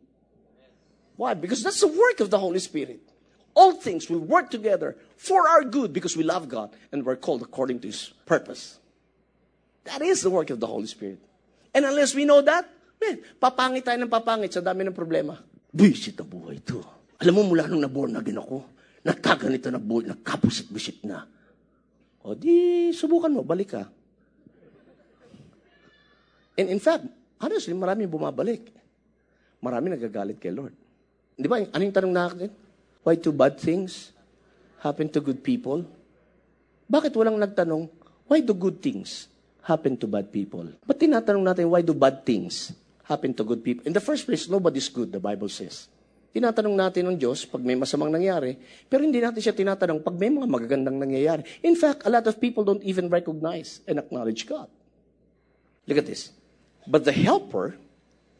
Why? 1.21 1.37
Because 1.37 1.61
that's 1.61 1.85
the 1.85 1.93
work 1.93 2.17
of 2.17 2.33
the 2.33 2.41
Holy 2.41 2.57
Spirit. 2.57 2.97
All 3.53 3.77
things 3.77 4.09
will 4.09 4.25
work 4.25 4.49
together 4.49 4.97
for 5.21 5.45
our 5.45 5.61
good 5.61 5.93
because 5.93 6.17
we 6.17 6.25
love 6.25 6.49
God 6.49 6.73
and 6.89 7.05
we're 7.05 7.21
called 7.21 7.45
according 7.45 7.85
to 7.85 7.93
His 7.93 8.09
purpose. 8.25 8.81
That 9.85 10.01
is 10.01 10.25
the 10.25 10.33
work 10.33 10.49
of 10.49 10.57
the 10.57 10.65
Holy 10.65 10.89
Spirit. 10.89 11.21
And 11.77 11.85
unless 11.85 12.17
we 12.17 12.25
know 12.25 12.41
that, 12.41 12.65
man, 12.97 13.21
papangit 13.37 13.85
tayo 13.85 14.01
ng 14.01 14.09
papangit 14.09 14.49
sa 14.49 14.65
dami 14.65 14.81
ng 14.81 14.97
problema. 14.97 15.37
Buisit 15.77 16.17
na 16.17 16.25
buhay 16.25 16.57
ito. 16.57 16.81
Alam 17.21 17.33
mo, 17.37 17.53
mula 17.53 17.69
nung 17.69 17.85
naborn 17.85 18.17
na 18.17 18.25
ako, 18.25 18.65
nagkaganito 19.05 19.69
na 19.69 19.77
buhay, 19.77 20.09
nagkapusit-busit 20.09 21.05
na. 21.05 21.29
O 22.25 22.33
di, 22.33 22.89
subukan 22.97 23.29
mo, 23.29 23.45
balik 23.45 23.77
ka. 23.77 23.85
And 26.57 26.73
in 26.73 26.81
fact, 26.81 27.05
honestly, 27.37 27.77
marami 27.77 28.09
bumabalik. 28.09 28.73
Marami 29.61 29.93
nagagalit 29.93 30.41
kay 30.41 30.49
Lord. 30.49 30.73
Di 31.37 31.45
ba, 31.45 31.61
anong 31.61 31.93
tanong 31.93 32.13
natin? 32.13 32.49
Why 33.05 33.13
do 33.13 33.29
bad 33.29 33.61
things 33.61 34.09
happen 34.81 35.05
to 35.13 35.21
good 35.21 35.45
people? 35.45 35.85
Bakit 36.89 37.13
walang 37.13 37.37
nagtanong, 37.37 37.85
why 38.25 38.41
do 38.41 38.57
good 38.57 38.81
things 38.81 39.29
happen 39.61 39.93
to 40.01 40.09
bad 40.09 40.33
people? 40.33 40.65
Ba't 40.81 40.97
tinatanong 40.97 41.45
natin, 41.45 41.69
why 41.69 41.85
do 41.85 41.93
bad 41.93 42.25
things 42.25 42.73
happen 43.07 43.33
to 43.33 43.43
good 43.43 43.63
people? 43.63 43.87
In 43.87 43.95
the 43.95 44.03
first 44.03 44.27
place, 44.27 44.47
nobody's 44.51 44.91
good, 44.91 45.11
the 45.11 45.19
Bible 45.19 45.49
says. 45.49 45.87
Tinatanong 46.35 46.75
natin 46.75 47.07
ng 47.09 47.17
Diyos 47.17 47.47
pag 47.49 47.63
may 47.63 47.73
masamang 47.73 48.13
nangyari, 48.13 48.59
pero 48.85 49.01
hindi 49.01 49.17
natin 49.17 49.41
siya 49.41 49.55
tinatanong 49.55 50.03
pag 50.03 50.13
may 50.19 50.29
mga 50.29 50.45
magagandang 50.45 50.99
nangyayari. 50.99 51.41
In 51.65 51.73
fact, 51.73 52.05
a 52.05 52.11
lot 52.11 52.27
of 52.27 52.37
people 52.37 52.61
don't 52.61 52.83
even 52.83 53.09
recognize 53.09 53.81
and 53.89 53.97
acknowledge 53.97 54.45
God. 54.45 54.69
Look 55.87 55.97
at 55.97 56.05
this. 56.05 56.29
But 56.85 57.07
the 57.07 57.15
helper, 57.15 57.79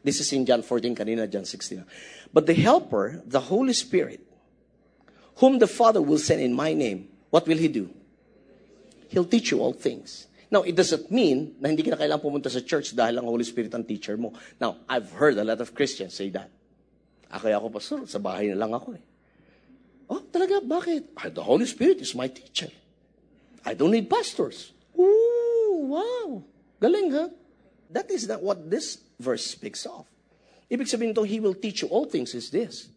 this 0.04 0.20
is 0.20 0.30
in 0.36 0.46
John 0.46 0.62
14, 0.62 0.94
kanina 0.94 1.32
John 1.32 1.48
16. 1.48 1.84
But 2.30 2.46
the 2.46 2.54
helper, 2.54 3.24
the 3.26 3.40
Holy 3.40 3.74
Spirit, 3.74 4.22
whom 5.40 5.58
the 5.58 5.68
Father 5.68 6.02
will 6.02 6.20
send 6.20 6.42
in 6.42 6.54
my 6.54 6.74
name, 6.74 7.08
what 7.32 7.48
will 7.48 7.58
He 7.58 7.68
do? 7.68 7.90
He'll 9.10 9.26
teach 9.26 9.52
you 9.52 9.60
all 9.60 9.74
things. 9.74 10.27
Now, 10.48 10.64
it 10.64 10.76
doesn't 10.76 11.12
mean 11.12 11.60
na 11.60 11.68
hindi 11.68 11.84
ka 11.84 11.92
na 11.92 12.00
kailangan 12.00 12.24
pumunta 12.24 12.48
sa 12.48 12.64
church 12.64 12.96
dahil 12.96 13.20
ang 13.20 13.28
Holy 13.28 13.44
Spirit 13.44 13.76
ang 13.76 13.84
teacher 13.84 14.16
mo. 14.16 14.32
Now, 14.64 14.80
I've 14.88 15.12
heard 15.12 15.36
a 15.36 15.44
lot 15.44 15.60
of 15.60 15.76
Christians 15.76 16.16
say 16.16 16.32
that. 16.32 16.48
Ako 17.28 17.52
ako, 17.52 17.68
pastor, 17.68 18.00
sa 18.08 18.24
bahay 18.24 18.48
na 18.48 18.56
lang 18.56 18.72
ako 18.72 18.96
eh. 18.96 19.04
Oh, 20.08 20.24
talaga? 20.24 20.64
Bakit? 20.64 21.20
Ah, 21.20 21.28
the 21.28 21.44
Holy 21.44 21.68
Spirit 21.68 22.00
is 22.00 22.16
my 22.16 22.32
teacher. 22.32 22.72
I 23.68 23.76
don't 23.76 23.92
need 23.92 24.08
pastors. 24.08 24.72
Ooh, 24.96 25.92
wow. 25.92 26.40
Galing, 26.80 27.12
ha? 27.12 27.28
That 27.92 28.08
is 28.08 28.28
not 28.28 28.40
what 28.40 28.72
this 28.72 29.04
verse 29.20 29.44
speaks 29.44 29.84
of. 29.84 30.08
Ibig 30.72 30.88
sabihin 30.88 31.12
ito, 31.12 31.28
He 31.28 31.44
will 31.44 31.56
teach 31.56 31.84
you 31.84 31.92
all 31.92 32.08
things 32.08 32.32
is 32.32 32.52
this. 32.52 32.88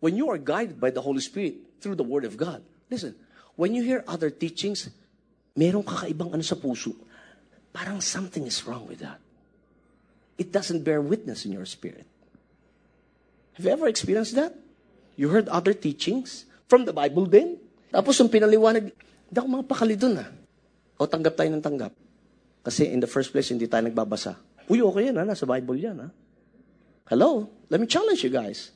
When 0.00 0.16
you 0.16 0.28
are 0.28 0.40
guided 0.40 0.80
by 0.80 0.92
the 0.92 1.00
Holy 1.00 1.20
Spirit 1.20 1.80
through 1.80 1.96
the 1.96 2.04
Word 2.04 2.24
of 2.24 2.36
God, 2.36 2.60
listen, 2.92 3.16
when 3.56 3.72
you 3.72 3.84
hear 3.84 4.04
other 4.08 4.28
teachings, 4.28 4.88
merong 5.54 5.86
kakaibang 5.86 6.30
ano 6.34 6.44
sa 6.44 6.58
puso. 6.58 6.94
Parang 7.70 8.02
something 8.02 8.46
is 8.46 8.62
wrong 8.66 8.86
with 8.86 9.02
that. 9.02 9.22
It 10.40 10.50
doesn't 10.50 10.82
bear 10.82 10.98
witness 11.04 11.44
in 11.46 11.52
your 11.52 11.68
spirit. 11.68 12.08
Have 13.54 13.68
you 13.68 13.72
ever 13.72 13.86
experienced 13.86 14.34
that? 14.40 14.56
You 15.20 15.28
heard 15.28 15.52
other 15.52 15.76
teachings 15.76 16.48
from 16.66 16.88
the 16.88 16.96
Bible 16.96 17.28
din? 17.28 17.60
Tapos 17.92 18.16
yung 18.16 18.32
pinaliwanag, 18.32 18.88
hindi 19.28 19.38
mga 19.38 19.66
pakali 19.68 19.94
dun 20.00 20.16
ah. 20.16 20.30
O 20.96 21.04
tanggap 21.04 21.36
tayo 21.36 21.52
ng 21.52 21.60
tanggap. 21.60 21.92
Kasi 22.64 22.88
in 22.88 23.04
the 23.04 23.10
first 23.10 23.32
place, 23.32 23.52
hindi 23.52 23.68
tayo 23.68 23.84
nagbabasa. 23.84 24.40
Uy, 24.70 24.80
okay 24.80 25.12
yan 25.12 25.20
ha, 25.20 25.24
nasa 25.28 25.44
Bible 25.44 25.76
yan 25.76 25.96
ha. 25.98 26.08
Hello? 27.10 27.50
Let 27.68 27.82
me 27.82 27.86
challenge 27.90 28.22
you 28.22 28.30
guys. 28.30 28.70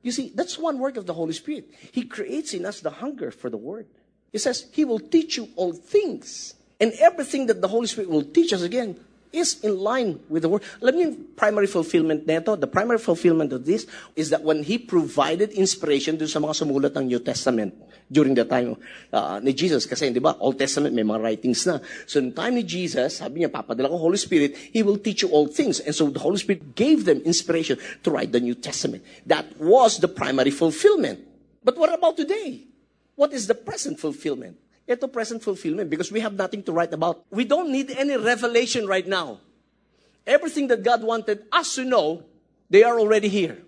You 0.00 0.12
see, 0.12 0.32
that's 0.32 0.56
one 0.56 0.80
work 0.80 0.96
of 0.96 1.04
the 1.04 1.12
Holy 1.12 1.32
Spirit. 1.32 1.68
He 1.92 2.04
creates 2.04 2.54
in 2.54 2.64
us 2.64 2.80
the 2.80 3.02
hunger 3.02 3.30
for 3.30 3.50
the 3.50 3.60
Word. 3.60 3.88
He 4.32 4.38
says, 4.38 4.66
He 4.72 4.84
will 4.84 5.00
teach 5.00 5.36
you 5.36 5.48
all 5.56 5.72
things. 5.72 6.54
And 6.80 6.92
everything 7.00 7.46
that 7.46 7.60
the 7.60 7.68
Holy 7.68 7.86
Spirit 7.86 8.08
will 8.08 8.24
teach 8.24 8.52
us 8.52 8.62
again 8.62 8.98
is 9.32 9.62
in 9.62 9.78
line 9.78 10.18
with 10.28 10.42
the 10.42 10.48
word. 10.48 10.62
Let 10.80 10.94
me 10.94 11.14
primary 11.36 11.66
fulfillment 11.66 12.26
neto. 12.26 12.56
The 12.56 12.66
primary 12.66 12.98
fulfillment 12.98 13.52
of 13.52 13.64
this 13.64 13.86
is 14.16 14.30
that 14.30 14.42
when 14.42 14.62
He 14.62 14.78
provided 14.78 15.50
inspiration 15.50 16.16
dun 16.16 16.28
sa 16.28 16.40
mga 16.40 16.54
sumulat 16.58 16.96
ng 16.96 17.06
New 17.06 17.22
Testament 17.22 17.74
during 18.10 18.34
the 18.34 18.44
time 18.44 18.74
uh, 19.12 19.38
ni 19.38 19.54
Jesus, 19.54 19.86
kasi 19.86 20.10
di 20.10 20.18
ba, 20.18 20.34
Old 20.40 20.58
Testament 20.58 20.94
may 20.94 21.06
mga 21.06 21.22
writings 21.22 21.62
na. 21.66 21.78
So 22.06 22.18
in 22.18 22.34
time 22.34 22.58
ni 22.58 22.66
Jesus, 22.66 23.22
sabi 23.22 23.42
niya, 23.46 23.50
papadala 23.54 23.86
ko 23.86 23.98
Holy 23.98 24.18
Spirit, 24.18 24.56
He 24.74 24.82
will 24.82 24.98
teach 24.98 25.22
you 25.22 25.30
all 25.30 25.46
things. 25.46 25.78
And 25.78 25.94
so 25.94 26.10
the 26.10 26.18
Holy 26.18 26.38
Spirit 26.38 26.74
gave 26.74 27.06
them 27.06 27.22
inspiration 27.22 27.78
to 28.02 28.08
write 28.10 28.34
the 28.34 28.42
New 28.42 28.58
Testament. 28.58 29.06
That 29.26 29.46
was 29.62 30.02
the 30.02 30.10
primary 30.10 30.50
fulfillment. 30.50 31.22
But 31.62 31.78
what 31.78 31.92
about 31.92 32.16
today? 32.16 32.69
What 33.20 33.36
is 33.36 33.44
the 33.44 33.52
present 33.52 34.00
fulfillment? 34.00 34.56
Ito 34.88 35.04
present 35.12 35.44
fulfillment 35.44 35.92
because 35.92 36.08
we 36.08 36.24
have 36.24 36.32
nothing 36.32 36.64
to 36.64 36.72
write 36.72 36.96
about. 36.96 37.28
We 37.28 37.44
don't 37.44 37.68
need 37.68 37.92
any 37.92 38.16
revelation 38.16 38.88
right 38.88 39.04
now. 39.04 39.44
Everything 40.24 40.72
that 40.72 40.80
God 40.80 41.04
wanted 41.04 41.44
us 41.52 41.76
to 41.76 41.84
know, 41.84 42.24
they 42.72 42.80
are 42.80 42.96
already 42.96 43.28
here. 43.28 43.60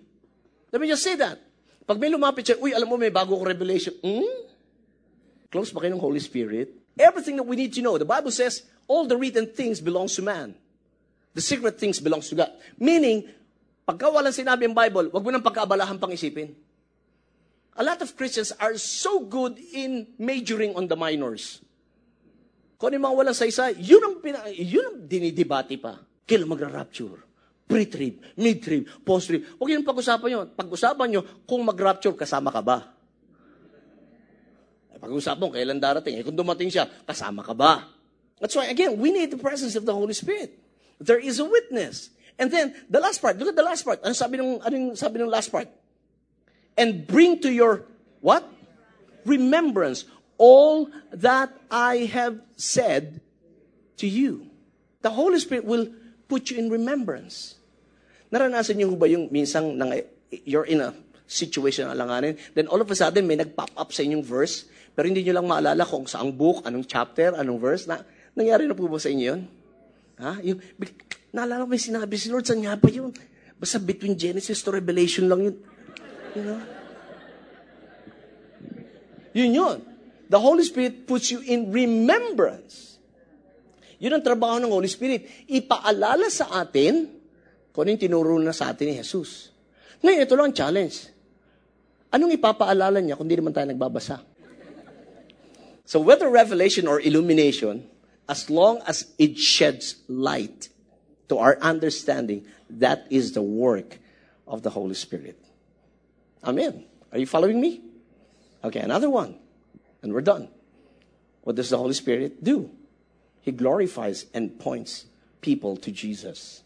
Let 0.73 0.81
me 0.81 0.89
just 0.89 1.05
say 1.05 1.13
that. 1.21 1.37
Pag 1.85 2.01
may 2.01 2.09
lumapit 2.09 2.49
siya, 2.49 2.57
uy, 2.57 2.73
alam 2.73 2.89
mo, 2.89 2.97
may 2.97 3.13
bago 3.13 3.37
ko 3.37 3.45
revelation. 3.45 3.93
Hmm? 4.01 4.49
Close 5.53 5.69
ba 5.69 5.85
kayo 5.85 5.93
ng 5.93 6.01
Holy 6.01 6.17
Spirit? 6.17 6.73
Everything 6.97 7.37
that 7.37 7.45
we 7.45 7.53
need 7.53 7.77
to 7.77 7.85
know. 7.85 8.01
The 8.01 8.09
Bible 8.09 8.33
says, 8.33 8.65
all 8.89 9.05
the 9.05 9.13
written 9.13 9.53
things 9.53 9.77
belongs 9.77 10.17
to 10.17 10.25
man. 10.25 10.57
The 11.37 11.45
secret 11.45 11.77
things 11.77 12.01
belongs 12.01 12.25
to 12.33 12.41
God. 12.41 12.57
Meaning, 12.81 13.29
pagka 13.85 14.09
walang 14.09 14.33
sinabi 14.33 14.65
ang 14.65 14.73
Bible, 14.73 15.13
wag 15.13 15.21
mo 15.21 15.29
nang 15.29 15.45
pagkaabalahan 15.45 16.01
pang 16.01 16.09
isipin. 16.09 16.57
A 17.73 17.81
lot 17.81 17.97
of 18.05 18.13
Christians 18.13 18.53
are 18.61 18.77
so 18.77 19.25
good 19.25 19.57
in 19.73 20.05
majoring 20.21 20.77
on 20.77 20.85
the 20.85 20.93
minors. 20.93 21.61
Kung 22.77 22.93
ano 22.93 23.01
yung 23.01 23.05
mga 23.09 23.17
walang 23.17 23.37
saysay, 23.37 23.79
yun 23.81 24.03
ang, 24.03 24.15
pina, 24.21 24.45
yun 24.51 24.85
ang 24.93 24.97
dinidebate 25.09 25.79
pa. 25.81 25.97
Kailan 26.27 26.45
magra-rapture? 26.45 27.23
Pre-trib, 27.65 28.21
mid-trib, 28.37 28.85
post-trib. 29.01 29.57
Huwag 29.57 29.71
yun 29.73 29.81
pag-usapan 29.81 30.27
nyo. 30.29 30.39
Pag-usapan 30.53 31.07
nyo, 31.09 31.21
kung 31.47 31.65
mag-rapture, 31.65 32.13
kasama 32.13 32.53
ka 32.53 32.61
ba? 32.61 32.93
Pag-usapan 35.03 35.41
mo, 35.41 35.51
kailan 35.51 35.81
darating? 35.81 36.15
Eh, 36.19 36.23
kung 36.23 36.37
dumating 36.37 36.71
siya, 36.71 36.87
kasama 37.03 37.43
ka 37.43 37.51
ba? 37.51 37.89
That's 38.39 38.55
why, 38.55 38.71
again, 38.71 38.95
we 38.99 39.11
need 39.11 39.31
the 39.31 39.41
presence 39.41 39.75
of 39.75 39.83
the 39.83 39.95
Holy 39.95 40.13
Spirit. 40.15 40.55
There 41.01 41.19
is 41.19 41.41
a 41.41 41.47
witness. 41.47 42.11
And 42.39 42.47
then, 42.47 42.71
the 42.87 42.99
last 42.99 43.19
part, 43.19 43.35
look 43.35 43.51
at 43.51 43.57
the 43.57 43.65
last 43.65 43.83
part. 43.83 43.99
Ano 44.03 44.15
sabi 44.15 44.39
ng, 44.39 44.63
ano 44.63 44.95
sabi 44.95 45.19
ng 45.19 45.27
last 45.27 45.51
part? 45.51 45.67
And 46.77 47.05
bring 47.05 47.39
to 47.41 47.51
your 47.51 47.85
what? 48.21 48.47
Remembrance 49.23 50.05
all 50.37 50.89
that 51.13 51.53
I 51.71 52.09
have 52.11 52.41
said 52.55 53.21
to 53.97 54.07
you. 54.07 54.49
The 55.03 55.11
Holy 55.11 55.39
Spirit 55.39 55.63
will 55.63 55.87
put 56.27 56.49
you 56.49 56.59
in 56.59 56.67
remembrance. 56.71 57.55
Naranasan 58.33 58.81
niyo 58.81 58.97
ba 58.97 59.05
yung 59.05 59.29
minsang 59.29 59.77
nang, 59.77 59.93
you're 60.43 60.65
in 60.65 60.81
a 60.81 60.91
situation 61.29 61.87
na 61.87 61.93
alanganin, 61.93 62.35
then 62.57 62.67
all 62.67 62.81
of 62.81 62.89
a 62.89 62.97
sudden 62.97 63.29
may 63.29 63.37
nag-pop 63.37 63.69
up 63.77 63.93
sa 63.93 64.01
inyong 64.01 64.25
verse, 64.25 64.65
pero 64.97 65.05
hindi 65.05 65.21
niyo 65.21 65.37
lang 65.37 65.47
maalala 65.47 65.85
kung 65.85 66.09
saang 66.09 66.33
book, 66.33 66.65
anong 66.65 66.85
chapter, 66.89 67.33
anong 67.37 67.59
verse. 67.61 67.85
Na, 67.85 68.01
nangyari 68.33 68.65
na 68.65 68.73
po 68.73 68.89
ba 68.89 68.97
sa 68.97 69.09
inyo 69.13 69.25
yun? 69.25 69.41
Ha? 70.17 70.41
Yung, 70.41 70.59
naalala 71.33 71.65
ko 71.65 71.69
may 71.69 71.81
sinabi 71.81 72.17
si 72.17 72.29
Lord, 72.29 72.45
saan 72.45 72.61
nga 72.65 72.77
ba 72.77 72.89
yun? 72.89 73.13
Basta 73.57 73.77
between 73.79 74.17
Genesis 74.17 74.61
to 74.61 74.73
Revelation 74.73 75.29
lang 75.29 75.41
yun. 75.41 75.55
You 76.33 76.43
know? 76.43 76.61
Yun 79.33 79.51
yun. 79.53 79.77
The 80.29 80.39
Holy 80.39 80.65
Spirit 80.65 81.05
puts 81.05 81.29
you 81.29 81.41
in 81.45 81.69
remembrance. 81.69 82.97
Yun 84.01 84.17
ang 84.17 84.23
trabaho 84.25 84.57
ng 84.61 84.69
Holy 84.69 84.89
Spirit. 84.89 85.49
Ipaalala 85.49 86.29
sa 86.29 86.49
atin 86.61 87.09
kung 87.73 87.85
anong 87.85 88.01
tinuro 88.01 88.37
na 88.41 88.53
sa 88.53 88.73
atin 88.73 88.89
ni 88.89 88.95
Jesus. 88.97 89.53
Ngayon, 90.01 90.25
ito 90.25 90.33
lang 90.37 90.51
ang 90.51 90.57
challenge. 90.57 91.09
Anong 92.13 92.33
ipapaalala 92.37 93.01
niya 93.01 93.17
kung 93.17 93.25
di 93.25 93.37
naman 93.37 93.53
tayo 93.53 93.69
nagbabasa? 93.69 94.21
So 95.83 95.99
whether 95.99 96.29
revelation 96.29 96.87
or 96.87 97.01
illumination, 97.01 97.89
as 98.29 98.47
long 98.47 98.79
as 98.87 99.11
it 99.19 99.35
sheds 99.35 99.99
light 100.07 100.69
to 101.27 101.37
our 101.37 101.57
understanding, 101.59 102.45
that 102.69 103.03
is 103.09 103.33
the 103.33 103.43
work 103.43 103.99
of 104.47 104.63
the 104.63 104.71
Holy 104.71 104.95
Spirit. 104.95 105.42
Amen. 106.43 106.85
Are 107.11 107.19
you 107.19 107.25
following 107.25 107.61
me? 107.61 107.81
Okay, 108.63 108.79
another 108.79 109.09
one. 109.09 109.35
And 110.01 110.13
we're 110.13 110.21
done. 110.21 110.49
What 111.41 111.55
does 111.55 111.69
the 111.69 111.77
Holy 111.77 111.93
Spirit 111.93 112.43
do? 112.43 112.71
He 113.41 113.51
glorifies 113.51 114.25
and 114.33 114.59
points 114.59 115.05
people 115.41 115.75
to 115.77 115.91
Jesus. 115.91 116.63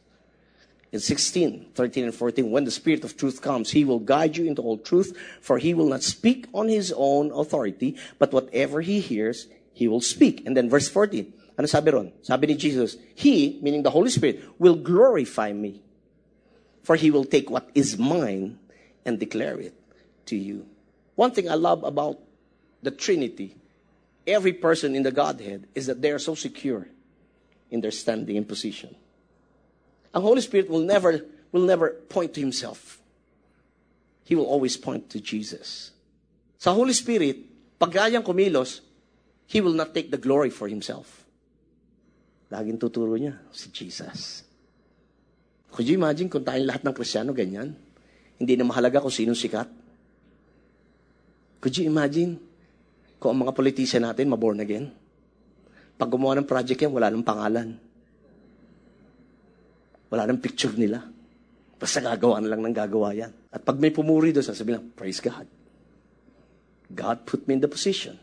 In 0.91 0.99
16, 0.99 1.71
13, 1.75 2.05
and 2.05 2.15
14, 2.15 2.49
when 2.49 2.63
the 2.63 2.71
Spirit 2.71 3.03
of 3.03 3.17
truth 3.17 3.41
comes, 3.41 3.71
He 3.71 3.83
will 3.83 3.99
guide 3.99 4.37
you 4.37 4.45
into 4.45 4.61
all 4.61 4.77
truth, 4.77 5.17
for 5.41 5.57
He 5.57 5.73
will 5.73 5.87
not 5.89 6.01
speak 6.01 6.47
on 6.53 6.69
His 6.69 6.93
own 6.95 7.31
authority, 7.31 7.97
but 8.19 8.31
whatever 8.31 8.81
He 8.81 8.99
hears, 8.99 9.47
He 9.73 9.87
will 9.87 10.01
speak. 10.01 10.45
And 10.45 10.55
then 10.55 10.69
verse 10.69 10.87
14, 10.87 11.33
ano 11.57 11.67
sabi 11.67 11.91
ron? 11.91 12.13
Sabi 12.21 12.47
ni 12.47 12.55
Jesus, 12.55 12.95
He, 13.15 13.59
meaning 13.61 13.83
the 13.83 13.91
Holy 13.91 14.09
Spirit, 14.09 14.41
will 14.57 14.75
glorify 14.75 15.51
me, 15.51 15.81
for 16.83 16.95
He 16.95 17.11
will 17.11 17.25
take 17.25 17.49
what 17.49 17.69
is 17.75 17.97
mine 17.97 18.57
and 19.07 19.17
declare 19.17 19.57
it 19.59 19.73
to 20.27 20.35
you. 20.35 20.67
One 21.15 21.31
thing 21.31 21.49
I 21.49 21.55
love 21.55 21.83
about 21.83 22.19
the 22.83 22.91
Trinity, 22.91 23.55
every 24.27 24.53
person 24.53 24.93
in 24.93 25.01
the 25.01 25.11
Godhead, 25.11 25.65
is 25.73 25.87
that 25.87 26.03
they 26.03 26.11
are 26.11 26.19
so 26.19 26.35
secure 26.35 26.85
in 27.71 27.81
their 27.81 27.95
standing 27.95 28.37
and 28.37 28.47
position. 28.47 28.93
And 30.13 30.21
Holy 30.21 30.41
Spirit 30.41 30.69
will 30.69 30.83
never, 30.83 31.25
will 31.51 31.65
never 31.65 31.91
point 32.11 32.35
to 32.35 32.41
himself. 32.41 33.01
He 34.27 34.35
will 34.35 34.45
always 34.45 34.75
point 34.75 35.09
to 35.11 35.21
Jesus. 35.23 35.91
Sa 36.59 36.73
Holy 36.75 36.91
Spirit, 36.91 37.39
pag 37.79 37.95
gayang 37.95 38.27
kumilos, 38.27 38.83
He 39.47 39.63
will 39.63 39.71
not 39.71 39.95
take 39.95 40.11
the 40.11 40.19
glory 40.19 40.51
for 40.51 40.67
Himself. 40.67 41.23
Laging 42.51 42.75
tuturo 42.75 43.15
niya, 43.15 43.39
si 43.55 43.71
Jesus. 43.71 44.43
Could 45.71 45.87
you 45.87 45.95
imagine 45.95 46.27
kung 46.27 46.43
tayong 46.43 46.67
lahat 46.67 46.83
ng 46.83 46.91
Kristiyano 46.91 47.31
ganyan? 47.31 47.86
Hindi 48.37 48.53
na 48.57 48.65
mahalaga 48.69 49.01
kung 49.01 49.13
sino 49.13 49.33
sikat? 49.33 49.69
Could 51.57 51.73
you 51.81 51.89
imagine 51.89 52.37
kung 53.17 53.33
ang 53.33 53.49
mga 53.49 53.53
politician 53.57 54.05
natin 54.05 54.29
maborn 54.29 54.61
again? 54.61 54.93
Pag 55.97 56.13
gumawa 56.13 56.37
ng 56.37 56.45
project 56.45 56.77
yan, 56.77 56.93
wala 56.93 57.09
nang 57.09 57.25
pangalan. 57.25 57.73
Wala 60.13 60.23
nang 60.29 60.37
picture 60.37 60.71
nila. 60.77 61.01
Basta 61.77 61.97
gagawa 61.97 62.37
na 62.41 62.53
lang 62.53 62.61
ng 62.61 62.73
gagawa 62.77 63.17
yan. 63.17 63.33
At 63.49 63.65
pag 63.65 63.81
may 63.81 63.89
pumuri 63.89 64.29
doon, 64.29 64.45
sasabihin 64.45 64.77
lang, 64.77 64.85
praise 64.93 65.17
God. 65.17 65.49
God 66.93 67.25
put 67.25 67.49
me 67.49 67.57
in 67.57 67.61
the 67.61 67.69
position 67.69 68.15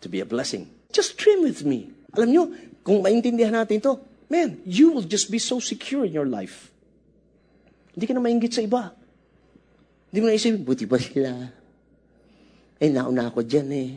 to 0.00 0.06
be 0.06 0.22
a 0.22 0.26
blessing. 0.26 0.70
Just 0.94 1.18
dream 1.18 1.42
with 1.42 1.66
me. 1.66 1.90
Alam 2.14 2.28
nyo, 2.30 2.42
kung 2.86 3.02
maintindihan 3.02 3.52
natin 3.52 3.82
to, 3.82 3.98
man, 4.30 4.62
you 4.62 4.94
will 4.94 5.04
just 5.04 5.28
be 5.28 5.42
so 5.42 5.58
secure 5.58 6.06
in 6.06 6.14
your 6.14 6.26
life. 6.26 6.70
Hindi 7.92 8.06
ka 8.06 8.14
na 8.14 8.22
maingit 8.22 8.54
sa 8.54 8.62
iba. 8.62 8.94
Hindi 10.10 10.18
mo 10.22 10.26
naisip, 10.30 10.54
buti 10.62 10.84
ba 10.86 10.98
sila? 11.00 11.30
Eh, 12.78 12.90
nauna 12.92 13.32
ako 13.32 13.42
dyan 13.42 13.68
eh. 13.72 13.90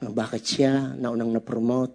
Bakit 0.00 0.42
siya? 0.42 0.96
Naunang 0.96 1.32
na-promote. 1.32 1.94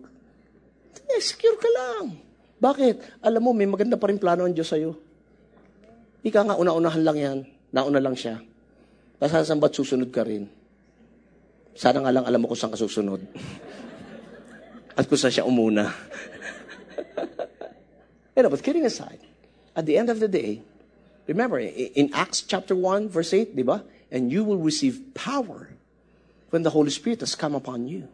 Eh, 1.09 1.21
secure 1.21 1.57
ka 1.57 1.69
lang. 1.69 2.17
Bakit? 2.61 3.21
Alam 3.21 3.41
mo, 3.45 3.51
may 3.51 3.69
maganda 3.69 3.99
pa 3.99 4.09
rin 4.09 4.17
plano 4.17 4.47
ang 4.47 4.55
Diyos 4.55 4.71
sa'yo. 4.71 4.95
Ika 6.25 6.41
nga, 6.41 6.57
una-unahan 6.57 7.03
lang 7.05 7.17
yan. 7.17 7.37
Nauna 7.69 8.01
lang 8.01 8.17
siya. 8.17 8.41
Saan 9.21 9.61
ba't 9.61 9.73
susunod 9.73 10.09
ka 10.09 10.25
rin? 10.25 10.49
Sana 11.75 12.01
nga 12.01 12.13
lang 12.13 12.25
alam 12.25 12.41
mo 12.41 12.49
kung 12.49 12.57
saan 12.57 12.73
ka 12.73 12.79
susunod. 12.79 13.21
At 14.97 15.05
kung 15.05 15.19
saan 15.19 15.35
siya 15.35 15.45
umuna. 15.45 15.85
you 18.33 18.41
know, 18.41 18.49
but 18.49 18.63
kidding 18.63 18.87
aside, 18.87 19.19
at 19.75 19.83
the 19.83 19.99
end 19.99 20.07
of 20.07 20.23
the 20.23 20.31
day, 20.31 20.63
remember, 21.27 21.59
in 21.59 22.13
Acts 22.13 22.41
chapter 22.41 22.75
1, 22.75 23.09
verse 23.09 23.33
8, 23.33 23.55
di 23.55 23.63
ba? 23.63 23.83
and 24.11 24.31
you 24.31 24.43
will 24.43 24.57
receive 24.57 25.13
power 25.13 25.69
when 26.49 26.63
the 26.63 26.69
Holy 26.69 26.89
Spirit 26.89 27.19
has 27.19 27.35
come 27.35 27.55
upon 27.55 27.87
you. 27.87 28.07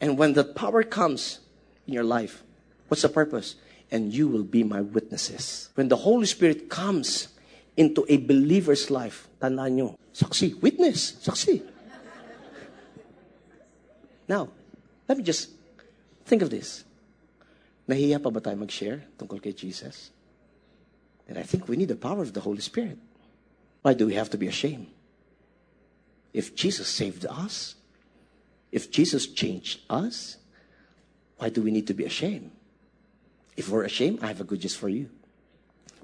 And 0.00 0.18
when 0.18 0.34
that 0.34 0.54
power 0.54 0.82
comes 0.82 1.40
in 1.86 1.94
your 1.94 2.04
life, 2.04 2.42
what's 2.88 3.02
the 3.02 3.08
purpose? 3.08 3.56
And 3.90 4.12
you 4.12 4.28
will 4.28 4.42
be 4.42 4.64
my 4.64 4.80
witnesses. 4.80 5.68
When 5.74 5.88
the 5.88 5.96
Holy 5.96 6.26
Spirit 6.26 6.68
comes 6.68 7.28
into 7.76 8.06
a 8.08 8.16
believer's 8.16 8.90
life, 8.90 9.28
tandaan 9.40 9.76
nyo, 9.76 9.98
saksi, 10.14 10.60
witness, 10.60 11.20
saksi. 11.20 11.62
Now, 14.28 14.48
let 15.08 15.18
me 15.18 15.24
just 15.24 15.50
think 16.24 16.42
of 16.42 16.50
this. 16.50 16.88
Nahiya 17.86 18.18
pa 18.18 18.32
ba 18.32 18.40
tayo 18.40 18.58
mag-share 18.58 19.04
tungkol 19.20 19.38
kay 19.38 19.52
Jesus? 19.52 20.10
And 21.26 21.38
I 21.38 21.42
think 21.42 21.68
we 21.68 21.76
need 21.76 21.90
the 21.90 21.98
power 21.98 22.22
of 22.22 22.32
the 22.32 22.40
Holy 22.40 22.62
Spirit. 22.62 22.98
Why 23.82 23.94
do 23.94 24.06
we 24.06 24.14
have 24.14 24.30
to 24.30 24.38
be 24.38 24.46
ashamed? 24.46 24.86
If 26.32 26.54
Jesus 26.54 26.86
saved 26.86 27.26
us, 27.26 27.74
if 28.70 28.90
Jesus 28.90 29.26
changed 29.26 29.80
us, 29.90 30.36
why 31.38 31.48
do 31.48 31.62
we 31.62 31.70
need 31.70 31.86
to 31.86 31.94
be 31.94 32.04
ashamed? 32.04 32.50
If 33.56 33.70
we're 33.70 33.88
ashamed, 33.88 34.20
I 34.22 34.28
have 34.28 34.40
a 34.40 34.46
good 34.46 34.60
news 34.60 34.76
for 34.76 34.88
you. 34.92 35.08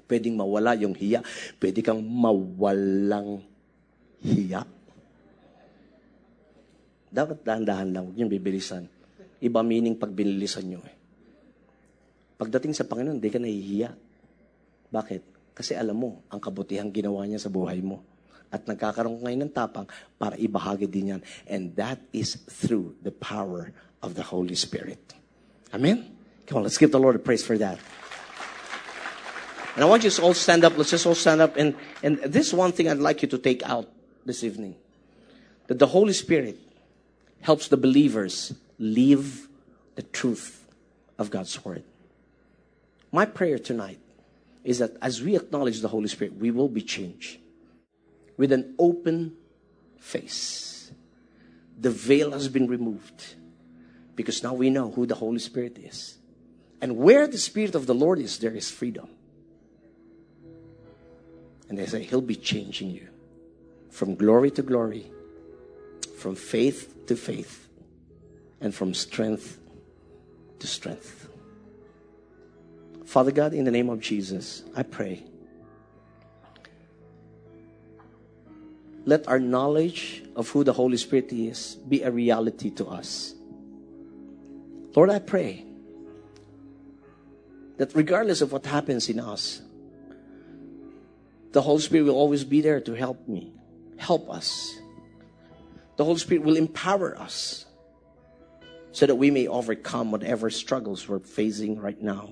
Pwedeng 0.09 0.35
mawala 0.35 0.75
yung 0.75 0.97
hiya. 0.97 1.23
Pwede 1.61 1.85
kang 1.85 2.01
mawalang 2.01 3.45
hiya. 4.19 4.65
Dapat 7.13 7.45
dahan-dahan 7.45 7.93
lang, 7.93 8.03
huwag 8.09 8.17
niyong 8.17 8.33
bibilisan. 8.33 8.89
Iba 9.37 9.61
meaning 9.61 9.93
pag 9.93 10.09
binilisan 10.09 10.65
niyo 10.65 10.81
eh. 10.81 10.95
Pagdating 12.41 12.73
sa 12.73 12.89
Panginoon, 12.89 13.21
hindi 13.21 13.29
ka 13.29 13.37
nahihiya. 13.37 13.89
Bakit? 14.93 15.21
Kasi 15.57 15.73
alam 15.73 15.97
mo, 15.97 16.21
ang 16.29 16.37
kabutihang 16.37 16.93
ginawa 16.93 17.25
niya 17.25 17.41
sa 17.41 17.49
buhay 17.49 17.81
mo. 17.81 18.05
At 18.53 18.69
nagkakaroon 18.69 19.25
ngayon 19.25 19.49
ng 19.49 19.53
tapang 19.53 19.89
para 20.21 20.37
ibahagi 20.37 20.85
din 20.85 21.17
yan. 21.17 21.21
And 21.49 21.73
that 21.73 21.97
is 22.13 22.37
through 22.45 22.93
the 23.01 23.09
power 23.09 23.73
of 24.05 24.13
the 24.13 24.21
Holy 24.21 24.53
Spirit. 24.53 25.17
Amen? 25.73 26.13
Come 26.45 26.61
on, 26.61 26.63
let's 26.69 26.77
give 26.77 26.93
the 26.93 27.01
Lord 27.01 27.17
a 27.17 27.23
praise 27.23 27.41
for 27.41 27.57
that. 27.57 27.81
And 29.73 29.81
I 29.81 29.89
want 29.89 30.05
you 30.05 30.13
to 30.13 30.21
all 30.21 30.37
stand 30.37 30.61
up. 30.61 30.77
Let's 30.77 30.93
just 30.93 31.09
all 31.09 31.17
stand 31.17 31.41
up. 31.41 31.57
And, 31.57 31.73
and 32.05 32.21
this 32.21 32.53
one 32.53 32.71
thing 32.77 32.85
I'd 32.85 33.01
like 33.01 33.25
you 33.25 33.27
to 33.33 33.41
take 33.41 33.65
out 33.65 33.89
this 34.21 34.43
evening. 34.43 34.77
That 35.65 35.79
the 35.79 35.89
Holy 35.89 36.13
Spirit 36.13 36.59
helps 37.41 37.69
the 37.69 37.77
believers 37.77 38.53
live 38.77 39.49
the 39.95 40.03
truth 40.03 40.69
of 41.17 41.31
God's 41.31 41.57
Word. 41.65 41.81
My 43.11 43.25
prayer 43.25 43.57
tonight 43.57 43.97
is 44.63 44.79
that 44.79 44.95
as 45.01 45.21
we 45.21 45.35
acknowledge 45.35 45.81
the 45.81 45.87
Holy 45.87 46.07
Spirit, 46.07 46.35
we 46.35 46.51
will 46.51 46.69
be 46.69 46.81
changed 46.81 47.37
with 48.37 48.51
an 48.51 48.75
open 48.79 49.35
face. 49.99 50.91
The 51.79 51.89
veil 51.89 52.31
has 52.31 52.47
been 52.47 52.67
removed 52.67 53.35
because 54.15 54.43
now 54.43 54.53
we 54.53 54.69
know 54.69 54.91
who 54.91 55.05
the 55.05 55.15
Holy 55.15 55.39
Spirit 55.39 55.77
is. 55.77 56.17
And 56.81 56.97
where 56.97 57.27
the 57.27 57.37
Spirit 57.37 57.75
of 57.75 57.85
the 57.85 57.95
Lord 57.95 58.19
is, 58.19 58.39
there 58.39 58.55
is 58.55 58.69
freedom. 58.69 59.09
And 61.69 61.77
they 61.77 61.85
say, 61.85 62.03
He'll 62.03 62.21
be 62.21 62.35
changing 62.35 62.91
you 62.91 63.07
from 63.89 64.15
glory 64.15 64.51
to 64.51 64.61
glory, 64.61 65.11
from 66.17 66.35
faith 66.35 67.05
to 67.07 67.15
faith, 67.15 67.69
and 68.59 68.73
from 68.73 68.93
strength 68.93 69.59
to 70.59 70.67
strength. 70.67 71.22
Father 73.05 73.31
God, 73.31 73.53
in 73.53 73.65
the 73.65 73.71
name 73.71 73.89
of 73.89 73.99
Jesus, 73.99 74.63
I 74.75 74.83
pray. 74.83 75.23
Let 79.05 79.27
our 79.27 79.39
knowledge 79.39 80.23
of 80.35 80.49
who 80.49 80.63
the 80.63 80.73
Holy 80.73 80.97
Spirit 80.97 81.31
is 81.33 81.75
be 81.75 82.01
a 82.03 82.11
reality 82.11 82.69
to 82.71 82.87
us. 82.87 83.35
Lord, 84.95 85.09
I 85.09 85.19
pray 85.19 85.65
that 87.77 87.93
regardless 87.95 88.41
of 88.41 88.51
what 88.51 88.65
happens 88.65 89.09
in 89.09 89.19
us, 89.19 89.61
the 91.51 91.61
Holy 91.61 91.81
Spirit 91.81 92.05
will 92.05 92.15
always 92.15 92.43
be 92.43 92.61
there 92.61 92.79
to 92.81 92.93
help 92.93 93.27
me, 93.27 93.51
help 93.97 94.29
us. 94.29 94.73
The 95.97 96.05
Holy 96.05 96.17
Spirit 96.17 96.43
will 96.43 96.55
empower 96.55 97.17
us 97.19 97.65
so 98.91 99.05
that 99.05 99.15
we 99.15 99.31
may 99.31 99.47
overcome 99.47 100.11
whatever 100.11 100.49
struggles 100.49 101.07
we're 101.07 101.19
facing 101.19 101.79
right 101.79 102.01
now. 102.01 102.29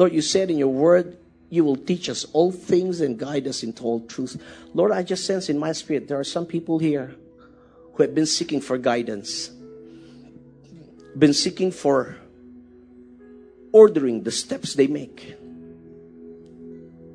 Lord, 0.00 0.14
you 0.14 0.22
said 0.22 0.50
in 0.50 0.56
your 0.56 0.72
word, 0.72 1.18
you 1.50 1.62
will 1.62 1.76
teach 1.76 2.08
us 2.08 2.24
all 2.32 2.50
things 2.50 3.02
and 3.02 3.18
guide 3.18 3.46
us 3.46 3.62
into 3.62 3.84
all 3.84 4.00
truth. 4.00 4.42
Lord, 4.72 4.92
I 4.92 5.02
just 5.02 5.26
sense 5.26 5.50
in 5.50 5.58
my 5.58 5.72
spirit 5.72 6.08
there 6.08 6.18
are 6.18 6.24
some 6.24 6.46
people 6.46 6.78
here 6.78 7.14
who 7.92 8.02
have 8.02 8.14
been 8.14 8.24
seeking 8.24 8.62
for 8.62 8.78
guidance, 8.78 9.50
been 11.18 11.34
seeking 11.34 11.70
for 11.70 12.16
ordering 13.72 14.22
the 14.22 14.30
steps 14.30 14.72
they 14.72 14.86
make. 14.86 15.34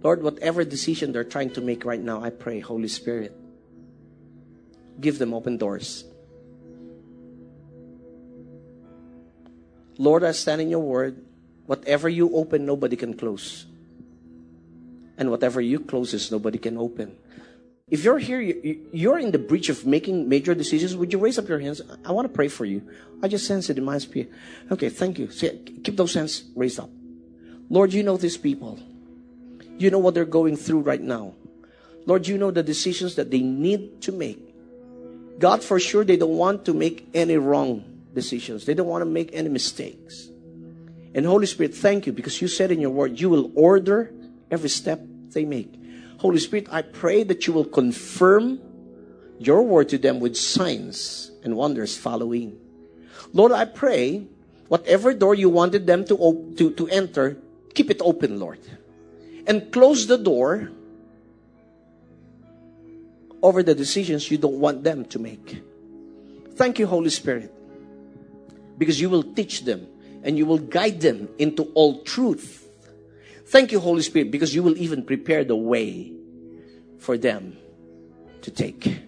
Lord, 0.03 0.21
whatever 0.21 0.63
decision 0.63 1.11
they're 1.11 1.23
trying 1.23 1.53
to 1.53 1.61
make 1.61 1.85
right 1.85 1.99
now, 1.99 2.23
I 2.23 2.29
pray, 2.29 2.59
Holy 2.59 2.87
Spirit, 2.87 3.35
give 5.01 5.17
them 5.17 5.33
open 5.33 5.57
doors. 5.57 6.03
Lord, 9.97 10.23
I 10.23 10.33
stand 10.33 10.61
in 10.61 10.69
your 10.69 10.81
word. 10.81 11.25
Whatever 11.65 12.09
you 12.09 12.35
open, 12.35 12.65
nobody 12.65 12.95
can 12.95 13.15
close. 13.15 13.65
And 15.17 15.31
whatever 15.31 15.61
you 15.61 15.79
closes, 15.79 16.31
nobody 16.31 16.57
can 16.57 16.77
open. 16.77 17.15
If 17.87 18.03
you're 18.03 18.17
here, 18.17 18.41
you're 18.41 19.19
in 19.19 19.31
the 19.31 19.37
breach 19.37 19.69
of 19.69 19.85
making 19.85 20.27
major 20.27 20.55
decisions, 20.55 20.95
would 20.95 21.13
you 21.13 21.19
raise 21.19 21.37
up 21.37 21.47
your 21.47 21.59
hands? 21.59 21.81
I 22.03 22.11
want 22.11 22.27
to 22.27 22.33
pray 22.33 22.47
for 22.47 22.65
you. 22.65 22.81
I 23.21 23.27
just 23.27 23.45
sense 23.45 23.69
it 23.69 23.77
in 23.77 23.85
my 23.85 23.99
spirit. 23.99 24.31
Okay, 24.71 24.89
thank 24.89 25.19
you. 25.19 25.29
See, 25.29 25.49
keep 25.83 25.95
those 25.95 26.13
hands 26.13 26.43
raised 26.55 26.79
up. 26.79 26.89
Lord, 27.69 27.93
you 27.93 28.01
know 28.01 28.17
these 28.17 28.37
people. 28.37 28.79
You 29.77 29.91
know 29.91 29.99
what 29.99 30.13
they're 30.13 30.25
going 30.25 30.57
through 30.57 30.81
right 30.81 31.01
now. 31.01 31.33
Lord, 32.05 32.27
you 32.27 32.37
know 32.37 32.51
the 32.51 32.63
decisions 32.63 33.15
that 33.15 33.31
they 33.31 33.41
need 33.41 34.01
to 34.03 34.11
make. 34.11 34.41
God, 35.39 35.63
for 35.63 35.79
sure, 35.79 36.03
they 36.03 36.17
don't 36.17 36.37
want 36.37 36.65
to 36.65 36.73
make 36.73 37.07
any 37.13 37.37
wrong 37.37 37.83
decisions. 38.13 38.65
They 38.65 38.73
don't 38.73 38.87
want 38.87 39.01
to 39.01 39.09
make 39.09 39.31
any 39.33 39.49
mistakes. 39.49 40.29
And 41.15 41.25
Holy 41.25 41.45
Spirit, 41.45 41.73
thank 41.73 42.05
you 42.05 42.11
because 42.11 42.41
you 42.41 42.49
said 42.49 42.71
in 42.71 42.81
your 42.81 42.89
word, 42.89 43.19
you 43.19 43.29
will 43.29 43.49
order 43.55 44.11
every 44.51 44.67
step 44.67 44.99
they 45.31 45.45
make. 45.45 45.73
Holy 46.19 46.39
Spirit, 46.39 46.67
I 46.69 46.81
pray 46.81 47.23
that 47.23 47.47
you 47.47 47.53
will 47.53 47.63
confirm 47.63 48.59
your 49.39 49.63
word 49.63 49.87
to 49.89 49.97
them 49.97 50.19
with 50.19 50.35
signs 50.35 51.31
and 51.41 51.55
wonders 51.55 51.95
following. 51.95 52.59
Lord, 53.31 53.53
I 53.53 53.63
pray 53.63 54.27
whatever 54.67 55.13
door 55.13 55.35
you 55.35 55.49
wanted 55.49 55.87
them 55.87 56.03
to, 56.05 56.17
op- 56.17 56.57
to, 56.57 56.71
to 56.71 56.87
enter, 56.89 57.37
keep 57.73 57.89
it 57.89 58.01
open, 58.01 58.37
Lord. 58.37 58.59
And 59.47 59.71
close 59.71 60.07
the 60.07 60.17
door 60.17 60.69
over 63.41 63.63
the 63.63 63.75
decisions 63.75 64.29
you 64.29 64.37
don't 64.37 64.59
want 64.59 64.83
them 64.83 65.05
to 65.05 65.19
make. 65.19 65.63
Thank 66.55 66.77
you, 66.77 66.87
Holy 66.87 67.09
Spirit, 67.09 67.53
because 68.77 68.99
you 68.99 69.09
will 69.09 69.23
teach 69.23 69.63
them 69.63 69.87
and 70.25 70.37
you 70.37 70.45
will 70.45 70.57
guide 70.57 70.99
them 70.99 71.29
into 71.37 71.71
all 71.75 72.01
truth. 72.03 72.67
Thank 73.45 73.71
you, 73.71 73.79
Holy 73.79 74.01
Spirit, 74.01 74.31
because 74.31 74.53
you 74.53 74.63
will 74.63 74.77
even 74.77 75.05
prepare 75.05 75.43
the 75.43 75.55
way 75.55 76.11
for 76.97 77.15
them 77.15 77.55
to 78.41 78.49
take. 78.49 79.01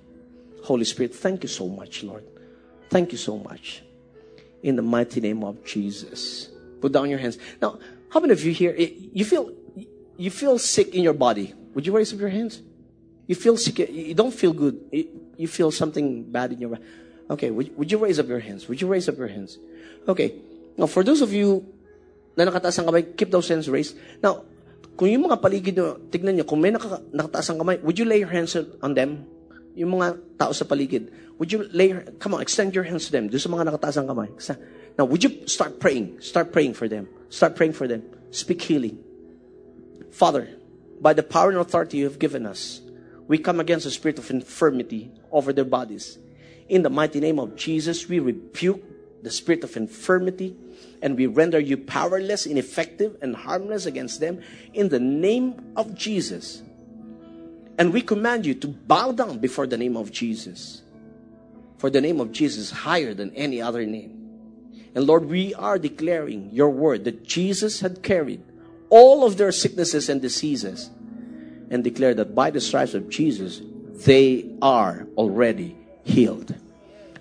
Holy 0.64 0.86
Spirit, 0.86 1.16
thank 1.16 1.42
you 1.42 1.50
so 1.50 1.68
much, 1.68 2.04
Lord. 2.04 2.24
Thank 2.90 3.12
you 3.12 3.18
so 3.18 3.38
much. 3.40 3.82
In 4.62 4.76
the 4.76 4.84
mighty 4.84 5.20
name 5.20 5.44
of 5.44 5.66
Jesus. 5.66 6.50
Put 6.82 6.92
down 6.92 7.10
your 7.10 7.20
hands. 7.20 7.40
Now, 7.62 7.80
how 8.10 8.20
many 8.20 8.34
of 8.34 8.44
you 8.44 8.54
here, 8.54 8.76
eh, 8.78 8.92
you 9.12 9.26
feel, 9.26 9.52
you 10.18 10.30
feel 10.30 10.60
sick 10.60 10.94
in 10.94 11.02
your 11.02 11.14
body? 11.14 11.54
Would 11.74 11.88
you 11.88 11.96
raise 11.96 12.14
up 12.14 12.20
your 12.20 12.30
hands? 12.30 12.62
You 13.26 13.34
feel 13.34 13.58
sick, 13.58 13.80
eh, 13.80 13.88
you 13.90 14.14
don't 14.14 14.34
feel 14.34 14.54
good. 14.54 14.80
You 15.36 15.48
feel 15.48 15.72
something 15.72 16.32
bad 16.32 16.54
in 16.54 16.62
your 16.62 16.70
body. 16.70 16.84
Okay, 17.32 17.50
would, 17.50 17.76
would 17.76 17.92
you 17.92 17.98
raise 17.98 18.20
up 18.20 18.28
your 18.28 18.40
hands? 18.40 18.70
Would 18.70 18.82
you 18.82 18.88
raise 18.88 19.10
up 19.10 19.18
your 19.18 19.28
hands? 19.28 19.58
Okay. 20.08 20.36
Now, 20.78 20.86
for 20.86 21.02
those 21.02 21.26
of 21.26 21.34
you 21.34 21.66
na 22.38 22.46
nakataas 22.46 22.78
ang 22.78 22.86
kamay, 22.86 23.18
keep 23.18 23.34
those 23.34 23.50
hands 23.50 23.66
raised. 23.66 23.98
Now, 24.22 24.46
kung 24.94 25.10
yung 25.10 25.26
mga 25.26 25.42
paligid 25.42 25.74
nyo, 25.74 25.98
tignan 26.14 26.38
nyo, 26.38 26.46
kung 26.46 26.62
may 26.62 26.70
naka, 26.70 27.02
nakataas 27.10 27.50
ang 27.50 27.58
kamay, 27.58 27.82
would 27.82 27.98
you 27.98 28.06
lay 28.06 28.22
your 28.22 28.30
hands 28.30 28.54
on 28.56 28.94
them? 28.94 29.26
Yung 29.74 29.98
mga 29.98 30.38
tao 30.38 30.54
sa 30.54 30.66
paligid, 30.66 31.10
would 31.42 31.50
you 31.50 31.66
lay 31.74 31.94
your, 31.94 32.02
come 32.22 32.38
on, 32.38 32.42
extend 32.42 32.78
your 32.78 32.86
hands 32.86 33.10
to 33.10 33.12
them, 33.12 33.26
doon 33.26 33.42
sa 33.42 33.50
mga 33.50 33.74
nakataas 33.74 33.98
ang 33.98 34.10
kamay. 34.10 34.30
Now, 34.98 35.06
would 35.06 35.26
you 35.26 35.46
start 35.50 35.82
praying? 35.82 36.22
Start 36.22 36.54
praying 36.54 36.74
for 36.74 36.86
them. 36.86 37.10
Start 37.30 37.58
praying 37.58 37.74
for 37.74 37.90
them. 37.90 38.06
Speak 38.30 38.62
healing. 38.62 39.02
Father, 40.14 40.50
by 41.02 41.14
the 41.14 41.22
power 41.22 41.50
and 41.50 41.62
authority 41.62 42.02
you 42.02 42.06
have 42.06 42.18
given 42.18 42.46
us, 42.46 42.82
we 43.30 43.38
come 43.38 43.60
against 43.60 43.86
the 43.86 43.94
spirit 43.94 44.18
of 44.18 44.30
infirmity 44.30 45.14
over 45.30 45.54
their 45.54 45.66
bodies. 45.66 46.18
In 46.70 46.82
the 46.82 46.90
mighty 46.90 47.20
name 47.20 47.38
of 47.38 47.56
Jesus, 47.56 48.10
we 48.10 48.18
rebuke 48.18 48.82
the 49.22 49.30
spirit 49.30 49.64
of 49.64 49.78
infirmity 49.78 50.58
and 51.02 51.18
we 51.18 51.28
render 51.28 51.60
you 51.60 51.78
powerless, 51.78 52.46
ineffective, 52.46 53.18
and 53.22 53.36
harmless 53.36 53.86
against 53.86 54.20
them 54.20 54.42
in 54.74 54.90
the 54.90 55.00
name 55.00 55.74
of 55.76 55.96
Jesus. 55.96 56.62
And 57.78 57.94
we 57.94 58.02
command 58.02 58.46
you 58.46 58.56
to 58.56 58.68
bow 58.68 59.12
down 59.12 59.38
before 59.40 59.68
the 59.68 59.78
name 59.78 59.96
of 59.96 60.12
Jesus. 60.12 60.82
For 61.78 61.90
the 61.90 62.02
name 62.02 62.20
of 62.20 62.32
Jesus 62.32 62.58
is 62.58 62.72
higher 62.72 63.14
than 63.14 63.36
any 63.36 63.62
other 63.62 63.86
name. 63.86 64.14
And 64.96 65.06
Lord, 65.06 65.26
we 65.26 65.54
are 65.54 65.78
declaring 65.78 66.50
your 66.52 66.72
word 66.72 67.04
that 67.04 67.24
Jesus 67.24 67.82
had 67.82 68.02
carried 68.02 68.42
all 68.90 69.24
of 69.26 69.38
their 69.38 69.52
sicknesses 69.52 70.10
and 70.10 70.22
diseases 70.22 70.90
and 71.70 71.84
declare 71.84 72.16
that 72.16 72.34
by 72.34 72.50
the 72.50 72.62
stripes 72.62 72.96
of 72.96 73.10
Jesus, 73.10 73.62
they 74.06 74.50
are 74.62 75.08
already 75.16 75.78
healed. 76.04 76.56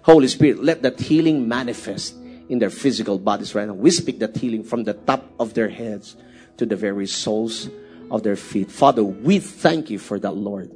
Holy 0.02 0.28
Spirit, 0.28 0.62
let 0.62 0.82
that 0.82 1.00
healing 1.00 1.48
manifest 1.48 2.14
in 2.48 2.58
their 2.58 2.70
physical 2.70 3.18
bodies 3.18 3.54
right 3.54 3.66
now. 3.66 3.74
We 3.74 3.90
speak 3.90 4.18
that 4.20 4.36
healing 4.36 4.64
from 4.64 4.84
the 4.84 4.94
top 4.94 5.24
of 5.38 5.54
their 5.54 5.68
heads 5.68 6.16
to 6.58 6.66
the 6.66 6.76
very 6.76 7.06
soles 7.06 7.68
of 8.10 8.22
their 8.22 8.36
feet. 8.36 8.70
Father, 8.70 9.02
we 9.02 9.38
thank 9.38 9.90
you 9.90 9.98
for 9.98 10.18
that, 10.18 10.32
Lord. 10.32 10.70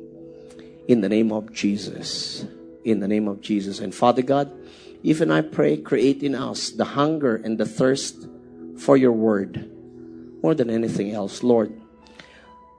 In 0.89 1.01
the 1.01 1.09
name 1.09 1.33
of 1.33 1.53
Jesus. 1.53 2.45
In 2.85 3.01
the 3.01 3.09
name 3.09 3.29
of 3.29 3.41
Jesus. 3.41 3.79
And 3.79 3.95
Father 3.95 4.23
God, 4.23 4.51
even 5.03 5.31
I 5.31 5.41
pray, 5.43 5.77
create 5.77 6.23
in 6.23 6.35
us 6.35 6.71
the 6.71 6.85
hunger 6.85 7.37
and 7.37 7.57
the 7.57 7.67
thirst 7.67 8.27
for 8.77 8.97
your 8.97 9.13
word 9.13 9.71
more 10.43 10.55
than 10.55 10.71
anything 10.71 11.13
else, 11.13 11.43
Lord. 11.43 11.73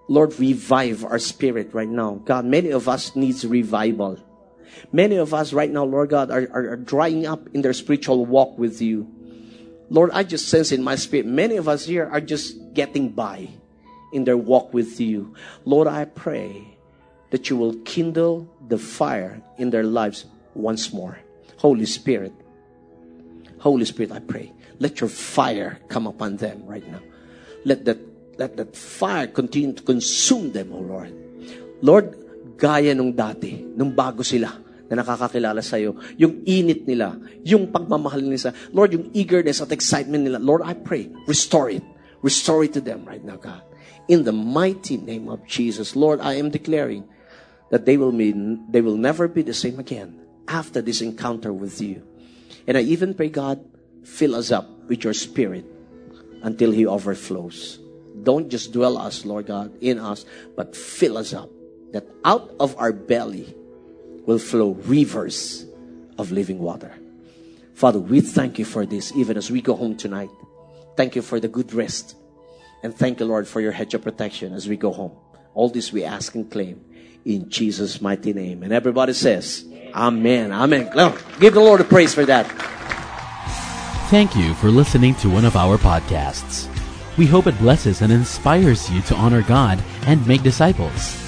Lord, 0.08 0.38
revive 0.40 1.06
our 1.06 1.20
spirit 1.20 1.74
right 1.74 1.88
now. 1.88 2.16
God, 2.26 2.46
many 2.46 2.72
of 2.72 2.90
us 2.90 3.16
needs 3.16 3.46
revival. 3.46 4.20
Many 4.92 5.16
of 5.18 5.34
us 5.34 5.54
right 5.54 5.70
now, 5.70 5.84
Lord 5.84 6.10
God, 6.10 6.32
are, 6.32 6.48
are, 6.52 6.74
are 6.74 6.78
drying 6.78 7.26
up 7.26 7.48
in 7.54 7.62
their 7.62 7.74
spiritual 7.74 8.26
walk 8.26 8.58
with 8.58 8.82
you. 8.82 9.10
Lord, 9.90 10.12
I 10.14 10.24
just 10.24 10.48
sense 10.48 10.72
in 10.72 10.84
my 10.84 10.96
spirit, 10.96 11.26
many 11.26 11.58
of 11.58 11.68
us 11.68 11.86
here 11.86 12.08
are 12.10 12.22
just 12.22 12.74
getting 12.74 13.10
by 13.10 13.50
in 14.14 14.24
their 14.24 14.38
walk 14.38 14.74
with 14.74 15.00
you. 15.00 15.36
Lord, 15.66 15.88
I 15.88 16.06
pray 16.06 16.78
that 17.32 17.50
you 17.50 17.58
will 17.58 17.76
kindle 17.84 18.50
the 18.68 18.78
fire 18.78 19.42
in 19.58 19.70
their 19.70 19.84
lives 19.84 20.26
once 20.54 20.94
more. 20.94 21.20
Holy 21.58 21.86
Spirit, 21.86 22.34
Holy 23.60 23.86
Spirit, 23.86 24.12
I 24.12 24.20
pray, 24.20 24.54
let 24.80 25.00
your 25.00 25.10
fire 25.10 25.80
come 25.88 26.08
upon 26.08 26.38
them 26.38 26.66
right 26.66 26.86
now. 26.90 27.00
Let 27.64 27.86
that, 27.86 28.00
let 28.40 28.58
that 28.58 28.76
fire 28.76 29.28
continue 29.28 29.74
to 29.74 29.84
consume 29.84 30.52
them, 30.52 30.74
O 30.74 30.80
Lord. 30.80 31.14
Lord, 31.82 32.18
gaya 32.62 32.94
nung 32.94 33.10
dati, 33.10 33.66
nung 33.74 33.90
bago 33.98 34.22
sila, 34.22 34.54
na 34.86 35.02
nakakakilala 35.02 35.66
sa'yo. 35.66 35.98
Yung 36.22 36.46
init 36.46 36.86
nila, 36.86 37.18
yung 37.42 37.74
pagmamahal 37.74 38.22
nila. 38.22 38.54
Lord, 38.70 38.94
yung 38.94 39.10
eagerness 39.18 39.64
at 39.64 39.74
excitement 39.74 40.28
nila. 40.28 40.38
Lord, 40.38 40.62
I 40.62 40.78
pray, 40.78 41.10
restore 41.26 41.74
it. 41.74 41.82
Restore 42.22 42.70
it 42.70 42.78
to 42.78 42.84
them 42.84 43.02
right 43.08 43.24
now, 43.24 43.40
God. 43.40 43.64
In 44.06 44.28
the 44.28 44.36
mighty 44.36 45.00
name 45.00 45.26
of 45.26 45.42
Jesus, 45.48 45.96
Lord, 45.96 46.22
I 46.22 46.38
am 46.38 46.52
declaring 46.52 47.08
that 47.72 47.88
they 47.88 47.98
will 47.98 48.12
be, 48.12 48.36
they 48.70 48.84
will 48.84 49.00
never 49.00 49.32
be 49.32 49.42
the 49.42 49.56
same 49.56 49.80
again 49.80 50.20
after 50.46 50.84
this 50.84 51.02
encounter 51.02 51.56
with 51.56 51.82
you. 51.82 52.04
And 52.68 52.78
I 52.78 52.82
even 52.86 53.16
pray, 53.16 53.32
God, 53.32 53.64
fill 54.04 54.36
us 54.36 54.52
up 54.52 54.68
with 54.86 55.08
your 55.08 55.16
spirit 55.16 55.66
until 56.44 56.76
he 56.76 56.86
overflows. 56.86 57.80
Don't 58.22 58.52
just 58.52 58.76
dwell 58.76 59.00
us, 59.00 59.26
Lord 59.26 59.48
God, 59.48 59.72
in 59.80 59.98
us, 59.98 60.28
but 60.60 60.76
fill 60.76 61.18
us 61.18 61.34
up. 61.34 61.50
That 61.92 62.08
out 62.24 62.52
of 62.60 62.78
our 62.78 62.94
belly 62.94 63.54
will 64.26 64.40
flow 64.40 64.72
rivers 64.86 65.66
of 66.18 66.32
living 66.32 66.60
water. 66.60 66.94
Father, 67.74 68.00
we 68.00 68.22
thank 68.22 68.60
you 68.60 68.66
for 68.66 68.86
this 68.86 69.12
even 69.16 69.38
as 69.38 69.50
we 69.50 69.62
go 69.62 69.76
home 69.76 69.98
tonight. 69.98 70.30
Thank 70.96 71.16
you 71.16 71.22
for 71.22 71.40
the 71.40 71.48
good 71.48 71.74
rest. 71.74 72.16
And 72.84 72.96
thank 72.96 73.20
you, 73.20 73.26
Lord, 73.26 73.48
for 73.48 73.62
your 73.62 73.72
hedge 73.72 73.94
of 73.94 74.04
protection 74.04 74.54
as 74.54 74.68
we 74.68 74.78
go 74.78 74.92
home. 74.92 75.14
All 75.54 75.70
this 75.70 75.92
we 75.92 76.04
ask 76.04 76.34
and 76.36 76.50
claim 76.50 76.84
in 77.26 77.50
Jesus' 77.50 78.02
mighty 78.02 78.34
name. 78.34 78.64
And 78.64 78.74
everybody 78.74 79.14
says, 79.14 79.66
Amen. 79.94 80.52
Amen. 80.52 80.90
Give 81.40 81.54
the 81.54 81.60
Lord 81.60 81.82
a 81.82 81.84
praise 81.84 82.14
for 82.14 82.26
that. 82.26 82.48
Thank 84.10 84.36
you 84.36 84.54
for 84.56 84.70
listening 84.70 85.16
to 85.16 85.30
one 85.30 85.46
of 85.46 85.56
our 85.56 85.78
podcasts. 85.78 86.68
We 87.18 87.26
hope 87.26 87.48
it 87.48 87.58
blesses 87.60 88.02
and 88.02 88.12
inspires 88.12 88.90
you 88.90 89.02
to 89.04 89.16
honor 89.16 89.42
God 89.42 89.84
and 90.06 90.26
make 90.28 90.44
disciples. 90.44 91.21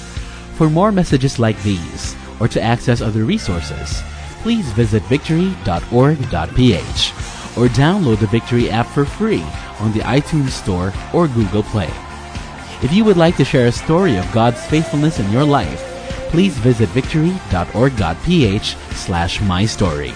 For 0.54 0.70
more 0.70 0.92
messages 0.92 1.38
like 1.38 1.60
these, 1.62 2.16
or 2.40 2.48
to 2.48 2.62
access 2.62 3.00
other 3.00 3.24
resources, 3.24 4.02
please 4.42 4.66
visit 4.72 5.02
victory.org.ph 5.04 7.12
or 7.56 7.68
download 7.68 8.18
the 8.18 8.26
Victory 8.26 8.70
app 8.70 8.86
for 8.86 9.04
free 9.04 9.44
on 9.80 9.92
the 9.92 10.00
iTunes 10.00 10.50
Store 10.50 10.92
or 11.12 11.28
Google 11.28 11.62
Play. 11.62 11.90
If 12.82 12.92
you 12.92 13.04
would 13.04 13.16
like 13.16 13.36
to 13.36 13.44
share 13.44 13.66
a 13.66 13.72
story 13.72 14.16
of 14.16 14.30
God's 14.32 14.64
faithfulness 14.66 15.18
in 15.18 15.30
your 15.30 15.44
life, 15.44 15.80
please 16.30 16.56
visit 16.58 16.88
victory.org.ph 16.90 18.76
slash 18.92 19.40
my 19.42 19.66
story. 19.66 20.12